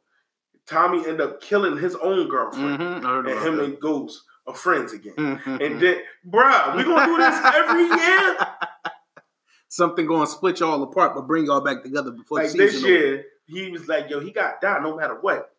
Tommy 0.68 1.06
end 1.08 1.20
up 1.22 1.42
killing 1.42 1.78
his 1.78 1.96
own 1.96 2.30
girlfriend. 2.30 2.80
Mhm. 2.80 3.28
And 3.30 3.40
him 3.46 3.58
that. 3.58 3.64
and 3.66 3.80
Ghost 3.80 4.24
are 4.48 4.54
friends 4.56 4.94
again. 4.94 5.16
Mhm. 5.18 5.62
And 5.66 5.80
then, 5.82 6.02
bruh, 6.28 6.76
we 6.76 6.84
gonna 6.84 7.06
do 7.06 7.18
this 7.18 7.40
every 7.46 7.84
year. 7.84 8.38
Something 9.68 10.06
going 10.06 10.26
to 10.26 10.32
split 10.32 10.60
y'all 10.60 10.84
apart, 10.84 11.14
but 11.16 11.28
bring 11.28 11.46
y'all 11.46 11.62
back 11.62 11.82
together 11.82 12.12
before 12.12 12.40
Like 12.40 12.52
the 12.52 12.58
this 12.58 12.74
season 12.74 12.90
over. 12.90 12.98
year, 13.00 13.26
he 13.46 13.72
was 13.72 13.88
like, 13.88 14.10
"Yo, 14.10 14.20
he 14.20 14.32
got 14.32 14.60
down 14.60 14.84
no 14.84 14.98
matter 14.98 15.16
what." 15.22 15.56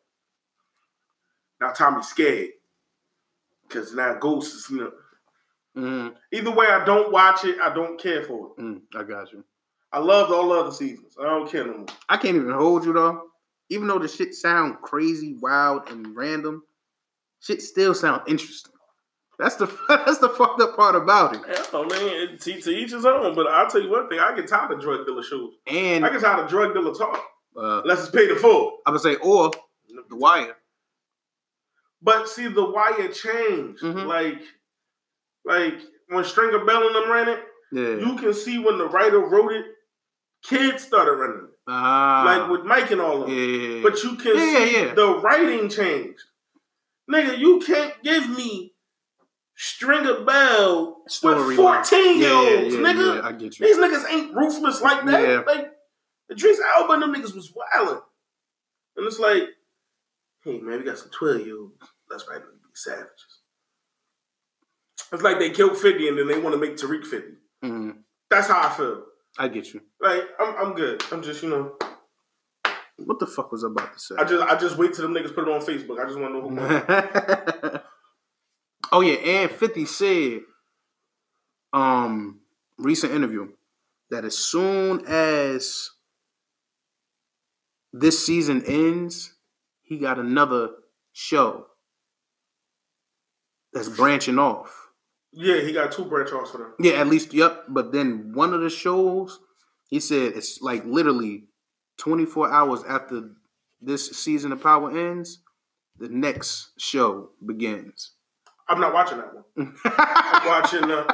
Now 1.60 1.72
Tommy's 1.72 2.08
scared 2.08 2.50
because 3.66 3.94
now 3.94 4.14
Ghost 4.14 4.54
is. 4.54 4.70
You 4.70 4.76
know, 4.78 4.92
Mhm. 5.82 6.16
either 6.32 6.50
way, 6.50 6.66
I 6.66 6.84
don't 6.84 7.10
watch 7.10 7.44
it. 7.44 7.58
I 7.60 7.72
don't 7.72 7.98
care 7.98 8.22
for 8.22 8.48
it. 8.58 8.60
Mm, 8.62 8.82
I 8.94 9.02
got 9.04 9.32
you. 9.32 9.44
I 9.90 9.98
loved 9.98 10.30
all 10.32 10.52
other 10.52 10.72
seasons. 10.72 11.16
I 11.18 11.24
don't 11.24 11.48
care 11.48 11.64
no 11.64 11.78
more. 11.78 11.86
I 12.08 12.16
can't 12.18 12.36
even 12.36 12.50
hold 12.50 12.84
you 12.84 12.92
though. 12.92 13.30
Even 13.72 13.88
though 13.88 13.98
the 13.98 14.08
shit 14.08 14.34
sound 14.34 14.76
crazy, 14.82 15.34
wild, 15.40 15.88
and 15.90 16.14
random, 16.14 16.62
shit 17.40 17.62
still 17.62 17.94
sound 17.94 18.22
interesting. 18.26 18.72
That's 19.38 19.56
the 19.56 19.66
that's 19.88 20.18
the 20.18 20.28
fucked 20.28 20.60
up 20.60 20.76
part 20.76 20.94
about 20.94 21.34
it. 21.34 21.40
Mean, 21.42 21.88
it- 21.90 22.40
to, 22.42 22.60
to 22.60 22.70
each 22.70 22.90
his 22.92 23.06
own. 23.06 23.34
But 23.34 23.46
I'll 23.48 23.68
tell 23.70 23.80
you 23.82 23.90
one 23.90 24.08
thing: 24.08 24.18
I 24.20 24.34
get 24.36 24.46
tired 24.46 24.72
of 24.72 24.80
drug 24.80 25.06
dealer 25.06 25.22
shows. 25.22 25.54
And 25.66 26.04
I 26.04 26.10
get 26.10 26.20
tired 26.20 26.44
of 26.44 26.50
drug 26.50 26.74
dealer 26.74 26.94
talk. 26.94 27.18
uh, 27.56 27.80
Unless 27.82 28.00
it's 28.00 28.10
paid 28.10 28.30
in 28.30 28.38
full. 28.38 28.78
I 28.86 28.90
would 28.90 29.00
say, 29.00 29.16
or 29.16 29.50
The 30.10 30.16
Wire. 30.16 30.56
But 32.02 32.28
see, 32.28 32.48
the 32.48 32.64
wire 32.70 33.08
changed. 33.08 33.82
Mhm. 33.82 34.06
Like, 34.06 34.42
like 35.44 35.74
when 36.08 36.24
Stringer 36.24 36.64
Bell 36.64 36.86
and 36.86 36.94
them 36.96 37.10
ran 37.10 37.28
it, 37.28 37.40
Yeah. 37.72 38.04
you 38.06 38.16
can 38.16 38.34
see 38.34 38.58
when 38.58 38.76
the 38.76 38.88
writer 38.88 39.20
wrote 39.20 39.52
it, 39.52 39.66
kids 40.42 40.82
started 40.82 41.12
running 41.12 41.44
it. 41.48 41.51
Ah. 41.68 42.24
like 42.26 42.50
with 42.50 42.64
Mike 42.66 42.90
and 42.90 43.00
all 43.00 43.22
of 43.22 43.28
them. 43.28 43.36
yeah. 43.38 43.82
But 43.82 44.02
you 44.02 44.16
can 44.16 44.36
Yeah, 44.36 44.42
see 44.58 44.72
yeah, 44.74 44.82
yeah. 44.86 44.94
the 44.94 45.06
writing 45.20 45.68
changed. 45.68 46.22
Nigga, 47.10 47.38
you 47.38 47.60
can't 47.60 47.94
give 48.02 48.28
me 48.30 48.74
Stringer 49.56 50.24
Bell 50.24 51.02
with 51.04 51.56
14 51.56 52.18
year 52.18 52.32
olds, 52.32 52.74
nigga. 52.74 53.16
yeah, 53.16 53.26
I 53.28 53.32
get 53.32 53.58
you. 53.58 53.66
These 53.66 53.76
niggas 53.76 54.10
ain't 54.10 54.34
ruthless 54.34 54.80
like 54.82 55.04
that. 55.06 55.22
Yeah. 55.22 55.42
Like, 55.46 55.70
Idris 56.30 56.58
Elba 56.76 56.94
and 56.94 57.02
them 57.02 57.14
niggas 57.14 57.34
was 57.34 57.52
wildin'. 57.52 58.02
And 58.96 59.06
it's 59.06 59.18
like, 59.18 59.44
hey 60.44 60.58
man, 60.58 60.78
we 60.78 60.84
got 60.84 60.98
some 60.98 61.10
12 61.10 61.46
year 61.46 61.58
olds. 61.58 61.74
Write 62.10 62.40
them 62.40 62.58
be 62.62 62.68
savages. 62.74 63.40
It's 65.12 65.22
like 65.22 65.38
they 65.38 65.50
killed 65.50 65.76
50 65.78 66.08
and 66.08 66.18
then 66.18 66.26
they 66.28 66.38
want 66.38 66.54
to 66.54 66.60
make 66.60 66.76
Tariq 66.76 67.04
50. 67.06 67.28
Mhm. 67.64 67.98
That's 68.30 68.48
how 68.48 68.66
I 68.68 68.70
feel. 68.74 69.04
I 69.38 69.48
get 69.48 69.72
you. 69.72 69.80
Like, 70.00 70.22
I'm, 70.38 70.54
I'm 70.58 70.74
good. 70.74 71.02
I'm 71.10 71.22
just, 71.22 71.42
you 71.42 71.48
know, 71.50 71.72
What 72.96 73.18
the 73.18 73.26
fuck 73.26 73.50
was 73.50 73.64
I 73.64 73.68
about 73.68 73.92
to 73.94 73.98
say? 73.98 74.14
I 74.18 74.24
just 74.24 74.42
I 74.42 74.58
just 74.58 74.76
wait 74.76 74.92
till 74.94 75.02
them 75.08 75.14
niggas 75.14 75.34
put 75.34 75.48
it 75.48 75.52
on 75.52 75.60
Facebook. 75.60 75.98
I 76.00 76.06
just 76.06 76.18
want 76.18 76.32
to 76.32 76.38
know 76.38 76.48
who 76.48 76.54
won. 76.54 77.80
oh 78.92 79.00
yeah, 79.00 79.14
and 79.14 79.50
Fifty 79.50 79.86
said, 79.86 80.40
um, 81.72 82.40
recent 82.78 83.12
interview 83.12 83.48
that 84.10 84.24
as 84.24 84.36
soon 84.36 85.04
as 85.06 85.90
this 87.92 88.24
season 88.24 88.62
ends, 88.66 89.34
he 89.82 89.98
got 89.98 90.18
another 90.18 90.70
show 91.12 91.66
that's 93.72 93.88
branching 93.88 94.38
off. 94.38 94.88
Yeah, 95.32 95.60
he 95.60 95.72
got 95.72 95.92
two 95.92 96.04
branch 96.04 96.30
offs 96.32 96.50
for 96.50 96.58
them. 96.58 96.74
Yeah, 96.78 96.92
at 97.00 97.06
least 97.06 97.32
yep. 97.32 97.64
But 97.68 97.92
then 97.92 98.32
one 98.34 98.52
of 98.52 98.60
the 98.60 98.70
shows, 98.70 99.40
he 99.88 99.98
said 100.00 100.32
it's 100.36 100.60
like 100.60 100.84
literally 100.84 101.44
24 101.98 102.50
hours 102.52 102.82
after 102.88 103.30
this 103.80 104.10
season 104.10 104.52
of 104.52 104.62
Power 104.62 104.90
ends, 104.90 105.40
the 105.98 106.08
next 106.08 106.72
show 106.78 107.30
begins. 107.46 108.12
I'm 108.68 108.80
not 108.80 108.92
watching 108.94 109.18
that 109.18 109.34
one. 109.34 109.74
I'm 109.84 110.46
watching 110.46 110.84
uh, 110.90 111.06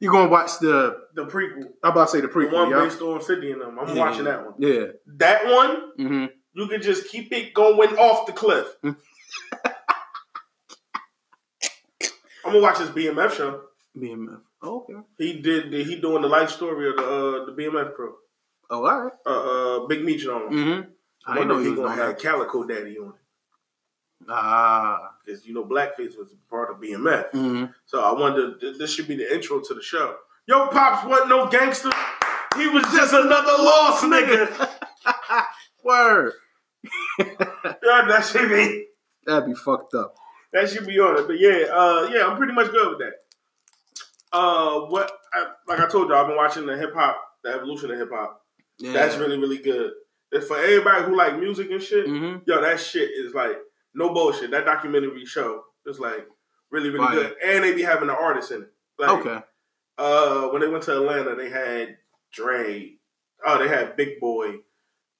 You're 0.00 0.12
gonna 0.12 0.30
watch 0.30 0.58
the 0.60 0.96
the 1.14 1.26
prequel, 1.26 1.64
I'm 1.82 1.90
about 1.92 2.04
to 2.06 2.10
say 2.12 2.20
the 2.20 2.28
the 2.28 2.32
prequel, 2.32 2.52
one 2.52 2.70
yeah. 2.70 2.80
based 2.84 3.00
on 3.02 3.20
50 3.20 3.52
and 3.52 3.60
them. 3.62 3.78
I'm 3.78 3.88
Yeah. 3.96 4.04
watching 4.04 4.24
that 4.24 4.44
one. 4.44 4.54
Yeah. 4.58 4.86
That 5.16 5.44
one, 5.46 5.92
Mm-hmm. 5.98 6.26
you 6.54 6.68
can 6.68 6.80
just 6.82 7.08
keep 7.08 7.32
it 7.32 7.52
going 7.54 7.96
off 7.96 8.26
the 8.26 8.32
cliff. 8.32 8.66
Mm. 8.84 8.96
I'm 12.48 12.54
gonna 12.54 12.62
watch 12.62 12.78
this 12.78 12.90
BMF 12.90 13.30
show. 13.32 13.62
BMF. 13.96 14.40
Oh, 14.62 14.80
okay. 14.88 15.00
He 15.18 15.40
did. 15.40 15.72
He 15.72 15.96
doing 16.00 16.22
the 16.22 16.28
life 16.28 16.50
story 16.50 16.88
of 16.90 16.96
the 16.96 17.02
uh, 17.02 17.44
the 17.46 17.52
BMF 17.52 17.94
pro. 17.94 18.14
Oh, 18.70 18.84
all 18.86 19.00
right. 19.04 19.12
Uh, 19.26 19.82
uh, 19.84 19.86
Big 19.86 20.04
Meech 20.04 20.26
on. 20.26 20.50
Mm-hmm. 20.52 20.90
I 21.26 21.40
I 21.40 21.44
know 21.44 21.58
he 21.58 21.70
he 21.70 21.74
gonna 21.76 21.94
have. 21.94 22.18
Calico 22.18 22.64
Daddy 22.64 22.98
on 22.98 23.08
it 23.08 23.14
Ah. 24.28 25.10
because 25.24 25.46
you 25.46 25.54
know 25.54 25.64
Blackface 25.64 26.16
was 26.18 26.34
part 26.50 26.70
of 26.70 26.78
BMF. 26.80 27.30
Mm-hmm. 27.30 27.64
So 27.86 28.02
I 28.02 28.12
wonder 28.18 28.58
th- 28.58 28.78
this 28.78 28.92
should 28.94 29.08
be 29.08 29.16
the 29.16 29.32
intro 29.32 29.60
to 29.60 29.74
the 29.74 29.82
show. 29.82 30.16
Yo, 30.46 30.66
pops 30.68 31.06
wasn't 31.06 31.28
no 31.28 31.46
gangster. 31.48 31.90
He 32.56 32.68
was 32.68 32.82
just 32.84 33.12
another 33.14 33.62
lost 33.62 34.04
nigga. 34.04 34.68
Word. 35.84 36.32
Yeah, 37.18 38.04
that 38.08 38.24
should 38.24 38.48
be 38.50 38.86
That'd 39.26 39.46
be 39.48 39.54
fucked 39.54 39.94
up. 39.94 40.14
That 40.52 40.68
should 40.70 40.86
be 40.86 40.98
on 40.98 41.18
it. 41.18 41.26
But 41.26 41.38
yeah, 41.38 41.66
uh, 41.72 42.08
yeah, 42.12 42.26
I'm 42.26 42.36
pretty 42.36 42.52
much 42.54 42.70
good 42.70 42.88
with 42.90 42.98
that. 43.00 43.14
Uh, 44.32 44.80
what 44.86 45.10
I, 45.32 45.46
like 45.66 45.80
I 45.80 45.88
told 45.88 46.08
you, 46.08 46.14
I've 46.14 46.26
been 46.26 46.36
watching 46.36 46.66
the 46.66 46.76
hip 46.76 46.92
hop, 46.94 47.18
the 47.44 47.50
evolution 47.50 47.90
of 47.90 47.98
hip 47.98 48.10
hop. 48.12 48.42
Yeah. 48.78 48.92
That's 48.92 49.16
really 49.16 49.38
really 49.38 49.58
good. 49.58 49.92
And 50.32 50.44
for 50.44 50.58
everybody 50.58 51.04
who 51.04 51.16
like 51.16 51.38
music 51.38 51.70
and 51.70 51.82
shit, 51.82 52.06
Mm-hmm. 52.06 52.38
yo, 52.46 52.60
that 52.60 52.78
shit 52.80 53.10
is 53.10 53.34
like 53.34 53.56
no 53.94 54.12
bullshit. 54.12 54.50
That 54.50 54.64
documentary 54.66 55.24
show 55.24 55.62
is 55.86 55.98
like 55.98 56.26
really 56.70 56.90
really 56.90 57.06
Fire. 57.06 57.14
good, 57.16 57.34
and 57.44 57.64
they 57.64 57.74
be 57.74 57.82
having 57.82 58.08
the 58.08 58.14
artists 58.16 58.50
in 58.50 58.62
it. 58.62 58.72
Like, 58.98 59.10
Okay. 59.10 59.38
Uh, 59.96 60.48
when 60.48 60.60
they 60.60 60.68
went 60.68 60.84
to 60.84 60.92
Atlanta, 60.96 61.34
they 61.34 61.50
had 61.50 61.96
Dre. 62.32 62.92
Oh, 63.44 63.58
they 63.58 63.68
had 63.68 63.96
Big 63.96 64.20
Boi, 64.20 64.56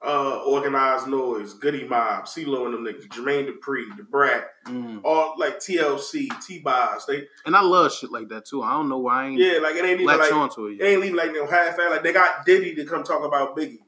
uh, 0.01 0.43
Organized 0.45 1.09
Noise, 1.09 1.55
Goodie 1.55 1.85
Mob, 1.85 2.27
CeeLo 2.27 2.67
and 2.67 2.75
them 2.75 2.85
niggas, 2.85 3.09
Jermaine 3.09 3.49
Dupri, 3.49 3.85
Da 3.97 4.05
Brat, 4.09 4.51
Mm. 4.67 5.01
all 5.03 5.35
like 5.39 5.59
TLC, 5.59 6.29
T 6.47 6.59
Boz. 6.59 7.07
They 7.07 7.27
And 7.47 7.57
I 7.57 7.63
love 7.63 7.93
shit 7.93 8.13
like 8.13 8.29
that 8.29 8.45
too. 8.45 8.63
I 8.63 8.73
don't 8.73 8.89
know 8.89 8.99
why 8.99 9.25
I 9.25 9.27
ain't 9.29 9.39
yeah, 9.39 9.59
like 9.61 9.77
it 9.77 9.85
ain't 9.85 10.01
even 10.01 10.07
like 10.07 10.33
onto 10.33 10.67
it 10.67 10.81
it 10.81 10.85
ain't 10.85 11.05
even 11.05 11.17
like 11.17 11.33
no 11.33 11.47
half 11.47 11.79
ass. 11.79 11.91
Like 11.91 12.03
they 12.03 12.13
got 12.13 12.45
Diddy 12.45 12.75
to 12.75 12.85
come 12.85 13.03
talk 13.03 13.25
about 13.25 13.57
Biggie, 13.57 13.79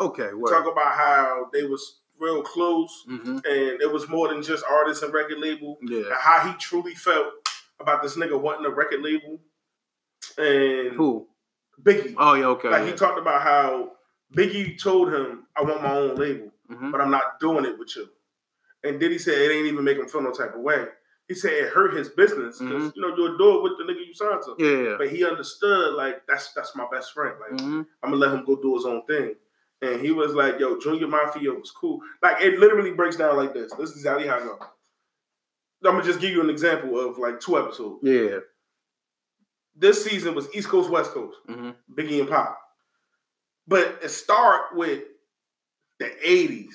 Okay, 0.00 0.32
word. 0.32 0.50
talk 0.52 0.70
about 0.70 0.94
how 0.94 1.50
they 1.52 1.64
was 1.64 1.98
real 2.20 2.42
close, 2.42 3.04
mm-hmm. 3.08 3.36
and 3.36 3.82
it 3.82 3.92
was 3.92 4.08
more 4.08 4.28
than 4.28 4.42
just 4.42 4.64
artists 4.70 5.02
and 5.02 5.12
record 5.12 5.38
label. 5.38 5.76
Yeah. 5.82 6.04
And 6.06 6.14
how 6.14 6.46
he 6.48 6.56
truly 6.58 6.94
felt 6.94 7.26
about 7.80 8.02
this 8.02 8.16
nigga 8.16 8.40
wanting 8.40 8.64
a 8.66 8.70
record 8.70 9.02
label, 9.02 9.40
and 10.38 10.92
Who? 10.96 11.26
Biggie. 11.82 12.14
Oh 12.16 12.34
yeah, 12.34 12.46
okay. 12.46 12.68
Like 12.68 12.84
yeah. 12.84 12.90
he 12.90 12.92
talked 12.96 13.18
about 13.18 13.42
how 13.42 13.92
Biggie 14.36 14.80
told 14.80 15.12
him, 15.12 15.46
"I 15.58 15.62
want 15.62 15.82
my 15.82 15.92
own 15.96 16.14
label, 16.16 16.52
Mhm. 16.70 16.92
but 16.92 17.00
I'm 17.00 17.10
not 17.10 17.40
doing 17.40 17.64
it 17.64 17.78
with 17.78 17.94
you." 17.96 18.08
And 18.84 19.00
Diddy 19.00 19.18
said 19.18 19.38
it 19.38 19.50
ain't 19.52 19.66
even 19.66 19.84
make 19.84 19.98
him 19.98 20.06
feel 20.08 20.20
no 20.22 20.30
type 20.32 20.54
of 20.54 20.60
way. 20.60 20.86
He 21.26 21.34
said 21.34 21.52
it 21.52 21.72
hurt 21.72 21.92
his 21.94 22.08
business 22.08 22.58
because 22.58 22.92
you 22.94 23.02
know 23.02 23.14
you'll 23.16 23.36
do 23.36 23.56
it 23.58 23.62
with 23.62 23.72
the 23.78 23.84
nigga 23.84 24.06
you 24.06 24.14
signed 24.14 24.40
to. 24.44 24.50
Mm-hmm. 24.52 24.84
Yeah. 24.86 24.96
But 24.96 25.08
he 25.10 25.24
understood 25.26 25.94
like 25.94 26.26
that's 26.26 26.52
that's 26.54 26.74
my 26.76 26.86
best 26.90 27.12
friend. 27.12 27.34
Like 27.40 27.60
hmm 27.60 27.82
I'm 28.02 28.10
gonna 28.10 28.16
let 28.16 28.32
him 28.34 28.44
go 28.44 28.56
do 28.56 28.74
his 28.76 28.86
own 28.86 29.04
thing. 29.06 29.34
And 29.82 30.00
he 30.00 30.10
was 30.10 30.32
like, 30.34 30.58
"Yo, 30.58 30.78
Junior 30.78 31.06
Mafia 31.06 31.52
was 31.52 31.70
cool." 31.70 32.00
Like 32.22 32.40
it 32.42 32.58
literally 32.58 32.92
breaks 32.92 33.16
down 33.16 33.36
like 33.36 33.52
this. 33.52 33.72
This 33.74 33.90
is 33.90 33.96
exactly 33.96 34.26
how 34.26 34.36
I 34.36 34.40
go. 34.40 34.58
I'm 35.84 35.92
gonna 35.92 36.02
just 36.04 36.20
give 36.20 36.30
you 36.30 36.40
an 36.40 36.50
example 36.50 36.98
of 36.98 37.18
like 37.18 37.40
two 37.40 37.58
episodes. 37.58 38.00
Yeah. 38.02 38.38
This 39.76 40.02
season 40.04 40.34
was 40.34 40.52
East 40.54 40.68
Coast 40.68 40.90
West 40.90 41.12
Coast. 41.12 41.36
hmm 41.46 41.70
Biggie 41.94 42.20
and 42.20 42.28
Pac. 42.28 42.56
But 43.66 43.98
it 44.02 44.08
start 44.08 44.74
with 44.74 45.04
the 45.98 46.06
80s. 46.24 46.74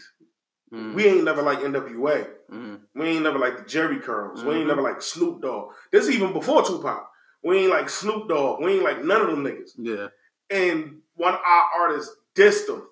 hmm 0.71 0.93
We 0.95 1.05
ain't 1.05 1.23
never 1.23 1.41
like 1.41 1.59
NWA. 1.59 2.27
hmm 2.49 2.75
We 2.95 3.05
ain't 3.07 3.23
never 3.23 3.39
like 3.39 3.57
the 3.57 3.63
Jheri 3.63 4.01
curls. 4.01 4.43
We 4.43 4.55
ain't 4.55 4.65
Mhm. 4.65 4.67
never 4.67 4.81
like 4.81 5.01
Snoop 5.01 5.41
Dogg. 5.41 5.71
This 5.91 6.09
even 6.09 6.33
before 6.33 6.63
Tupac. 6.63 7.09
We 7.43 7.59
ain't 7.59 7.71
like 7.71 7.89
Snoop 7.89 8.27
Dogg. 8.29 8.61
We 8.63 8.73
ain't 8.73 8.83
like 8.83 9.03
none 9.03 9.21
of 9.21 9.27
them 9.27 9.43
niggas. 9.45 9.71
Yeah. 9.77 10.07
and 10.49 11.01
one 11.15 11.33
our 11.33 11.63
artist 11.79 12.11
dissed 12.35 12.67
them 12.67 12.87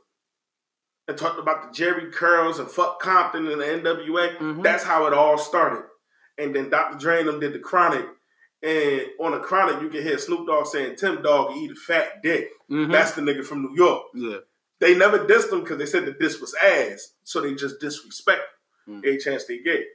and 1.07 1.17
talked 1.17 1.38
about 1.39 1.61
the 1.73 1.84
Jheri 1.84 2.11
curls 2.11 2.57
and 2.59 2.69
fuck 2.69 2.99
Compton 2.99 3.47
and 3.47 3.61
the 3.61 3.65
NWA. 3.65 4.36
Mhm. 4.38 4.63
That's 4.63 4.84
how 4.84 5.05
it 5.07 5.13
all 5.13 5.38
started. 5.38 5.84
And 6.38 6.55
then 6.55 6.69
Dr. 6.69 6.97
Dre 6.97 7.19
and 7.19 7.27
them 7.29 7.39
did 7.39 7.53
the 7.53 7.59
Chronic. 7.59 8.07
And 8.63 9.05
on 9.19 9.32
the 9.34 9.39
Chronic, 9.39 9.82
you 9.82 9.89
can 9.89 10.01
hear 10.01 10.17
Snoop 10.17 10.47
Dogg 10.47 10.65
saying, 10.67 10.95
Tim 10.95 11.21
Dog 11.21 11.55
eat 11.57 11.71
a 11.71 11.75
fat 11.75 12.21
dick. 12.23 12.49
Mhm. 12.69 12.91
That's 12.91 13.11
the 13.13 13.21
nigga 13.21 13.43
from 13.45 13.63
New 13.63 13.75
York. 13.75 14.03
yeah. 14.15 14.38
They 14.82 14.95
never 14.95 15.19
dissed 15.19 15.51
him 15.53 15.61
because 15.61 15.77
they 15.77 15.86
said 15.86 16.05
the 16.05 16.11
diss 16.11 16.41
was 16.41 16.53
ass. 16.55 17.13
So 17.23 17.39
they 17.39 17.53
just 17.55 17.79
disrespect 17.79 18.41
Mm. 18.89 19.05
any 19.05 19.17
chance 19.19 19.45
they 19.45 19.59
get. 19.59 19.86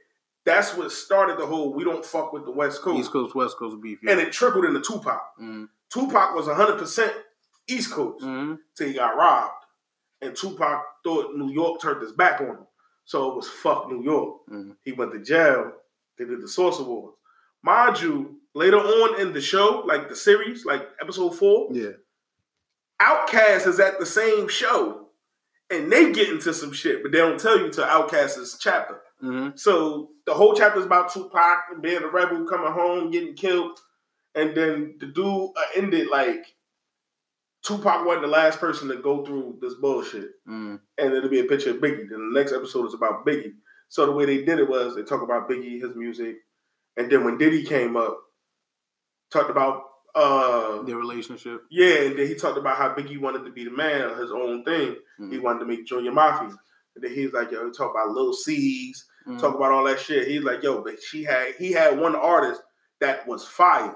That's 0.45 0.73
what 0.73 0.91
started 0.93 1.37
the 1.37 1.45
whole 1.45 1.73
we 1.73 1.83
don't 1.83 2.05
fuck 2.05 2.31
with 2.31 2.45
the 2.45 2.51
West 2.51 2.81
Coast. 2.81 2.99
East 3.01 3.11
Coast, 3.11 3.35
West 3.35 3.57
Coast 3.57 3.81
beef. 3.81 3.99
Yeah. 4.01 4.11
And 4.13 4.21
it 4.21 4.31
trickled 4.31 4.63
into 4.63 4.79
Tupac. 4.79 5.21
Mhm. 5.39 5.67
Tupac 5.89 6.33
was 6.33 6.47
100% 6.47 7.13
East 7.67 7.91
Coast 7.91 8.23
Mhm. 8.23 8.59
till 8.75 8.87
he 8.87 8.93
got 8.93 9.17
robbed. 9.17 9.65
And 10.21 10.33
Tupac 10.35 10.85
thought 11.03 11.35
New 11.35 11.49
York 11.51 11.81
turned 11.81 12.01
his 12.01 12.13
back 12.13 12.39
on 12.39 12.47
him. 12.47 12.67
So 13.03 13.29
it 13.29 13.35
was 13.35 13.49
fuck 13.49 13.89
New 13.91 14.01
York. 14.01 14.37
Mhm. 14.49 14.77
He 14.83 14.93
went 14.93 15.11
to 15.11 15.19
jail. 15.19 15.73
They 16.17 16.23
did 16.23 16.41
the 16.41 16.47
Source 16.47 16.79
Awards. 16.79 17.17
Mind 17.61 17.99
you, 18.01 18.39
later 18.53 18.77
on 18.79 19.19
in 19.19 19.33
the 19.33 19.41
show, 19.41 19.81
like 19.85 20.07
the 20.07 20.15
series, 20.15 20.65
like 20.65 20.87
episode 21.01 21.31
four, 21.37 21.67
Yeah. 21.73 21.91
OutKast 23.01 23.67
is 23.67 23.79
at 23.79 23.99
the 23.99 24.05
same 24.05 24.47
show. 24.47 25.03
And 25.69 25.91
they 25.91 26.13
get 26.13 26.29
into 26.29 26.53
some 26.53 26.71
shit, 26.71 27.03
but 27.03 27.11
they 27.11 27.17
don't 27.17 27.39
tell 27.39 27.59
you 27.59 27.69
till 27.69 27.83
OutKast's 27.83 28.57
chapter. 28.57 29.01
hmm 29.19 29.49
So 29.55 30.11
the 30.25 30.33
whole 30.33 30.55
chapter 30.55 30.79
is 30.79 30.85
about 30.85 31.11
Tupac 31.11 31.65
and 31.71 31.81
being 31.81 32.03
a 32.03 32.07
rebel, 32.07 32.45
coming 32.45 32.71
home, 32.71 33.11
getting 33.11 33.35
killed, 33.35 33.77
and 34.33 34.55
then 34.55 34.95
the 34.99 35.07
dude 35.07 35.49
uh, 35.57 35.61
ended 35.75 36.07
like 36.09 36.45
Tupac 37.63 38.05
wasn't 38.05 38.21
the 38.21 38.29
last 38.29 38.59
person 38.59 38.87
to 38.87 38.95
go 38.97 39.25
through 39.25 39.57
this 39.61 39.73
bullshit, 39.73 40.31
mm 40.47 40.79
and 40.97 41.13
it'll 41.13 41.29
be 41.29 41.41
a 41.41 41.43
picture 41.45 41.71
of 41.71 41.77
Biggie. 41.77 42.09
Then 42.09 42.31
the 42.31 42.39
next 42.39 42.53
episode 42.53 42.85
is 42.87 42.93
about 42.93 43.25
Biggie. 43.25 43.53
So 43.89 44.05
the 44.05 44.11
way 44.13 44.25
they 44.25 44.43
did 44.45 44.59
it 44.59 44.69
was 44.69 44.95
they 44.95 45.03
talk 45.03 45.21
about 45.21 45.49
Biggie, 45.49 45.81
his 45.81 45.95
music, 45.95 46.37
and 46.95 47.11
then 47.11 47.25
when 47.25 47.37
Diddy 47.37 47.63
came 47.63 47.97
up, 47.97 48.17
talked 49.31 49.49
about 49.49 49.83
uh 50.15 50.81
Their 50.83 50.97
relationship. 50.97 51.61
yeah, 51.69 52.01
and 52.03 52.17
then 52.17 52.27
he 52.27 52.35
talked 52.35 52.57
about 52.57 52.77
how 52.77 52.89
Biggie 52.93 53.19
wanted 53.19 53.43
to 53.45 53.51
be 53.51 53.63
the 53.65 53.71
man 53.71 54.01
of 54.01 54.17
his 54.17 54.31
own 54.31 54.63
thing. 54.63 54.95
Mhm. 55.19 55.31
He 55.31 55.39
wanted 55.39 55.59
to 55.59 55.65
make 55.65 55.85
Junior 55.85 56.11
Mafia. 56.11 56.55
And 56.95 57.03
then 57.03 57.13
he's 57.13 57.31
like, 57.33 57.51
yo, 57.51 57.69
talk 57.69 57.91
about 57.91 58.09
Lil 58.09 58.33
Cease, 58.33 59.05
Mhm. 59.27 59.39
talk 59.39 59.53
about 59.55 59.71
all 59.71 59.83
that 59.83 59.99
shit. 59.99 60.27
He's 60.27 60.43
like, 60.43 60.63
yo, 60.63 60.81
but 60.81 61.01
she 61.01 61.23
had 61.23 61.53
he 61.55 61.71
had 61.71 61.99
one 61.99 62.15
artist 62.15 62.61
that 62.99 63.27
was 63.27 63.45
fire 63.47 63.95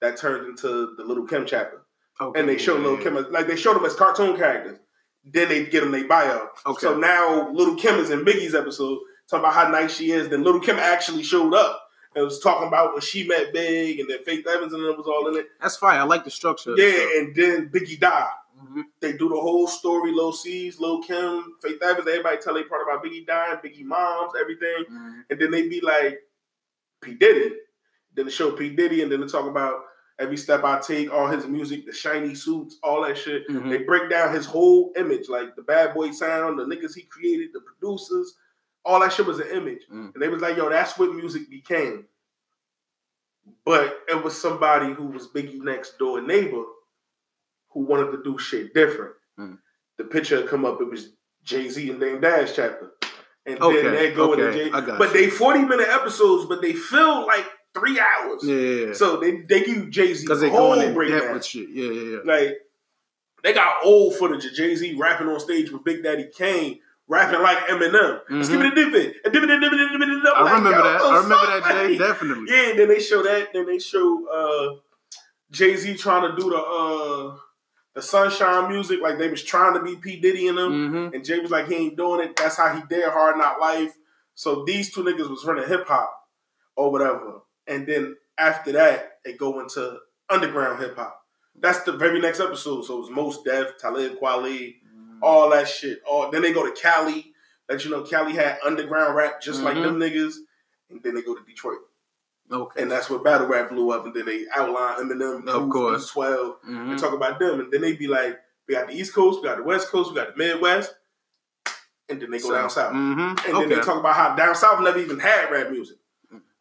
that 0.00 0.16
turned 0.16 0.46
into 0.46 0.94
the 0.96 1.04
Lil 1.04 1.26
Kim 1.26 1.44
chapter. 1.44 1.82
Okay, 2.20 2.38
And 2.40 2.48
they 2.48 2.58
showed 2.58 2.78
yeah, 2.82 2.88
Little. 2.88 2.98
Kim 3.04 3.16
as, 3.16 3.26
like 3.30 3.46
they 3.48 3.56
showed 3.56 3.74
them 3.74 3.84
as 3.84 3.94
cartoon 3.96 4.36
characters. 4.36 4.78
Then 5.24 5.48
they 5.48 5.64
get 5.66 5.80
them 5.80 5.90
they 5.92 6.04
bio. 6.04 6.48
Okay. 6.66 6.80
So 6.80 6.96
now 6.96 7.50
Lil 7.52 7.74
Kim 7.76 7.96
is 7.98 8.10
in 8.10 8.24
Biggie's 8.24 8.54
episode 8.54 8.98
talking 9.28 9.44
about 9.44 9.54
how 9.54 9.68
nice 9.68 9.96
she 9.96 10.12
is. 10.12 10.28
Then 10.28 10.44
Lil 10.44 10.60
Kim 10.60 10.76
actually 10.76 11.22
showed 11.24 11.52
up 11.54 11.82
and 12.14 12.24
was 12.24 12.40
talking 12.40 12.68
about 12.68 12.92
when 12.92 13.00
she 13.02 13.26
met 13.26 13.52
Big 13.52 14.00
and 14.00 14.08
then 14.10 14.22
Faith 14.24 14.46
Evans 14.46 14.72
and 14.72 14.82
them 14.84 14.96
was 14.96 15.06
all 15.06 15.28
in 15.28 15.36
it. 15.36 15.46
That's 15.60 15.76
fine. 15.76 15.98
I 15.98 16.02
like 16.04 16.24
the 16.24 16.30
structure. 16.30 16.74
Yeah, 16.76 16.90
show. 16.90 17.18
and 17.18 17.36
then 17.36 17.68
Biggie 17.70 17.98
died. 18.00 18.30
Mhm. 18.60 18.82
They 19.00 19.12
do 19.12 19.28
the 19.28 19.40
whole 19.40 19.68
story, 19.68 20.10
Lil 20.12 20.32
Cease, 20.32 20.80
Lil 20.80 21.02
Kim, 21.02 21.54
Faith 21.62 21.80
Evans, 21.82 22.08
everybody 22.08 22.38
tell 22.38 22.54
they 22.54 22.64
part 22.64 22.82
about 22.82 23.04
Biggie 23.04 23.26
dying, 23.26 23.58
Biggie 23.58 23.84
moms, 23.84 24.32
everything. 24.40 24.84
Mhm. 24.90 25.24
And 25.30 25.40
then 25.40 25.50
they 25.50 25.68
be 25.68 25.80
like, 25.80 26.20
P. 27.00 27.14
Diddy. 27.14 27.54
Then 28.14 28.24
they 28.26 28.32
show 28.32 28.50
P. 28.52 28.70
Diddy, 28.70 29.02
and 29.02 29.12
then 29.12 29.20
they 29.20 29.26
talk 29.28 29.46
about 29.46 29.84
every 30.18 30.36
step 30.36 30.64
I 30.64 30.80
take, 30.80 31.12
all 31.12 31.28
his 31.28 31.46
music, 31.46 31.86
the 31.86 31.92
shiny 31.92 32.34
suits, 32.34 32.76
all 32.82 33.02
that 33.02 33.16
shit. 33.16 33.46
Mhm. 33.48 33.70
They 33.70 33.78
break 33.84 34.10
down 34.10 34.34
his 34.34 34.46
whole 34.46 34.92
image, 34.96 35.28
like 35.28 35.54
the 35.54 35.62
bad 35.62 35.94
boy 35.94 36.10
sound, 36.10 36.58
the 36.58 36.64
niggas 36.64 36.96
he 36.96 37.02
created, 37.02 37.50
the 37.52 37.60
producers, 37.60 38.34
all 38.88 39.00
that 39.00 39.12
shit 39.12 39.26
was 39.26 39.38
an 39.38 39.48
image. 39.52 39.82
Mm. 39.92 40.14
And 40.14 40.22
they 40.22 40.28
was 40.28 40.40
like, 40.42 40.56
yo, 40.56 40.68
that's 40.70 40.98
what 40.98 41.14
music 41.14 41.48
became. 41.50 42.06
But 43.64 43.98
it 44.08 44.22
was 44.22 44.40
somebody 44.40 44.92
who 44.92 45.06
was 45.06 45.28
Biggie 45.28 45.60
next 45.62 45.98
door 45.98 46.20
neighbor 46.20 46.64
who 47.70 47.80
wanted 47.84 48.12
to 48.12 48.22
do 48.22 48.38
shit 48.38 48.74
different. 48.74 49.12
Mm. 49.38 49.58
The 49.98 50.04
picture 50.04 50.36
had 50.40 50.48
come 50.48 50.64
up, 50.64 50.80
it 50.80 50.88
was 50.90 51.10
Jay-Z 51.44 51.90
and 51.90 52.00
Dame 52.00 52.20
Dash 52.20 52.54
chapter. 52.54 52.90
And 53.46 53.60
Okay, 53.60 53.82
then 53.82 53.94
they 53.94 54.12
go 54.12 54.32
into 54.34 54.48
okay, 54.48 54.64
Jay. 54.68 54.70
I 54.72 54.80
But 54.80 55.14
you. 55.14 55.20
they 55.26 55.30
40 55.30 55.60
minute 55.64 55.88
episodes, 55.88 56.46
but 56.46 56.60
they 56.60 56.72
feel 56.72 57.26
like 57.26 57.46
three 57.74 57.98
hours. 57.98 58.42
Yeah, 58.44 58.54
yeah, 58.56 58.86
yeah. 58.88 58.92
So 58.92 59.16
they, 59.18 59.40
they 59.42 59.64
give 59.64 59.90
Jay 59.90 60.12
Z 60.14 60.24
Because 60.24 60.40
the 60.40 60.46
they 60.46 60.52
whole 60.52 60.74
going 60.74 60.80
in 60.80 60.86
depth 60.86 60.94
breakdown. 60.96 61.34
with 61.34 61.44
shit. 61.44 61.68
Yeah, 61.70 61.90
yeah, 61.90 62.10
yeah. 62.16 62.18
Like 62.24 62.56
they 63.42 63.52
got 63.54 63.84
old 63.84 64.14
footage 64.16 64.44
of 64.44 64.52
Jay 64.52 64.74
Z 64.74 64.94
rapping 64.98 65.28
on 65.28 65.40
stage 65.40 65.70
with 65.70 65.84
Big 65.84 66.02
Daddy 66.02 66.28
Kane, 66.36 66.80
rapping 67.08 67.42
like 67.42 67.58
Eminem. 67.68 68.20
Mhm. 68.30 68.44
Skibbity 68.44 68.74
dippity, 68.74 69.14
a 69.24 69.30
dippity 69.30 69.58
dippity 69.58 69.88
dippity 69.88 70.22
dippity. 70.22 70.36
I 70.36 70.54
remember 70.54 70.82
that. 70.82 71.00
I 71.00 71.16
remember 71.16 71.46
that, 71.46 71.64
Jay. 71.64 71.88
Like, 71.88 71.98
Definitely. 71.98 72.44
Yeah, 72.54 72.70
and 72.70 72.78
then 72.78 72.88
they 72.88 73.00
show 73.00 73.22
that. 73.22 73.52
Then 73.52 73.66
they 73.66 73.78
show 73.78 74.28
uh, 74.28 74.80
Jay 75.50 75.74
Z 75.76 75.94
trying 75.96 76.30
to 76.30 76.36
do 76.40 76.50
the 76.50 76.56
uh, 76.56 77.36
the 77.94 78.02
sunshine 78.02 78.68
music, 78.70 79.00
like 79.02 79.18
they 79.18 79.28
was 79.28 79.42
trying 79.42 79.74
to 79.74 79.82
be 79.82 79.96
P 79.96 80.20
Diddy 80.20 80.46
and 80.48 80.58
them. 80.58 80.72
Mm-hmm. 80.72 81.14
And 81.14 81.24
Jay 81.24 81.40
was 81.40 81.50
like, 81.50 81.66
he 81.66 81.74
ain't 81.74 81.96
doing 81.96 82.20
it. 82.20 82.36
That's 82.36 82.56
how 82.56 82.72
he 82.74 82.82
did 82.88 83.08
Hard 83.08 83.36
Knock 83.38 83.60
Life. 83.60 83.92
So 84.34 84.64
these 84.64 84.92
two 84.92 85.02
niggas 85.02 85.28
was 85.28 85.44
running 85.44 85.66
hip 85.66 85.88
hop 85.88 86.14
or 86.76 86.92
whatever. 86.92 87.40
And 87.66 87.88
then 87.88 88.16
after 88.38 88.70
that, 88.72 89.18
they 89.24 89.32
go 89.32 89.58
into 89.58 89.98
underground 90.30 90.80
hip 90.80 90.94
hop. 90.96 91.20
That's 91.60 91.82
the 91.82 91.92
very 91.92 92.20
next 92.20 92.38
episode. 92.38 92.84
So 92.84 92.98
it 92.98 93.00
was 93.00 93.10
Mos 93.10 93.42
Def, 93.42 93.78
Talib 93.78 94.20
Kweli, 94.20 94.76
all 95.22 95.50
that 95.50 95.68
shit. 95.68 96.02
All 96.06 96.30
then 96.30 96.42
they 96.42 96.52
go 96.52 96.64
to 96.64 96.80
Cali. 96.80 97.32
Let 97.68 97.84
you 97.84 97.90
know 97.90 98.02
Cali 98.02 98.32
had 98.32 98.58
underground 98.64 99.14
rap 99.14 99.40
just 99.42 99.62
like 99.62 99.76
Mhm. 99.76 99.82
them 99.84 99.98
niggas. 100.00 100.36
And 100.90 101.02
then 101.02 101.14
they 101.14 101.22
go 101.22 101.34
to 101.34 101.44
Detroit. 101.44 101.78
Okay. 102.50 102.80
And 102.82 102.90
that's 102.90 103.10
where 103.10 103.18
battle 103.18 103.46
rap 103.46 103.68
blew 103.68 103.90
up. 103.90 104.06
And 104.06 104.14
then 104.14 104.24
they 104.24 104.46
outline 104.54 104.96
Eminem, 105.00 105.46
Of 105.48 105.68
course. 105.68 106.08
12 106.10 106.62
Mhm. 106.62 106.90
and 106.90 106.98
talk 106.98 107.12
about 107.12 107.38
them. 107.38 107.60
And 107.60 107.70
then 107.70 107.82
they 107.82 107.92
be 107.94 108.06
like, 108.06 108.40
we 108.66 108.74
got 108.74 108.88
the 108.88 108.94
East 108.94 109.14
Coast, 109.14 109.40
we 109.42 109.48
got 109.48 109.58
the 109.58 109.64
West 109.64 109.88
Coast, 109.88 110.10
we 110.10 110.16
got 110.16 110.34
the 110.34 110.38
Midwest. 110.38 110.94
And 112.08 112.22
then 112.22 112.30
they 112.30 112.38
go 112.38 112.52
down 112.52 112.70
south. 112.70 112.94
Mhm. 112.94 113.28
And 113.28 113.38
then 113.38 113.54
Okay. 113.56 113.74
they 113.74 113.80
talk 113.82 113.98
about 114.00 114.14
how 114.16 114.34
down 114.34 114.54
south 114.54 114.80
never 114.80 114.98
even 114.98 115.18
had 115.18 115.50
rap 115.50 115.70
music. 115.70 115.98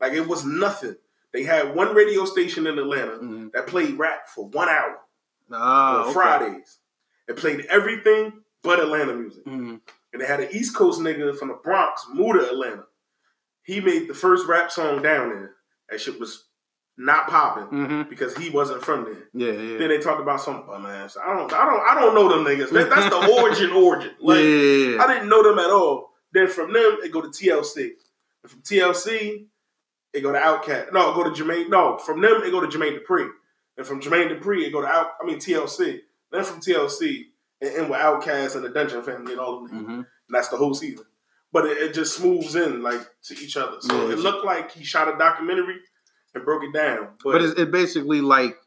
Like 0.02 0.12
it 0.14 0.28
was 0.28 0.44
nothing. 0.46 0.98
They 1.32 1.44
had 1.44 1.74
one 1.74 1.96
radio 1.96 2.26
station 2.26 2.68
in 2.68 2.78
Atlanta 2.78 3.14
Mhm. 3.18 3.52
that 3.54 3.68
played 3.68 3.98
rap 3.98 4.28
for 4.30 4.48
one 4.50 4.68
hour 4.70 5.00
Ah, 5.52 5.96
on 6.00 6.04
okay. 6.04 6.14
Fridays. 6.14 6.80
It 7.28 7.38
played 7.38 7.66
everything 7.70 8.44
but 8.68 8.80
Atlanta 8.80 9.14
music. 9.16 9.46
Mhm. 9.46 9.82
And 10.14 10.22
they 10.22 10.26
had 10.26 10.40
an 10.40 10.50
East 10.52 10.76
Coast 10.76 11.00
nigga 11.02 11.38
from 11.38 11.50
the 11.50 11.56
Bronx 11.56 12.06
move 12.14 12.36
to 12.36 12.48
Atlanta. 12.50 12.86
He 13.64 13.82
made 13.82 14.08
the 14.08 14.14
first 14.14 14.48
rap 14.48 14.72
song 14.72 15.02
down 15.02 15.30
there. 15.30 15.56
That 15.90 16.00
shit 16.02 16.20
was 16.20 16.46
not 16.98 17.28
popping 17.28 17.66
Mhm. 17.78 18.10
because 18.10 18.36
he 18.36 18.50
wasn't 18.50 18.84
from 18.84 19.04
there. 19.06 19.30
Yeah, 19.34 19.52
yeah. 19.52 19.78
Then 19.78 19.90
they 19.90 20.00
talked 20.00 20.22
about 20.22 20.42
some 20.42 20.66
bum 20.66 20.86
ass. 20.86 21.16
I 21.18 21.34
don't, 21.36 21.52
I 21.54 21.66
don't, 21.66 21.82
I 21.92 22.00
don't 22.00 22.16
know 22.16 22.30
them 22.30 22.44
niggas. 22.46 22.70
That, 22.72 22.90
that's 22.90 23.10
the 23.10 23.32
origin, 23.42 23.72
origin. 23.72 24.12
Like 24.20 24.40
yeah. 24.44 25.04
I 25.04 25.08
didn't 25.14 25.30
know 25.30 25.44
them 25.44 25.60
at 25.60 25.70
all. 25.70 26.14
Then 26.34 26.48
from 26.48 26.74
them, 26.74 26.98
it 27.04 27.12
go 27.12 27.22
to 27.22 27.28
TLC. 27.30 27.92
And 28.44 28.52
from 28.52 28.62
TLC, 28.62 29.48
it 30.14 30.22
go 30.22 30.32
to 30.32 30.40
OutKast. 30.40 30.92
No, 30.94 31.12
it 31.12 31.16
go 31.16 31.24
to 31.24 31.30
Jermaine. 31.32 31.70
No, 31.70 31.98
from 32.00 32.22
them, 32.22 32.42
it 32.44 32.52
go 32.52 32.62
to 32.62 32.68
Jermaine 32.68 33.00
Dupri. 33.00 33.30
And 33.78 33.86
from 33.86 34.02
Jermaine 34.02 34.30
Dupri, 34.32 34.64
it 34.64 34.72
go 34.72 34.82
to 34.82 34.88
Out. 34.88 35.12
I 35.22 35.26
mean 35.26 35.38
TLC. 35.38 36.02
Then 36.32 36.44
from 36.44 36.60
TLC, 36.60 37.26
it 37.62 37.78
end 37.80 37.90
with 37.90 38.00
OutKast 38.00 38.56
and 38.56 38.64
the 38.64 38.70
Dungeon 38.70 39.02
Family 39.04 39.34
and 39.34 39.42
all 39.42 39.64
of 39.64 39.70
them. 39.70 39.86
Mhm. 39.86 39.94
And 39.98 40.06
that's 40.30 40.50
the 40.50 40.58
whole 40.58 40.74
season. 40.74 41.06
But 41.52 41.66
it, 41.66 41.78
it 41.78 41.94
just 41.94 42.16
smooths 42.18 42.56
in 42.56 42.84
like 42.84 43.02
to 43.24 43.34
each 43.34 43.58
other. 43.58 43.78
So 43.80 44.10
it 44.10 44.20
looked 44.20 44.46
like 44.46 44.72
he 44.72 44.84
shot 44.84 45.08
a 45.14 45.18
documentary 45.18 45.78
and 46.36 46.44
broke 46.46 46.64
it 46.64 46.74
down. 46.74 47.16
But, 47.24 47.32
But 47.34 47.42
it's 47.42 47.60
it 47.60 47.72
basically 47.72 48.22
like 48.22 48.58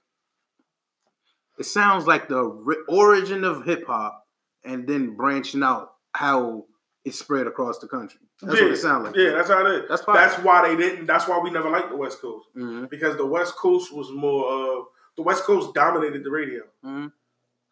it 1.58 1.64
sounds 1.64 2.06
like 2.06 2.28
the 2.28 2.42
origin 2.88 3.44
of 3.44 3.64
hip 3.64 3.86
hop, 3.86 4.24
and 4.64 4.88
then 4.88 5.14
branching 5.14 5.62
out 5.62 5.92
how 6.14 6.64
it 7.04 7.14
spread 7.14 7.46
across 7.46 7.78
the 7.78 7.86
country. 7.88 8.20
That's 8.40 8.56
yeah, 8.58 8.64
what 8.64 8.72
it 8.72 8.76
sounds 8.78 9.06
like. 9.06 9.16
Yeah, 9.16 9.30
that's 9.32 9.48
how 9.50 9.66
it 9.66 9.82
is. 9.82 9.88
That's. 9.88 10.02
That's 10.06 10.42
why 10.42 10.66
they 10.66 10.76
didn't. 10.76 11.04
That's 11.06 11.28
why 11.28 11.38
we 11.38 11.50
never 11.50 11.68
liked 11.68 11.90
the 11.90 11.96
West 11.96 12.20
Coast. 12.22 12.46
Mhm. 12.56 12.88
because 12.88 13.16
the 13.16 13.26
West 13.26 13.54
Coast 13.56 13.92
was 13.94 14.10
more 14.10 14.50
uh 14.80 14.84
the 15.16 15.22
West 15.22 15.44
Coast 15.44 15.74
dominated 15.74 16.24
the 16.24 16.30
radio. 16.30 16.62
Mhm. 16.84 17.12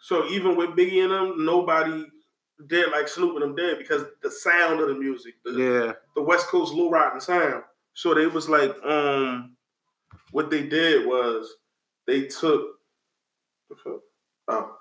So 0.01 0.27
even 0.29 0.57
with 0.57 0.71
Biggie 0.71 1.03
and 1.03 1.13
them, 1.13 1.45
nobody 1.45 2.07
did 2.67 2.91
like 2.91 3.09
Snoop 3.09 3.35
and 3.35 3.43
them 3.43 3.55
did 3.57 3.79
because 3.79 4.05
the 4.23 4.31
sound 4.31 4.81
of 4.81 4.89
the 4.89 4.95
music, 4.95 5.35
the, 5.45 5.53
Yeah. 5.53 5.93
the 6.15 6.23
West 6.23 6.47
Coast 6.49 6.73
low 6.75 6.91
riding 6.91 7.21
sound. 7.21 7.65
So 7.95 8.15
they 8.15 8.27
was 8.27 8.49
like, 8.49 8.75
um, 8.85 9.57
what 10.31 10.51
they 10.51 10.67
did 10.67 11.07
was 11.07 11.53
they 12.07 12.27
took, 12.27 12.79
the 13.69 13.77
fuck? 13.77 14.01
oh, 14.49 14.77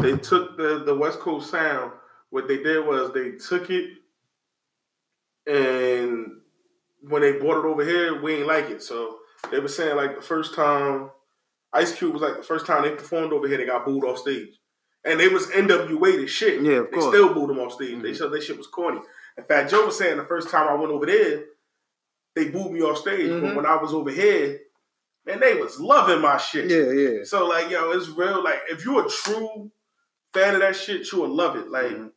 they 0.00 0.16
took 0.16 0.56
the 0.56 0.82
the 0.84 0.94
West 0.94 1.20
Coast 1.20 1.50
sound. 1.50 1.92
What 2.30 2.48
they 2.48 2.62
did 2.62 2.84
was 2.84 3.12
they 3.12 3.32
took 3.32 3.70
it, 3.70 3.90
and 5.46 6.40
when 7.00 7.22
they 7.22 7.32
brought 7.38 7.64
it 7.64 7.68
over 7.68 7.84
here, 7.84 8.20
we 8.20 8.36
ain't 8.36 8.46
like 8.46 8.70
it. 8.70 8.82
So 8.82 9.18
they 9.50 9.60
were 9.60 9.68
saying 9.68 9.96
like 9.96 10.16
the 10.16 10.22
first 10.22 10.54
time 10.54 11.10
Ice 11.74 11.94
Cube 11.96 12.12
was 12.12 12.22
like 12.22 12.36
the 12.36 12.42
first 12.42 12.66
time 12.66 12.82
they 12.82 12.90
performed 12.90 13.32
over 13.32 13.48
here, 13.48 13.56
they 13.58 13.66
got 13.66 13.84
booed 13.84 14.04
off 14.04 14.18
stage. 14.18 14.58
And 15.04 15.20
they 15.20 15.28
was 15.28 15.48
NWA 15.48 16.16
the 16.16 16.26
shit. 16.26 16.62
Yeah, 16.62 16.78
of 16.78 16.90
they 16.90 16.96
course. 16.98 17.14
still 17.14 17.34
booed 17.34 17.50
them 17.50 17.58
off 17.58 17.72
stage. 17.74 18.00
They 18.02 18.12
Mhm. 18.12 18.16
said 18.16 18.30
that 18.30 18.42
shit 18.42 18.56
was 18.56 18.66
corny. 18.68 19.00
In 19.36 19.44
fact, 19.44 19.70
Joe 19.70 19.86
was 19.86 19.98
saying 19.98 20.16
the 20.16 20.24
first 20.24 20.48
time 20.48 20.68
I 20.68 20.74
went 20.74 20.92
over 20.92 21.04
there, 21.06 21.44
they 22.34 22.48
booed 22.48 22.72
me 22.72 22.80
off 22.82 22.98
stage. 22.98 23.28
But 23.28 23.42
Mhm. 23.42 23.54
when 23.56 23.66
I 23.66 23.76
was 23.76 23.92
over 23.92 24.10
here, 24.10 24.60
man, 25.26 25.40
they 25.40 25.54
was 25.54 25.78
loving 25.80 26.20
my 26.22 26.36
shit. 26.38 26.70
Yeah, 26.70 26.90
yeah. 26.92 27.24
So 27.24 27.46
like, 27.46 27.68
yo, 27.70 27.90
it's 27.90 28.08
real. 28.08 28.42
Like, 28.42 28.62
if 28.68 28.84
you're 28.84 29.04
a 29.04 29.08
true 29.08 29.70
fan 30.32 30.54
of 30.54 30.60
that 30.60 30.76
shit, 30.76 31.10
you 31.12 31.20
will 31.20 31.28
love 31.28 31.56
it. 31.56 31.68
Like, 31.68 31.86
Mhm. 31.92 32.12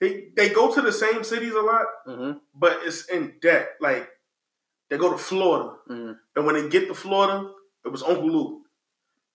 they 0.00 0.32
they 0.36 0.48
go 0.48 0.72
to 0.72 0.80
the 0.80 0.92
same 0.92 1.22
cities 1.24 1.52
a 1.52 1.60
lot, 1.60 1.86
Mm-hmm. 2.06 2.38
but 2.54 2.80
it's 2.84 3.04
in 3.10 3.38
depth. 3.40 3.80
Like, 3.82 4.08
they 4.88 4.96
go 4.96 5.10
to 5.10 5.18
Florida, 5.18 5.76
Mhm. 5.90 6.18
and 6.36 6.46
when 6.46 6.54
they 6.54 6.68
get 6.68 6.88
to 6.88 6.94
Florida, 6.94 7.52
it 7.84 7.88
was 7.90 8.02
Uncle 8.02 8.30
Luke. 8.30 8.59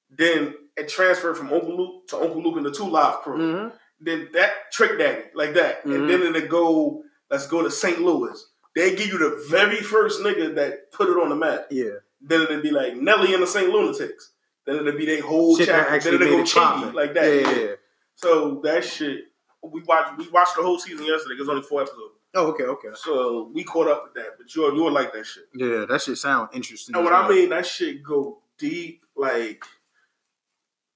Then 0.09 0.53
it 0.77 0.87
transferred 0.89 1.35
from 1.37 1.51
Uncle 1.51 1.75
Luke 1.77 2.07
to 2.09 2.17
Uncle 2.17 2.41
Luke 2.41 2.57
and 2.57 2.65
the 2.65 2.71
2 2.71 2.87
Live 2.89 3.15
Crew. 3.21 3.37
Mm-hmm. 3.37 3.75
Then 4.01 4.29
that 4.33 4.71
Trick 4.71 4.97
Daddy, 4.99 5.23
like 5.33 5.53
that, 5.53 5.83
Mhm. 5.85 5.95
and 5.95 6.09
then 6.09 6.21
it'll 6.35 6.47
go. 6.47 7.03
Let's 7.31 7.47
go 7.47 7.63
to 7.63 7.71
St. 7.71 7.99
Louis. 8.01 8.45
They 8.75 8.93
give 8.95 9.07
you 9.07 9.17
the 9.17 9.43
very 9.49 9.77
first 9.77 10.21
nigga 10.21 10.53
that 10.55 10.91
put 10.91 11.09
it 11.09 11.17
on 11.17 11.29
the 11.29 11.35
map. 11.35 11.67
Yeah. 11.71 11.99
Then 12.21 12.41
it'd 12.43 12.61
be 12.61 12.71
like 12.71 12.95
Nelly 12.95 13.33
and 13.33 13.41
the 13.41 13.47
St. 13.47 13.69
Lunatics. 13.71 14.31
Then 14.65 14.75
it'd 14.75 14.97
be 14.97 15.05
their 15.05 15.21
whole 15.23 15.55
Shit 15.57 15.67
chapter. 15.67 15.99
Then 15.99 16.13
it'd 16.15 16.29
go 16.29 16.39
it 16.39 16.45
Chingy 16.45 16.93
like 16.93 17.13
that. 17.13 17.25
Yeah, 17.25 17.49
Yeah. 17.51 17.57
yeah. 17.63 17.71
So 18.15 18.61
that 18.63 18.83
shit, 18.83 19.25
we 19.63 19.81
watched. 19.83 20.17
We 20.17 20.27
watched 20.29 20.55
the 20.55 20.61
whole 20.63 20.77
season 20.77 21.05
yesterday. 21.05 21.35
There's 21.37 21.49
only 21.49 21.61
four 21.63 21.81
episodes, 21.81 22.13
Oh, 22.35 22.47
okay, 22.47 22.63
okay. 22.65 22.89
so 22.95 23.49
we 23.53 23.63
caught 23.63 23.87
up 23.87 24.03
with 24.05 24.13
that. 24.15 24.37
But 24.37 24.53
you 24.53 24.63
you 24.73 24.89
like 24.91 25.13
that 25.13 25.25
shit. 25.25 25.45
Yeah, 25.53 25.85
that 25.85 26.01
shit 26.01 26.17
sound 26.17 26.49
interesting. 26.53 26.95
And 26.95 27.03
what 27.03 27.13
I 27.13 27.27
mean, 27.27 27.49
that 27.49 27.65
shit 27.65 28.03
go 28.03 28.41
deep. 28.57 29.01
Like 29.15 29.63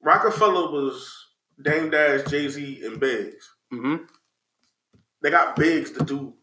Roc-A-Fella 0.01 0.71
was 0.71 1.13
Dame 1.61 1.89
Dash, 1.89 2.23
Jay 2.29 2.47
Z, 2.47 2.81
and 2.85 2.99
Biggs. 2.99 3.49
Mhm. 3.73 4.07
They 5.21 5.29
got 5.29 5.55
Biggs 5.55 5.91
to 5.91 6.03
do 6.03 6.33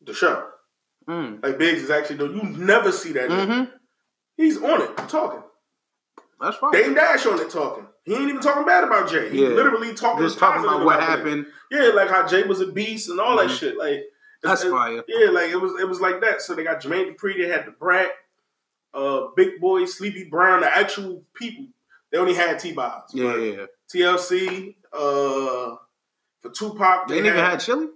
the 0.00 0.14
show. 0.14 0.48
Mm. 1.08 1.42
Like 1.44 1.58
Biggs 1.58 1.82
is 1.82 1.90
actually 1.90 2.18
doing. 2.18 2.36
You 2.36 2.42
never 2.64 2.92
see 2.92 3.12
that. 3.12 3.28
nigga. 3.30 3.46
Mhm. 3.46 3.72
He's 4.36 4.60
on 4.62 4.82
it 4.82 4.96
talking. 5.08 5.42
That's 6.40 6.56
fine. 6.58 6.72
Dame 6.72 6.94
Dash 6.94 7.24
on 7.26 7.40
it 7.40 7.50
talking. 7.50 7.86
He 8.04 8.14
ain't 8.14 8.28
even 8.28 8.40
talking 8.40 8.64
bad 8.64 8.84
about 8.84 9.08
Jay. 9.10 9.30
He 9.30 9.42
Yeah. 9.42 9.48
literally 9.48 9.94
talking 9.94 10.22
Just 10.22 10.38
talking 10.38 10.62
about 10.64 10.84
what 10.84 11.00
Jay. 11.00 11.06
happened. 11.06 11.46
Yeah, 11.70 11.88
like 11.94 12.08
how 12.08 12.26
Jay 12.26 12.44
was 12.44 12.60
a 12.60 12.66
beast 12.66 13.08
and 13.08 13.18
all 13.18 13.36
that 13.38 13.48
Mhm. 13.48 13.58
shit. 13.58 13.76
Like 13.76 14.04
That's 14.42 14.62
it- 14.64 14.70
fire. 14.70 15.02
Yeah, 15.08 15.30
like 15.30 15.50
it 15.50 15.56
was 15.56 15.80
it 15.80 15.88
was 15.88 16.00
like 16.00 16.20
that. 16.20 16.42
So 16.42 16.54
they 16.54 16.62
got 16.62 16.80
Jermaine 16.80 17.16
Dupri, 17.16 17.36
they 17.36 17.48
had 17.48 17.64
Da 17.66 17.72
Brat, 17.72 18.10
uh, 18.94 19.28
Big 19.34 19.60
Boi, 19.60 19.86
Sleepy 19.86 20.24
Brown, 20.24 20.60
the 20.60 20.76
actual 20.76 21.24
people. 21.34 21.66
They 22.12 22.18
only 22.18 22.34
had 22.34 22.58
T 22.58 22.72
Boz. 22.72 23.10
Yeah, 23.12 23.36
yeah. 23.36 23.52
yeah. 23.52 23.66
TLC, 23.94 24.76
uh 24.92 25.76
for 26.40 26.50
Tupac, 26.54 27.08
They 27.08 27.16
ain't 27.18 27.26
even 27.26 27.38
had 27.38 27.58
Chilli. 27.58 27.88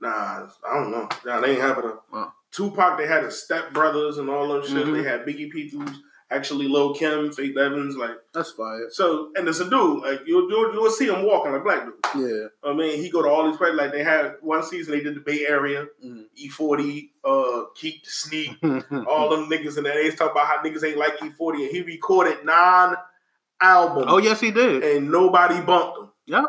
nah, 0.00 0.48
I 0.68 0.74
don't 0.74 0.90
know. 0.90 1.08
Nah, 1.24 1.40
they 1.40 1.52
ain't 1.52 1.60
have 1.60 1.78
it. 1.78 1.84
Wow. 2.12 2.32
Tupac, 2.52 2.98
they 2.98 3.06
had 3.06 3.24
his 3.24 3.42
step 3.42 3.72
brothers 3.72 4.18
and 4.18 4.30
all 4.30 4.48
them 4.48 4.62
shit. 4.62 4.86
Mhm. 4.86 4.94
They 4.94 5.08
had 5.08 5.26
Biggie 5.26 5.50
Peoples, 5.50 5.90
actually 6.30 6.66
Lil 6.68 6.94
Kim, 6.94 7.32
Faith 7.32 7.56
Evans, 7.56 7.96
like 7.96 8.16
That's 8.34 8.50
fire. 8.52 8.88
so. 8.90 9.30
And 9.36 9.46
it's 9.48 9.60
a 9.60 9.68
dude 9.70 10.02
like 10.02 10.20
you'll 10.26 10.48
you'll, 10.50 10.72
you'll 10.74 10.90
see 10.90 11.06
him 11.06 11.24
walking 11.24 11.52
like 11.52 11.62
black 11.64 11.84
dude. 11.84 11.94
Yeah. 12.30 12.46
I 12.70 12.74
mean, 12.74 13.00
he 13.00 13.10
go 13.10 13.22
to 13.22 13.28
all 13.28 13.46
these 13.48 13.56
places. 13.56 13.76
Like 13.76 13.92
they 13.92 14.02
had 14.02 14.34
one 14.40 14.62
season, 14.62 14.92
they 14.92 15.00
did 15.02 15.14
the 15.16 15.20
Bay 15.20 15.46
Area, 15.46 15.86
Mm. 16.04 16.24
E40, 16.36 17.10
uh, 17.24 17.64
Keak 17.80 18.02
da 18.02 18.08
Sneak, 18.08 18.50
all 19.08 19.28
them 19.30 19.48
niggas 19.50 19.78
in 19.78 19.84
there. 19.84 19.94
They 20.02 20.14
talk 20.16 20.32
about 20.32 20.46
how 20.46 20.62
niggas 20.62 20.84
ain't 20.84 20.98
like 20.98 21.18
E40, 21.18 21.62
and 21.66 21.70
he 21.70 21.82
recorded 21.82 22.44
nine 22.44 22.96
albums, 23.60 24.06
oh 24.08 24.18
yes, 24.18 24.40
he 24.40 24.50
did. 24.50 24.82
and 24.82 25.10
nobody 25.10 25.60
bumped 25.60 25.98
him. 25.98 26.08
Yeah. 26.26 26.44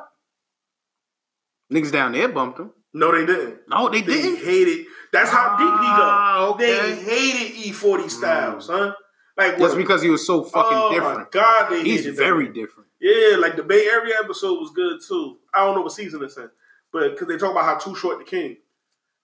Niggas 1.71 1.91
down 1.91 2.13
there 2.13 2.29
bumped 2.29 2.59
him. 2.59 2.71
No, 2.93 3.11
they 3.11 3.25
didn't. 3.25 3.59
No, 3.69 3.89
they 3.89 4.01
They 4.01 4.13
didn't. 4.21 4.45
hated. 4.45 4.85
That's 5.13 5.29
how 5.29 5.57
deep 5.57 5.67
he 5.67 5.87
go. 5.87 6.03
Ah, 6.03 6.55
They 6.57 6.95
hated 6.95 7.55
E40 7.73 8.09
style, 8.09 8.61
son. 8.61 8.93
Like 9.37 9.57
Just 9.59 9.77
because 9.77 10.01
he 10.01 10.09
was 10.09 10.25
so 10.25 10.43
fucking 10.43 10.77
oh 10.77 10.91
different. 10.93 11.17
my 11.19 11.25
god, 11.31 11.85
He's 11.85 12.05
very 12.07 12.47
different. 12.47 12.89
Yeah, 12.99 13.37
like 13.37 13.55
the 13.55 13.63
Bay 13.63 13.85
Area 13.85 14.15
episode 14.23 14.59
was 14.59 14.71
good 14.71 14.99
too. 15.07 15.37
I 15.53 15.63
don't 15.65 15.75
know 15.75 15.81
what 15.81 15.91
season 15.91 16.23
it's 16.23 16.37
in, 16.37 16.49
but 16.91 17.11
because 17.11 17.27
they 17.27 17.37
talk 17.37 17.51
about 17.51 17.65
how 17.65 17.77
Too 17.77 17.95
Short 17.95 18.17
the 18.19 18.25
King, 18.25 18.57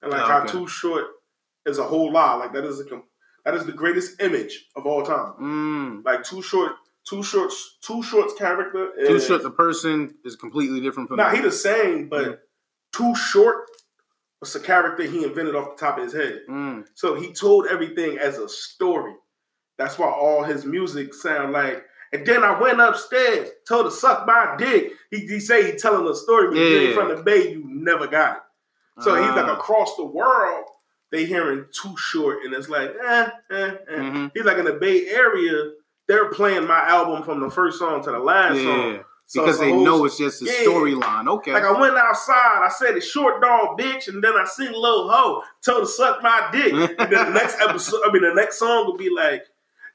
and 0.01 0.11
like 0.11 0.22
Oh, 0.22 0.26
how. 0.26 0.43
Too 0.43 0.68
Short 0.68 1.05
is 1.66 1.80
a 1.80 1.84
whole 1.84 2.11
lie. 2.11 2.36
Like 2.36 2.53
that 2.53 2.64
is 2.66 2.80
a 2.80 2.84
that 3.45 3.55
is 3.55 3.66
the 3.66 3.72
greatest 3.72 4.22
image 4.22 4.68
of 4.76 4.86
all 4.86 5.01
time. 5.03 5.34
Mm. 5.41 6.05
Like 6.05 6.24
Too 6.24 6.43
Short, 6.43 6.74
Too 7.09 7.24
Short's 7.24 7.78
Too 7.82 8.03
Short's 8.03 8.34
character. 8.36 8.91
Is, 8.99 9.07
Too 9.07 9.20
short. 9.20 9.41
The 9.43 9.49
person 9.49 10.14
is 10.24 10.36
completely 10.36 10.80
different 10.80 11.09
from. 11.09 11.18
Nah, 11.18 11.32
he 11.32 11.41
the 11.41 11.51
same, 11.51 12.07
but 12.09 12.26
Mm. 12.26 12.38
Too 12.95 13.16
Short 13.16 13.66
was 14.39 14.55
a 14.55 14.59
character 14.59 15.01
he 15.03 15.24
invented 15.24 15.55
off 15.55 15.76
the 15.76 15.84
top 15.84 15.97
of 15.97 16.03
his 16.03 16.14
head. 16.14 16.41
Mm. 16.47 16.86
So 16.93 17.16
he 17.16 17.34
told 17.34 17.66
everything 17.66 18.20
as 18.20 18.38
a 18.38 18.47
story. 18.47 19.16
That's 19.78 19.97
why 19.97 20.07
all 20.07 20.43
his 20.43 20.65
music 20.65 21.13
sound 21.13 21.53
like. 21.53 21.84
And 22.11 22.26
then 22.28 22.43
I 22.43 22.59
went 22.59 22.80
upstairs, 22.80 23.49
told 23.67 23.86
her 23.86 23.91
suck 23.91 24.28
my 24.28 24.55
dick. 24.57 24.91
He, 25.09 25.21
he 25.21 25.39
say 25.39 25.71
he 25.71 25.78
telling 25.78 26.07
a 26.07 26.15
story, 26.15 26.47
but 26.49 26.57
Yeah. 26.57 26.93
from 26.93 27.15
the 27.15 27.24
Bay, 27.24 27.51
you 27.53 27.63
never 27.65 28.05
got 28.07 28.38
it. 28.38 28.43
So 29.03 29.15
he's 29.15 29.30
like 29.32 29.45
Ah. 29.47 29.53
across 29.57 29.95
the 29.97 30.05
world, 30.05 30.65
they 31.11 31.26
hearing 31.26 31.65
too 31.74 31.95
short, 31.97 32.39
and 32.45 32.53
it's 32.53 32.69
like, 32.69 32.91
eh, 33.03 33.28
eh, 33.51 33.55
eh. 33.89 33.95
Mhm. 33.97 34.32
He's 34.36 34.45
like 34.45 34.57
in 34.59 34.65
the 34.65 34.74
Bay 34.74 35.07
Area, 35.07 35.71
they're 36.07 36.30
playing 36.30 36.67
my 36.67 36.88
album 36.88 37.24
from 37.24 37.39
the 37.39 37.49
first 37.49 37.80
song 37.80 38.03
to 38.03 38.11
the 38.11 38.19
last 38.19 38.57
Yeah, 38.57 38.63
song. 38.63 39.03
So 39.26 39.41
because 39.41 39.57
they 39.59 39.71
whole- 39.71 39.84
know 39.84 40.05
it's 40.05 40.17
just 40.17 40.43
a 40.43 40.45
Yeah. 40.45 40.67
storyline. 40.69 41.28
Okay. 41.28 41.53
like 41.53 41.63
I 41.63 41.71
went 41.71 41.97
outside, 41.97 42.61
I 42.63 42.69
said 42.69 42.95
it's 42.95 43.07
short 43.07 43.41
dog 43.41 43.80
bitch, 43.80 44.07
and 44.07 44.24
then 44.24 44.34
I 44.38 44.43
seen 44.45 44.71
Lil 44.74 45.09
Ho, 45.09 45.41
told 45.65 45.80
her 45.82 45.86
suck 45.88 46.21
my 46.21 46.49
dick. 46.51 46.71
and 46.99 47.11
then 47.11 47.26
the 47.26 47.30
next 47.32 47.59
episode, 47.59 48.01
I 48.05 48.11
mean 48.11 48.21
the 48.21 48.34
next 48.36 48.59
song 48.59 48.86
would 48.86 48.97
be 48.99 49.09
like, 49.09 49.43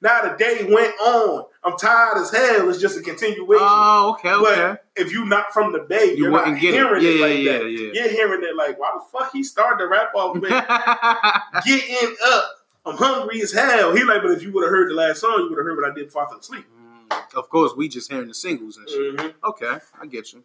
now 0.00 0.22
the 0.22 0.36
day 0.36 0.64
went 0.70 0.94
on. 1.00 1.44
I'm 1.64 1.76
tired 1.76 2.18
as 2.18 2.30
hell. 2.30 2.68
It's 2.70 2.78
just 2.80 2.96
a 2.98 3.02
continuation. 3.02 3.46
oh, 3.60 4.16
okay, 4.18 4.30
okay. 4.30 4.42
But 4.72 4.84
if 4.96 5.12
you 5.12 5.24
not 5.26 5.52
from 5.52 5.72
the 5.72 5.80
Bay, 5.80 6.14
You 6.16 6.24
you're 6.24 6.30
not 6.30 6.44
get 6.60 6.72
it. 6.74 6.74
hearing 6.74 7.02
Yeah, 7.02 7.10
it, 7.10 7.20
like 7.20 7.38
yeah, 7.38 7.52
that. 7.58 7.70
yeah, 7.70 7.90
You're 8.02 8.10
hearing 8.10 8.42
it 8.44 8.56
like, 8.56 8.78
why 8.78 8.92
the 8.96 9.18
fuck 9.18 9.32
he 9.32 9.42
started 9.42 9.78
to 9.84 9.88
rap 9.88 10.14
off 10.14 10.34
with 10.36 10.50
getting 11.66 12.16
up? 12.26 12.44
I'm 12.86 12.96
hungry 12.96 13.42
as 13.42 13.52
hell. 13.52 13.94
He 13.94 14.02
like, 14.04 14.22
but 14.22 14.30
if 14.30 14.42
you 14.42 14.52
would 14.52 14.62
have 14.62 14.70
heard 14.70 14.90
the 14.90 14.94
last 14.94 15.20
song, 15.20 15.34
you 15.40 15.48
would 15.50 15.58
have 15.58 15.66
heard 15.66 15.76
what 15.76 15.90
I 15.90 15.94
did 15.94 16.06
before 16.06 16.24
I 16.26 16.28
fell 16.30 16.38
asleep. 16.38 16.64
Mm, 17.10 17.34
of 17.34 17.50
course, 17.50 17.72
we 17.76 17.88
just 17.88 18.10
hearing 18.10 18.28
the 18.28 18.34
singles 18.34 18.76
and 18.78 18.88
shit. 18.88 19.16
Mhm. 19.16 19.34
Okay, 19.44 19.78
I 20.00 20.06
get 20.06 20.32
you. 20.32 20.42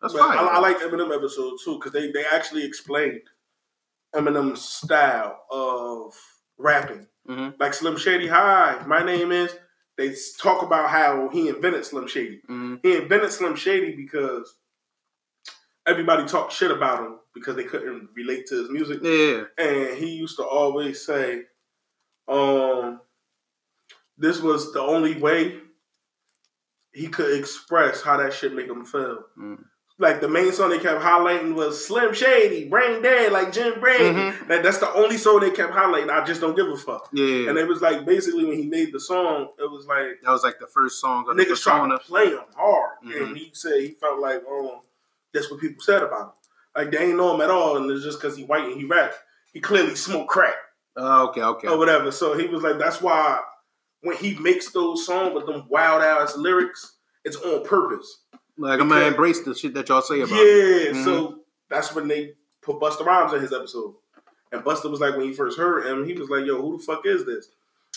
That's 0.00 0.14
But 0.14 0.20
fine. 0.20 0.38
I, 0.38 0.42
I 0.42 0.58
like 0.60 0.78
Eminem 0.78 1.14
episode 1.14 1.58
too 1.62 1.74
because 1.74 1.92
they 1.92 2.10
they 2.12 2.24
actually 2.30 2.64
explained 2.64 3.20
Eminem's 4.14 4.62
style 4.64 5.42
of 5.50 6.14
rapping. 6.56 7.06
Mhm. 7.26 7.58
Like 7.58 7.74
Slim 7.74 7.96
Shady, 7.96 8.26
hi, 8.28 8.82
my 8.86 9.02
name 9.02 9.32
is. 9.32 9.54
They 9.96 10.14
talk 10.38 10.62
about 10.62 10.90
how 10.90 11.28
he 11.30 11.48
invented 11.48 11.84
Slim 11.84 12.06
Shady. 12.06 12.42
Mhm. 12.48 12.80
He 12.82 12.96
invented 12.96 13.32
Slim 13.32 13.56
Shady 13.56 13.96
because 13.96 14.54
everybody 15.86 16.26
talked 16.26 16.52
shit 16.52 16.70
about 16.70 17.04
him 17.04 17.18
because 17.34 17.56
they 17.56 17.64
couldn't 17.64 18.10
relate 18.14 18.46
to 18.46 18.56
his 18.56 18.70
music. 18.70 19.00
Yeah. 19.02 19.44
And 19.56 19.96
he 19.96 20.10
used 20.10 20.36
to 20.36 20.44
always 20.44 21.04
say, 21.04 21.46
um, 22.28 23.00
this 24.18 24.40
was 24.40 24.72
the 24.72 24.80
only 24.80 25.18
way 25.18 25.60
he 26.92 27.08
could 27.08 27.38
express 27.38 28.02
how 28.02 28.16
that 28.16 28.32
shit 28.32 28.54
make 28.54 28.66
him 28.68 28.84
feel. 28.84 29.24
Mm. 29.38 29.64
Like 29.98 30.20
the 30.20 30.28
main 30.28 30.52
song 30.52 30.68
they 30.70 30.78
kept 30.78 31.00
highlighting 31.00 31.54
was 31.54 31.86
Slim 31.86 32.12
Shady, 32.12 32.68
Brain 32.68 33.00
Dead, 33.00 33.32
like 33.32 33.50
Jim 33.50 33.80
Brady. 33.80 34.04
Mhm. 34.04 34.46
That, 34.48 34.62
that's 34.62 34.76
the 34.76 34.92
only 34.92 35.16
song 35.16 35.40
they 35.40 35.50
kept 35.50 35.72
highlighting. 35.72 36.10
I 36.10 36.22
just 36.22 36.42
don't 36.42 36.54
give 36.54 36.68
a 36.68 36.76
fuck. 36.76 37.08
Yeah. 37.14 37.48
And 37.48 37.56
it 37.56 37.66
was 37.66 37.80
like 37.80 38.04
basically 38.04 38.44
when 38.44 38.58
he 38.58 38.66
made 38.66 38.92
the 38.92 39.00
song, 39.00 39.48
it 39.58 39.70
was 39.70 39.86
like 39.86 40.20
that 40.22 40.30
was 40.30 40.42
like 40.42 40.58
the 40.58 40.66
first 40.66 41.00
song 41.00 41.24
of 41.28 41.36
the 41.36 41.42
niggas 41.42 41.62
trying 41.62 41.88
to 41.90 41.98
play 41.98 42.26
him 42.26 42.40
hard, 42.54 42.98
Mhm. 43.06 43.22
and 43.28 43.36
he 43.38 43.50
said 43.54 43.80
he 43.80 43.92
felt 43.92 44.20
like 44.20 44.42
um 44.50 44.80
that's 45.32 45.50
what 45.50 45.60
people 45.60 45.82
said 45.82 46.02
about 46.02 46.20
him. 46.20 46.32
Like 46.76 46.90
they 46.90 46.98
ain't 46.98 47.16
know 47.16 47.34
him 47.34 47.40
at 47.40 47.50
all, 47.50 47.78
and 47.78 47.90
it's 47.90 48.04
just 48.04 48.20
because 48.20 48.36
he 48.36 48.44
white 48.44 48.64
and 48.66 48.76
he 48.78 48.84
rap. 48.84 49.14
He 49.54 49.60
clearly 49.60 49.94
smoked 49.94 50.28
crack 50.28 50.56
Oh, 50.98 51.28
okay, 51.28 51.40
okay. 51.42 51.68
or 51.68 51.78
whatever. 51.78 52.10
So 52.10 52.36
he 52.36 52.46
was 52.48 52.62
like, 52.62 52.78
that's 52.78 53.00
why 53.00 53.40
when 54.02 54.18
he 54.18 54.34
makes 54.38 54.70
those 54.72 55.06
songs 55.06 55.34
with 55.34 55.46
them 55.46 55.64
wild 55.70 56.02
ass 56.02 56.36
lyrics, 56.36 56.96
it's 57.24 57.36
on 57.38 57.64
purpose. 57.64 58.24
Like 58.58 58.80
I'm 58.80 58.88
gonna 58.88 59.06
embrace 59.06 59.40
the 59.42 59.54
shit 59.54 59.74
that 59.74 59.88
y'all 59.88 60.02
say 60.02 60.20
about. 60.20 60.34
Yeah, 60.34 60.42
it. 60.42 60.94
Mhm. 60.94 61.04
so 61.04 61.40
that's 61.68 61.94
when 61.94 62.08
they 62.08 62.34
put 62.62 62.80
Busta 62.80 63.04
Rhymes 63.04 63.32
in 63.32 63.40
his 63.40 63.52
episode. 63.52 63.94
And 64.52 64.62
Busta 64.62 64.90
was 64.90 65.00
like, 65.00 65.16
when 65.16 65.26
he 65.26 65.32
first 65.34 65.58
heard 65.58 65.86
him, 65.86 66.06
he 66.06 66.14
was 66.14 66.30
like, 66.30 66.46
yo, 66.46 66.60
who 66.62 66.78
the 66.78 66.82
fuck 66.84 67.04
is 67.04 67.26
this? 67.26 67.48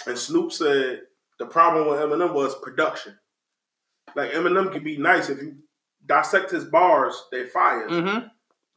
And 0.07 0.17
Snoop 0.17 0.51
said 0.51 1.01
the 1.37 1.45
problem 1.45 1.87
with 1.87 1.99
Eminem 1.99 2.33
was 2.33 2.55
production. 2.59 3.17
Like 4.15 4.31
Eminem 4.31 4.71
could 4.71 4.83
be 4.83 4.97
nice 4.97 5.29
if 5.29 5.41
you 5.41 5.55
dissect 6.05 6.51
his 6.51 6.65
bars, 6.65 7.15
they 7.31 7.45
fire. 7.45 7.87
Mhm. 7.87 8.29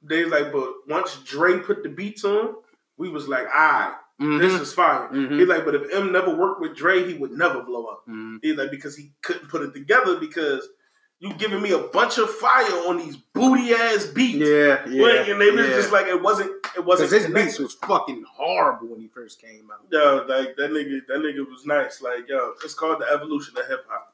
They 0.02 0.24
like, 0.24 0.52
but 0.52 0.68
once 0.88 1.16
Dre 1.24 1.58
put 1.60 1.82
the 1.82 1.88
beats 1.88 2.24
on, 2.24 2.54
we 2.96 3.08
was 3.08 3.28
like, 3.28 3.46
right, 3.46 3.94
Mhm. 4.20 4.38
This 4.38 4.52
is 4.60 4.72
fire. 4.72 5.08
Mhm. 5.10 5.38
He 5.38 5.44
like, 5.46 5.64
but 5.64 5.74
if 5.74 5.90
Em 5.92 6.12
never 6.12 6.32
worked 6.36 6.60
with 6.60 6.76
Dre, 6.76 7.02
he 7.02 7.14
would 7.14 7.32
never 7.32 7.62
blow 7.62 7.86
up. 7.86 8.04
Mhm. 8.06 8.38
He 8.42 8.52
like 8.52 8.70
because 8.70 8.94
he 8.96 9.12
couldn't 9.22 9.48
put 9.48 9.62
it 9.62 9.72
together 9.72 10.16
because 10.20 10.68
you 11.22 11.32
giving 11.34 11.62
me 11.62 11.70
a 11.70 11.78
bunch 11.78 12.18
of 12.18 12.28
fire 12.28 12.88
on 12.88 12.98
these 12.98 13.16
booty 13.16 13.72
ass 13.72 14.06
beats. 14.06 14.38
Yeah, 14.38 14.84
yeah. 14.88 15.04
Like, 15.04 15.28
and 15.28 15.40
they 15.40 15.50
was 15.52 15.68
yeah. 15.68 15.76
just 15.76 15.92
like 15.92 16.06
it 16.06 16.20
wasn't 16.20 16.50
it 16.76 16.84
wasn't 16.84 17.10
Because 17.10 17.22
his 17.22 17.26
connected. 17.26 17.46
beats 17.46 17.58
was 17.60 17.74
fucking 17.74 18.24
horrible 18.28 18.88
when 18.88 19.00
he 19.00 19.06
first 19.06 19.40
came 19.40 19.70
out. 19.72 19.86
Yo, 19.92 20.26
like 20.28 20.56
that 20.56 20.72
nigga, 20.72 21.06
that 21.06 21.18
nigga 21.18 21.48
was 21.48 21.64
nice. 21.64 22.02
Like, 22.02 22.28
yo, 22.28 22.54
it's 22.64 22.74
called 22.74 23.00
the 23.00 23.06
evolution 23.06 23.56
of 23.56 23.68
hip 23.68 23.84
hop. 23.88 24.12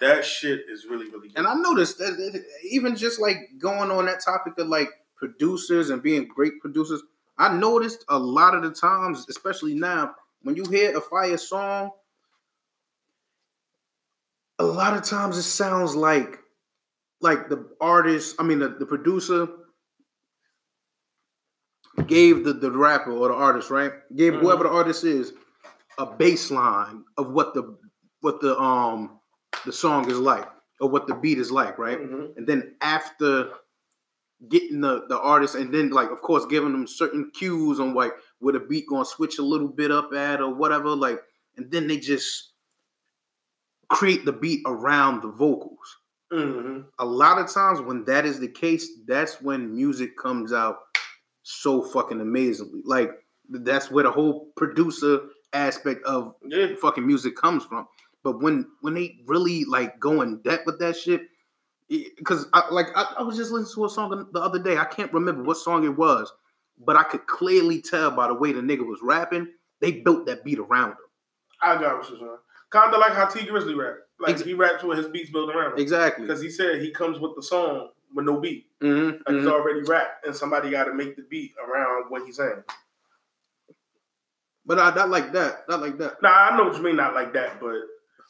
That 0.00 0.24
shit 0.24 0.64
is 0.70 0.86
really, 0.86 1.10
really 1.10 1.28
good. 1.28 1.36
And 1.36 1.46
I 1.46 1.52
noticed 1.56 1.98
that 1.98 2.16
that 2.16 2.42
even 2.70 2.96
just 2.96 3.20
like 3.20 3.36
going 3.58 3.90
on 3.90 4.06
that 4.06 4.24
topic 4.24 4.58
of 4.58 4.68
like 4.68 4.88
producers 5.14 5.90
and 5.90 6.02
being 6.02 6.26
great 6.26 6.58
producers, 6.62 7.02
I 7.36 7.54
noticed 7.54 8.02
a 8.08 8.18
lot 8.18 8.54
of 8.54 8.62
the 8.62 8.70
times, 8.70 9.26
especially 9.28 9.74
now, 9.74 10.14
when 10.42 10.56
you 10.56 10.64
hear 10.64 10.96
a 10.96 11.02
fire 11.02 11.36
song, 11.36 11.90
a 14.58 14.64
lot 14.64 14.96
of 14.96 15.02
times 15.02 15.36
it 15.36 15.42
sounds 15.42 15.94
like 15.94 16.38
like 17.20 17.48
the 17.48 17.68
artist, 17.80 18.36
I 18.38 18.42
mean 18.42 18.58
the, 18.58 18.68
the 18.68 18.86
producer 18.86 19.48
gave 22.06 22.44
the, 22.44 22.52
the 22.52 22.70
rapper 22.70 23.12
or 23.12 23.28
the 23.28 23.34
artist, 23.34 23.70
right? 23.70 23.92
Gave 24.14 24.34
Mhm. 24.34 24.40
whoever 24.40 24.64
the 24.64 24.70
artist 24.70 25.04
is 25.04 25.32
a 25.98 26.06
baseline 26.06 27.02
of 27.16 27.30
what 27.30 27.54
the 27.54 27.76
what 28.20 28.40
the 28.40 28.58
um 28.58 29.20
the 29.64 29.72
song 29.72 30.10
is 30.10 30.18
like 30.18 30.48
or 30.80 30.88
what 30.90 31.06
the 31.06 31.14
beat 31.14 31.38
is 31.38 31.50
like, 31.50 31.78
right? 31.78 31.98
Mhm. 31.98 32.36
And 32.36 32.46
then 32.46 32.76
after 32.82 33.50
getting 34.50 34.82
the 34.82 35.06
the 35.08 35.18
artist 35.18 35.54
and 35.54 35.72
then 35.72 35.88
like 35.90 36.10
of 36.10 36.20
course 36.20 36.44
giving 36.46 36.72
them 36.72 36.86
certain 36.86 37.30
cues 37.34 37.80
on 37.80 37.94
like 37.94 38.12
where 38.40 38.52
the 38.52 38.60
beat 38.60 38.86
gonna 38.88 39.04
switch 39.04 39.38
a 39.38 39.42
little 39.42 39.68
bit 39.68 39.90
up 39.90 40.12
at 40.12 40.40
or 40.42 40.52
whatever, 40.54 40.90
like 40.90 41.22
and 41.56 41.70
then 41.70 41.86
they 41.86 41.96
just 41.96 42.52
create 43.88 44.24
the 44.26 44.32
beat 44.32 44.60
around 44.66 45.22
the 45.22 45.28
vocals. 45.28 45.96
Mhm. 46.32 46.86
A 46.98 47.04
lot 47.04 47.38
of 47.38 47.52
times 47.52 47.80
when 47.80 48.04
that 48.06 48.26
is 48.26 48.40
the 48.40 48.48
case, 48.48 48.88
that's 49.06 49.40
when 49.40 49.74
music 49.74 50.16
comes 50.16 50.52
out 50.52 50.78
so 51.42 51.82
fucking 51.82 52.20
amazingly. 52.20 52.82
Like 52.84 53.12
that's 53.48 53.90
where 53.90 54.04
the 54.04 54.10
whole 54.10 54.52
producer 54.56 55.20
aspect 55.52 56.04
of 56.04 56.34
Yeah. 56.44 56.74
fucking 56.80 57.06
music 57.06 57.36
comes 57.36 57.64
from. 57.64 57.86
But 58.24 58.40
when 58.40 58.66
when 58.80 58.94
they 58.94 59.20
really 59.26 59.64
like 59.64 60.00
go 60.00 60.22
in 60.22 60.42
depth 60.42 60.66
with 60.66 60.80
that 60.80 60.96
shit, 60.96 61.28
because 61.88 62.46
I, 62.52 62.68
like 62.72 62.88
I, 62.96 63.14
I 63.18 63.22
was 63.22 63.36
just 63.36 63.52
listening 63.52 63.72
to 63.74 63.84
a 63.84 63.88
song 63.88 64.28
the 64.32 64.40
other 64.40 64.58
day. 64.58 64.76
I 64.78 64.84
can't 64.84 65.12
remember 65.12 65.44
what 65.44 65.58
song 65.58 65.84
it 65.84 65.96
was, 65.96 66.32
but 66.84 66.96
I 66.96 67.04
could 67.04 67.26
clearly 67.28 67.80
tell 67.80 68.10
by 68.10 68.26
the 68.26 68.34
way 68.34 68.50
the 68.52 68.60
nigga 68.60 68.84
was 68.84 68.98
rapping. 69.02 69.46
They 69.80 69.92
built 70.00 70.26
that 70.26 70.42
beat 70.44 70.58
around 70.58 70.90
him. 70.92 70.96
I 71.62 71.74
got 71.80 71.98
what 71.98 72.10
you're 72.10 72.18
saying. 72.18 72.36
Kind 72.70 72.92
of 72.92 73.00
like 73.00 73.12
how 73.12 73.26
Tee 73.26 73.46
Grizzley 73.46 73.76
rap. 73.76 73.96
Like 74.18 74.42
he 74.42 74.54
raps 74.54 74.82
with 74.82 74.98
his 74.98 75.08
beats 75.08 75.30
built 75.30 75.54
around 75.54 75.72
him. 75.72 75.78
Exactly. 75.78 76.26
Because 76.26 76.40
he 76.42 76.50
said 76.50 76.80
he 76.80 76.90
comes 76.90 77.18
with 77.18 77.36
the 77.36 77.42
song 77.42 77.90
with 78.14 78.24
no 78.24 78.40
beat. 78.40 78.66
Mhm, 78.82 79.20
Like 79.26 79.36
he's 79.36 79.44
mhm. 79.46 79.52
already 79.52 79.82
rapped, 79.82 80.26
and 80.26 80.34
somebody 80.34 80.70
got 80.70 80.84
to 80.84 80.94
make 80.94 81.16
the 81.16 81.22
beat 81.22 81.52
around 81.62 82.04
what 82.08 82.24
he's 82.24 82.36
saying. 82.36 82.62
But 84.64 84.78
I 84.78 84.94
not 84.94 85.10
like 85.10 85.32
that. 85.32 85.68
Not 85.68 85.80
like 85.80 85.98
that. 85.98 86.20
Now 86.22 86.32
I 86.34 86.56
know 86.56 86.64
what 86.64 86.76
you 86.76 86.82
mean, 86.82 86.96
not 86.96 87.14
like 87.14 87.32
that, 87.34 87.60
but 87.60 87.74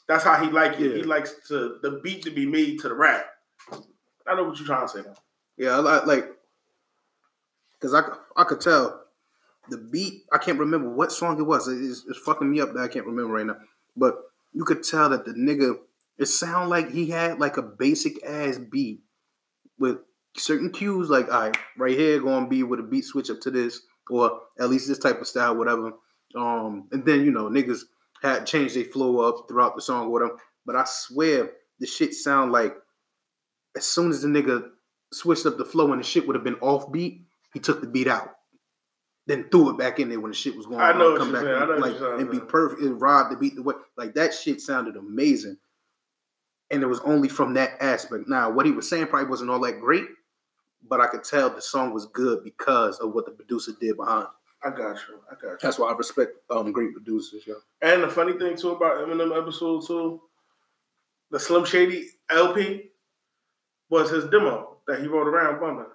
that's 0.09 0.25
how 0.25 0.43
he 0.45 0.51
like 0.51 0.79
it. 0.81 0.91
Yeah. 0.91 0.97
He 0.97 1.03
likes 1.03 1.35
to 1.49 1.79
the 1.83 2.01
beat 2.03 2.23
to 2.23 2.31
be 2.31 2.47
made 2.47 2.81
to 2.81 2.89
the 2.89 2.95
rap. 2.95 3.27
I 4.27 4.35
know 4.35 4.45
what 4.45 4.59
you're 4.59 4.67
trying 4.67 4.87
to 4.87 4.93
say. 4.93 5.03
Now. 5.03 5.15
Yeah, 5.57 5.77
I 5.77 5.79
like 5.79 6.07
like 6.07 6.29
because 7.81 7.95
I 7.95 8.45
could 8.45 8.61
tell 8.61 9.03
the 9.71 9.79
beat. 9.79 10.25
I 10.33 10.39
can't 10.39 10.59
remember 10.59 10.91
what 10.91 11.13
song 11.13 11.39
it 11.39 11.45
was. 11.45 11.69
It's, 11.69 12.05
it's 12.09 12.19
fucking 12.19 12.51
me 12.51 12.61
up 12.61 12.73
that 12.75 12.81
I 12.81 12.89
can't 12.89 13.07
remember 13.07 13.33
right 13.33 13.47
now. 13.47 13.57
But 13.97 14.17
you 14.53 14.65
could 14.65 14.83
tell 14.83 15.11
that 15.11 15.25
the 15.25 15.33
nigga. 15.33 15.77
It 16.19 16.27
sounded 16.27 16.71
like 16.71 16.91
he 16.91 17.11
had 17.11 17.39
like 17.39 17.59
a 17.59 17.63
basic 17.63 18.25
ass 18.25 18.59
beat 18.59 19.01
with 19.79 19.99
certain 20.37 20.71
cues. 20.71 21.11
Like, 21.11 21.31
all 21.31 21.49
right, 21.49 21.57
right 21.77 21.97
here 21.97 22.21
going 22.21 22.49
be 22.49 22.63
with 22.63 22.81
a 22.81 22.83
beat 22.83 23.05
switch 23.05 23.31
up 23.31 23.41
to 23.43 23.51
this, 23.51 23.83
or 24.11 24.41
at 24.59 24.71
least 24.71 24.89
this 24.89 24.99
type 24.99 25.21
of 25.21 25.27
style, 25.27 25.57
whatever. 25.57 25.93
Um, 26.35 26.89
and 26.93 27.05
then 27.05 27.25
you 27.25 27.31
know 27.31 27.51
niggas 27.51 27.83
had 28.23 28.47
changed 28.47 28.77
their 28.77 28.85
flow 28.85 29.21
up 29.21 29.47
throughout 29.49 29.77
the 29.77 29.83
song 29.83 30.11
with 30.11 30.23
him. 30.23 30.33
But 30.65 30.77
I 30.77 30.85
swear 30.87 31.51
the 31.79 31.87
shit 31.87 32.15
sound 32.15 32.53
like 32.53 32.75
as 33.77 33.85
soon 33.85 34.11
as 34.11 34.23
the 34.23 34.29
nigga 34.29 34.71
switched 35.13 35.47
up 35.47 35.59
the 35.59 35.65
flow 35.65 35.93
and 35.93 36.01
the 36.01 36.07
shit 36.07 36.27
would 36.27 36.35
have 36.35 36.45
been 36.45 36.57
off 36.57 36.91
beat, 36.91 37.27
he 37.53 37.61
took 37.61 37.81
the 37.81 37.87
beat 37.87 38.09
out. 38.09 38.36
Then 39.27 39.49
threw 39.51 39.71
it 39.71 39.79
back 39.79 39.99
in 39.99 40.09
there 40.09 40.21
when 40.21 40.31
the 40.31 40.37
shit 40.37 40.57
was 40.57 40.67
going 40.67 40.81
I 40.81 40.93
on. 40.93 40.99
know 40.99 41.11
what 41.11 41.19
come 41.19 41.33
back 41.33 41.43
saying. 41.43 41.57
I 41.57 41.65
know 41.67 41.75
like 41.77 42.21
and 42.21 42.31
be 42.31 42.39
perfect. 42.39 42.83
It 42.83 42.93
robbed 42.93 43.33
the 43.33 43.37
beat 43.37 43.57
the 43.57 43.63
way 43.63 43.75
like 43.97 44.15
that 44.15 44.33
shit 44.33 44.61
sounded 44.61 44.97
amazing. 44.97 45.57
And 46.71 46.83
it 46.83 46.87
was 46.87 47.01
only 47.01 47.29
from 47.29 47.55
that 47.55 47.73
aspect. 47.81 48.29
Now, 48.29 48.51
what 48.51 48.67
he 48.67 48.73
was 48.73 48.89
saying 48.89 49.07
probably 49.09 49.29
wasn't 49.29 49.51
all 49.51 49.61
that 49.61 49.81
great, 49.81 50.07
but 50.89 51.01
I 51.01 51.07
could 51.07 51.25
tell 51.25 51.51
the 51.51 51.63
song 51.63 51.93
was 51.93 52.07
good 52.07 52.43
because 52.45 52.99
of 52.99 53.13
what 53.15 53.25
the 53.25 53.31
producer 53.33 53.73
did 53.81 53.97
behind. 53.97 54.27
I 54.65 54.71
got 54.71 54.97
you. 55.09 55.21
I 55.31 55.35
got 55.35 55.51
you. 55.51 55.59
That's 55.61 55.79
why 55.79 55.91
I 55.91 55.97
respect 55.97 56.33
um 56.51 56.71
great 56.73 56.93
producers, 56.93 57.47
yo. 57.47 57.57
And 57.83 58.03
the 58.05 58.09
funny 58.09 58.33
thing 58.35 58.57
too 58.57 58.71
about 58.71 59.07
Eminem 59.07 59.37
episode 59.37 59.87
two, 59.87 60.21
the 61.31 61.41
Slim 61.41 61.65
Shady 61.65 62.11
LP 62.31 62.91
was 63.91 64.11
his 64.11 64.25
demo 64.27 64.77
that 64.87 65.01
he 65.01 65.07
wrote 65.09 65.27
around 65.29 65.61
bumping. 65.61 65.87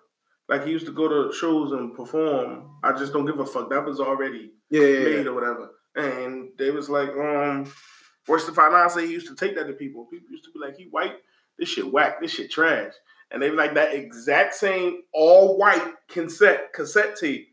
Like 0.50 0.66
he 0.66 0.72
used 0.72 0.86
to 0.86 0.92
go 0.92 1.08
to 1.08 1.34
shows 1.34 1.72
and 1.72 1.96
perform. 1.96 2.72
I 2.84 2.92
just 2.94 3.14
don't 3.14 3.26
give 3.26 3.40
a 3.40 3.46
fuck. 3.46 3.70
That 3.70 3.86
was 3.86 4.00
already 4.00 4.52
Yeah, 4.70 4.82
yeah, 4.82 5.00
made 5.04 5.24
yeah. 5.26 5.32
or 5.32 5.34
whatever. 5.34 5.70
And 5.96 6.50
they 6.58 6.72
was 6.72 6.90
like, 6.90 7.10
um, 7.10 7.72
worse 8.28 8.48
if 8.48 8.58
I 8.60 8.88
say 8.90 9.06
he 9.08 9.14
used 9.14 9.28
to 9.28 9.36
take 9.36 9.56
that 9.56 9.68
to 9.68 9.74
people. 9.74 10.06
People 10.06 10.30
used 10.32 10.46
to 10.46 10.52
be 10.52 10.60
like, 10.60 10.76
he 10.78 10.86
white, 10.86 11.16
this 11.58 11.70
shit 11.70 11.92
whack, 11.92 12.22
this 12.22 12.32
shit 12.32 12.52
trash. 12.52 12.94
And 13.32 13.42
they 13.42 13.50
were 13.50 13.56
like 13.56 13.76
that 13.76 13.94
exact 13.94 14.56
same 14.56 15.04
all 15.14 15.58
white 15.58 15.94
cassette 16.10 16.74
cassette 16.74 17.16
tape 17.18 17.48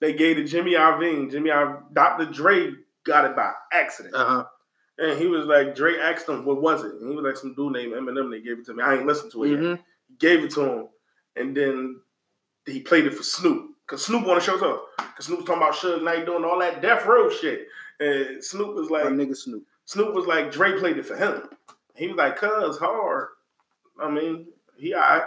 they 0.00 0.12
gave 0.14 0.36
to 0.36 0.44
Jimmy 0.44 0.72
Iovine. 0.74 1.30
Jimmy 1.30 1.50
Iovine, 1.50 1.92
Dr. 1.92 2.26
Dre 2.26 2.70
got 3.04 3.24
it 3.26 3.36
by 3.36 3.52
accident. 3.72 4.14
Uh-huh. 4.14 4.44
And 4.98 5.18
he 5.18 5.26
was 5.26 5.46
like, 5.46 5.74
Dre 5.74 5.98
asked 5.98 6.28
him, 6.28 6.44
what 6.44 6.60
was 6.60 6.84
it? 6.84 6.92
And 7.00 7.08
he 7.10 7.16
was 7.16 7.24
like, 7.24 7.36
some 7.36 7.54
dude 7.54 7.72
named 7.72 7.92
Eminem. 7.94 8.30
They 8.30 8.40
gave 8.40 8.58
it 8.58 8.66
to 8.66 8.74
me. 8.74 8.82
I 8.82 8.94
ain't 8.96 9.06
listened 9.06 9.32
to 9.32 9.44
it 9.44 9.50
yet. 9.50 9.58
Mhm. 9.60 9.78
He 10.08 10.14
gave 10.16 10.44
it 10.44 10.50
to 10.52 10.60
him. 10.62 10.88
And 11.36 11.56
then 11.56 12.00
he 12.66 12.80
played 12.80 13.06
it 13.06 13.14
for 13.14 13.22
Snoop. 13.22 13.70
Because 13.86 14.04
Snoop 14.04 14.26
on 14.26 14.36
to 14.36 14.40
show 14.40 14.56
up. 14.56 14.86
Because 14.98 15.26
Snoop 15.26 15.40
was 15.40 15.46
talking 15.46 15.62
about 15.62 15.74
Suge 15.74 16.02
Knight 16.02 16.26
doing 16.26 16.44
all 16.44 16.58
that 16.60 16.82
death 16.82 17.06
row 17.06 17.28
shit. 17.28 17.66
And 17.98 18.42
Snoop 18.42 18.74
was 18.76 18.90
My 18.90 19.02
like, 19.02 19.12
nigga 19.12 19.36
Snoop. 19.36 19.64
Snoop 19.84 20.14
was 20.14 20.26
like, 20.26 20.52
Dre 20.52 20.78
played 20.78 20.96
it 20.96 21.06
for 21.06 21.16
him. 21.16 21.48
He 21.94 22.06
was 22.06 22.16
like, 22.16 22.36
cuz 22.36 22.78
hard. 22.78 23.28
I 24.00 24.10
mean, 24.10 24.46
he 24.76 24.94
all 24.94 25.00
right. 25.00 25.22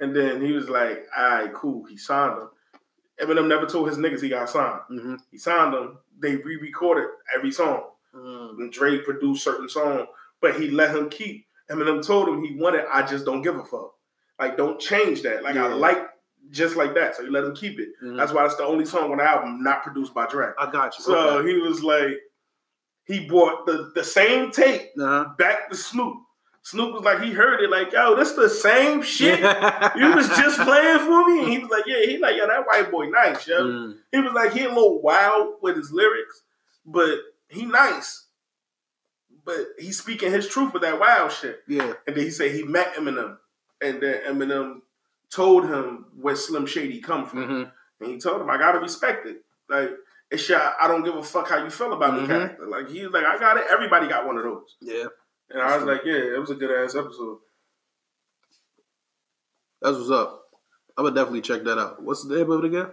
And 0.00 0.14
then 0.14 0.40
he 0.44 0.52
was 0.52 0.68
like, 0.68 1.06
all 1.16 1.28
right, 1.28 1.52
cool. 1.52 1.84
He 1.84 1.96
signed 1.96 2.38
him. 2.38 2.48
Eminem 3.20 3.48
never 3.48 3.66
told 3.66 3.88
his 3.88 3.98
niggas 3.98 4.22
he 4.22 4.28
got 4.28 4.48
signed. 4.48 4.80
Mm-hmm. 4.90 5.16
He 5.30 5.38
signed 5.38 5.74
them. 5.74 5.98
They 6.18 6.36
re-recorded 6.36 7.08
every 7.36 7.50
song. 7.50 7.82
And 8.14 8.72
Dre 8.72 8.98
produced 8.98 9.44
certain 9.44 9.68
songs, 9.68 10.08
but 10.40 10.58
he 10.58 10.70
let 10.70 10.96
him 10.96 11.08
keep. 11.10 11.46
Eminem 11.70 12.04
told 12.04 12.28
him 12.28 12.42
he 12.42 12.56
wanted. 12.56 12.84
I 12.90 13.02
just 13.06 13.24
don't 13.24 13.42
give 13.42 13.56
a 13.56 13.64
fuck. 13.64 13.94
Like, 14.38 14.56
don't 14.56 14.80
change 14.80 15.22
that. 15.22 15.42
Like, 15.42 15.56
I 15.56 15.66
like 15.66 16.06
just 16.50 16.76
like 16.76 16.94
that. 16.94 17.16
So 17.16 17.22
you 17.22 17.30
let 17.30 17.44
him 17.44 17.54
keep 17.54 17.78
it. 17.78 17.90
Mhm. 18.02 18.16
That's 18.16 18.32
why 18.32 18.44
it's 18.44 18.56
the 18.56 18.64
only 18.64 18.84
song 18.84 19.10
on 19.10 19.18
the 19.18 19.24
album 19.24 19.62
not 19.62 19.82
produced 19.82 20.14
by 20.14 20.26
Dre. 20.26 20.52
I 20.58 20.70
got 20.70 20.96
you. 20.98 21.04
So 21.04 21.38
okay. 21.38 21.48
he 21.48 21.58
was 21.58 21.82
like, 21.82 22.18
he 23.04 23.26
brought 23.26 23.66
the 23.66 23.92
the 23.94 24.04
same 24.04 24.50
tape 24.50 24.90
uh-huh. 24.98 25.30
back 25.36 25.70
to 25.70 25.76
Snoop. 25.76 26.18
Snoop 26.62 26.92
was 26.92 27.02
like, 27.02 27.22
he 27.22 27.32
heard 27.32 27.62
it, 27.62 27.70
like, 27.70 27.92
yo, 27.92 28.14
this 28.14 28.32
the 28.32 28.48
same 28.48 29.00
shit 29.00 29.38
you 29.96 30.14
was 30.14 30.28
just 30.28 30.60
playing 30.60 30.98
for 30.98 31.26
me. 31.26 31.38
And 31.40 31.52
he 31.52 31.58
was 31.60 31.70
like, 31.70 31.84
yeah, 31.86 32.04
he 32.04 32.18
like, 32.18 32.36
yo, 32.36 32.46
that 32.46 32.66
white 32.66 32.90
boy 32.90 33.06
nice, 33.08 33.46
yo. 33.46 33.64
Mm. 33.64 33.96
He 34.12 34.20
was 34.20 34.34
like, 34.34 34.52
he 34.52 34.64
a 34.64 34.68
little 34.68 35.00
wild 35.00 35.54
with 35.62 35.76
his 35.76 35.90
lyrics, 35.92 36.42
but 36.84 37.16
he 37.48 37.64
nice. 37.64 38.26
But 39.46 39.60
he's 39.78 39.98
speaking 39.98 40.30
his 40.30 40.46
truth 40.46 40.74
with 40.74 40.82
that 40.82 41.00
wild 41.00 41.32
shit. 41.32 41.60
Yeah. 41.66 41.94
And 42.06 42.14
then 42.14 42.24
he 42.24 42.30
said 42.30 42.52
he 42.52 42.64
met 42.64 42.94
Eminem. 42.96 43.38
And 43.80 44.00
then 44.02 44.22
Eminem 44.26 44.80
told 45.30 45.64
him 45.68 46.06
where 46.20 46.34
Slim 46.36 46.66
Shady 46.66 47.00
come 47.00 47.26
from. 47.26 47.46
Mhm. 47.46 47.72
And 48.00 48.10
he 48.10 48.18
told 48.18 48.40
him, 48.40 48.50
I 48.50 48.58
gotta 48.58 48.80
respect 48.80 49.26
it. 49.26 49.44
Like, 49.68 49.90
it's 50.30 50.48
your, 50.48 50.60
I 50.60 50.88
don't 50.88 51.04
give 51.04 51.14
a 51.16 51.22
fuck 51.22 51.48
how 51.48 51.62
you 51.62 51.70
feel 51.70 51.92
about 51.92 52.14
me 52.14 52.20
Mhm. 52.20 52.26
character. 52.26 52.66
Like, 52.66 52.88
he's 52.88 53.08
like, 53.08 53.24
I 53.24 53.38
got 53.38 53.56
it. 53.56 53.66
Everybody 53.70 54.08
got 54.08 54.26
one 54.26 54.36
of 54.38 54.44
those. 54.44 54.76
Yeah. 54.80 55.06
And 55.50 55.62
I 55.62 55.76
was 55.76 55.84
like, 55.86 56.02
yeah, 56.04 56.14
it 56.34 56.38
was 56.40 56.50
a 56.50 56.54
good 56.54 56.70
ass 56.70 56.94
episode. 56.94 57.38
That's 59.80 59.96
what's 59.96 60.10
up. 60.10 60.50
I 60.96 61.02
would 61.02 61.14
definitely 61.14 61.40
check 61.42 61.62
that 61.64 61.78
out. 61.78 62.02
What's 62.02 62.24
the 62.26 62.36
name 62.36 62.50
of 62.50 62.64
it 62.64 62.66
again? 62.66 62.90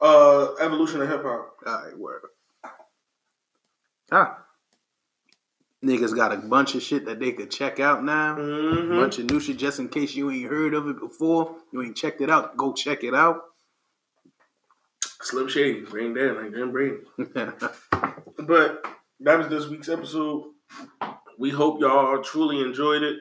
Uh, 0.00 0.54
Evolution 0.56 1.00
of 1.00 1.08
Hip 1.08 1.22
Hop. 1.22 1.56
All 1.66 1.82
right, 1.84 1.96
word. 1.98 2.20
Ah. 4.12 4.43
Niggas 5.84 6.16
got 6.16 6.32
a 6.32 6.38
bunch 6.38 6.74
of 6.74 6.82
shit 6.82 7.04
that 7.04 7.20
they 7.20 7.32
could 7.32 7.50
check 7.50 7.78
out 7.78 8.02
now. 8.02 8.36
Mm-hmm. 8.36 8.98
Bunch 8.98 9.18
of 9.18 9.30
new 9.30 9.38
shit 9.38 9.58
just 9.58 9.78
in 9.78 9.88
case 9.88 10.14
you 10.14 10.30
ain't 10.30 10.48
heard 10.50 10.72
of 10.72 10.88
it 10.88 10.98
before. 10.98 11.56
You 11.72 11.82
ain't 11.82 11.96
checked 11.96 12.22
it 12.22 12.30
out. 12.30 12.56
Go 12.56 12.72
check 12.72 13.04
it 13.04 13.14
out. 13.14 13.42
Slim 15.20 15.48
Shady, 15.48 15.80
bring 15.80 16.14
that 16.14 16.36
like 16.36 16.52
Jim 16.54 16.72
Brady. 16.72 16.96
But 18.36 18.84
that 19.20 19.38
was 19.38 19.48
this 19.48 19.68
week's 19.68 19.88
episode. 19.88 20.50
We 21.38 21.50
hope 21.50 21.80
y'all 21.80 22.22
truly 22.22 22.60
enjoyed 22.60 23.02
it. 23.02 23.16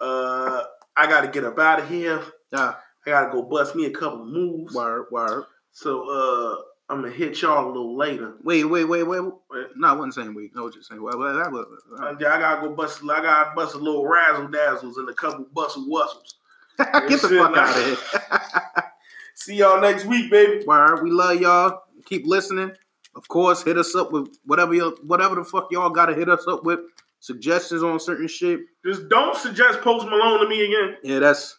Uh, 0.00 0.64
I 0.96 1.06
got 1.06 1.20
to 1.20 1.28
get 1.28 1.44
up 1.44 1.58
out 1.58 1.80
of 1.80 1.88
here. 1.88 2.20
yeah, 2.52 2.74
I 3.06 3.10
got 3.10 3.26
to 3.26 3.32
go 3.32 3.42
bust 3.42 3.76
me 3.76 3.86
a 3.86 3.90
couple 3.90 4.24
moves. 4.24 4.74
word, 4.74 5.06
word. 5.12 5.44
So 5.70 6.08
uh, 6.08 6.62
I'm 6.92 7.00
gonna 7.02 7.12
hit 7.12 7.40
y'all 7.42 7.66
a 7.66 7.68
little 7.68 7.96
later. 7.96 8.34
Wait, 8.42 8.64
wait, 8.64 8.84
wait, 8.84 9.02
wait. 9.04 9.20
Wait. 9.20 9.66
No, 9.76 9.88
I 9.88 9.92
wasn't 9.92 10.14
saying 10.14 10.34
wait. 10.34 10.54
No, 10.54 10.70
just 10.70 10.88
saying. 10.88 11.02
Well, 11.02 11.18
that 11.18 11.50
was, 11.50 11.66
Uh, 11.98 12.04
I 12.06 12.14
gotta 12.14 12.66
go 12.68 12.74
bust. 12.74 13.00
I 13.04 13.22
gotta 13.22 13.52
bust 13.56 13.74
a 13.74 13.78
little 13.78 14.06
razzle 14.06 14.48
dazzles 14.48 14.98
and 14.98 15.08
a 15.08 15.14
couple 15.14 15.46
bustle 15.52 15.86
wussles. 15.86 16.34
Get 17.08 17.20
the 17.22 17.28
fuck 17.28 17.52
like- 17.52 17.56
out 17.56 17.76
of 17.78 17.84
here. 17.84 18.84
See 19.34 19.56
y'all 19.56 19.80
next 19.80 20.04
week, 20.04 20.30
baby. 20.30 20.64
Word, 20.66 21.02
we 21.02 21.10
love 21.10 21.40
y'all. 21.40 21.82
Keep 22.04 22.26
listening. 22.26 22.72
Of 23.14 23.26
course, 23.28 23.62
hit 23.62 23.76
us 23.78 23.94
up 23.94 24.12
with 24.12 24.28
whatever 24.44 24.74
you 24.74 24.96
whatever 25.04 25.34
the 25.34 25.44
fuck 25.44 25.68
y'all 25.70 25.90
gotta 25.90 26.14
hit 26.14 26.28
us 26.28 26.46
up 26.46 26.64
with. 26.64 26.80
Suggestions 27.20 27.82
on 27.82 28.00
certain 28.00 28.26
shit. 28.28 28.60
Just 28.84 29.08
don't 29.08 29.36
suggest 29.36 29.80
Post 29.80 30.06
Malone 30.06 30.40
to 30.40 30.48
me 30.48 30.64
again. 30.64 30.96
Yeah, 31.02 31.18
that's 31.20 31.56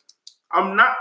I'm 0.52 0.76
not. 0.76 0.96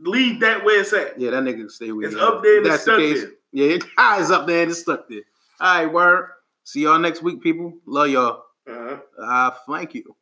Leave 0.00 0.38
that 0.40 0.64
where 0.64 0.80
it's 0.80 0.92
at. 0.92 1.18
yeah, 1.20 1.30
that 1.30 1.42
nigga 1.42 1.68
stay 1.70 1.90
with 1.92 2.06
It's 2.06 2.14
you. 2.14 2.20
up 2.20 2.42
there 2.42 2.58
and 2.58 2.66
If 2.66 2.72
it's 2.74 2.82
stuck 2.84 2.98
there. 2.98 3.30
Yeah, 3.52 3.66
it, 3.66 3.84
it's 3.98 4.30
up 4.30 4.46
there 4.46 4.62
and 4.62 4.70
it's 4.70 4.80
stuck 4.80 5.08
there. 5.08 5.22
All 5.60 5.84
right, 5.84 5.92
word. 5.92 6.30
See 6.64 6.82
y'all 6.82 6.98
next 6.98 7.22
week, 7.22 7.42
people. 7.42 7.72
Love 7.86 8.08
y'all. 8.08 8.44
Uh-huh. 8.68 8.98
Uh, 9.20 9.50
thank 9.66 9.94
you. 9.94 10.14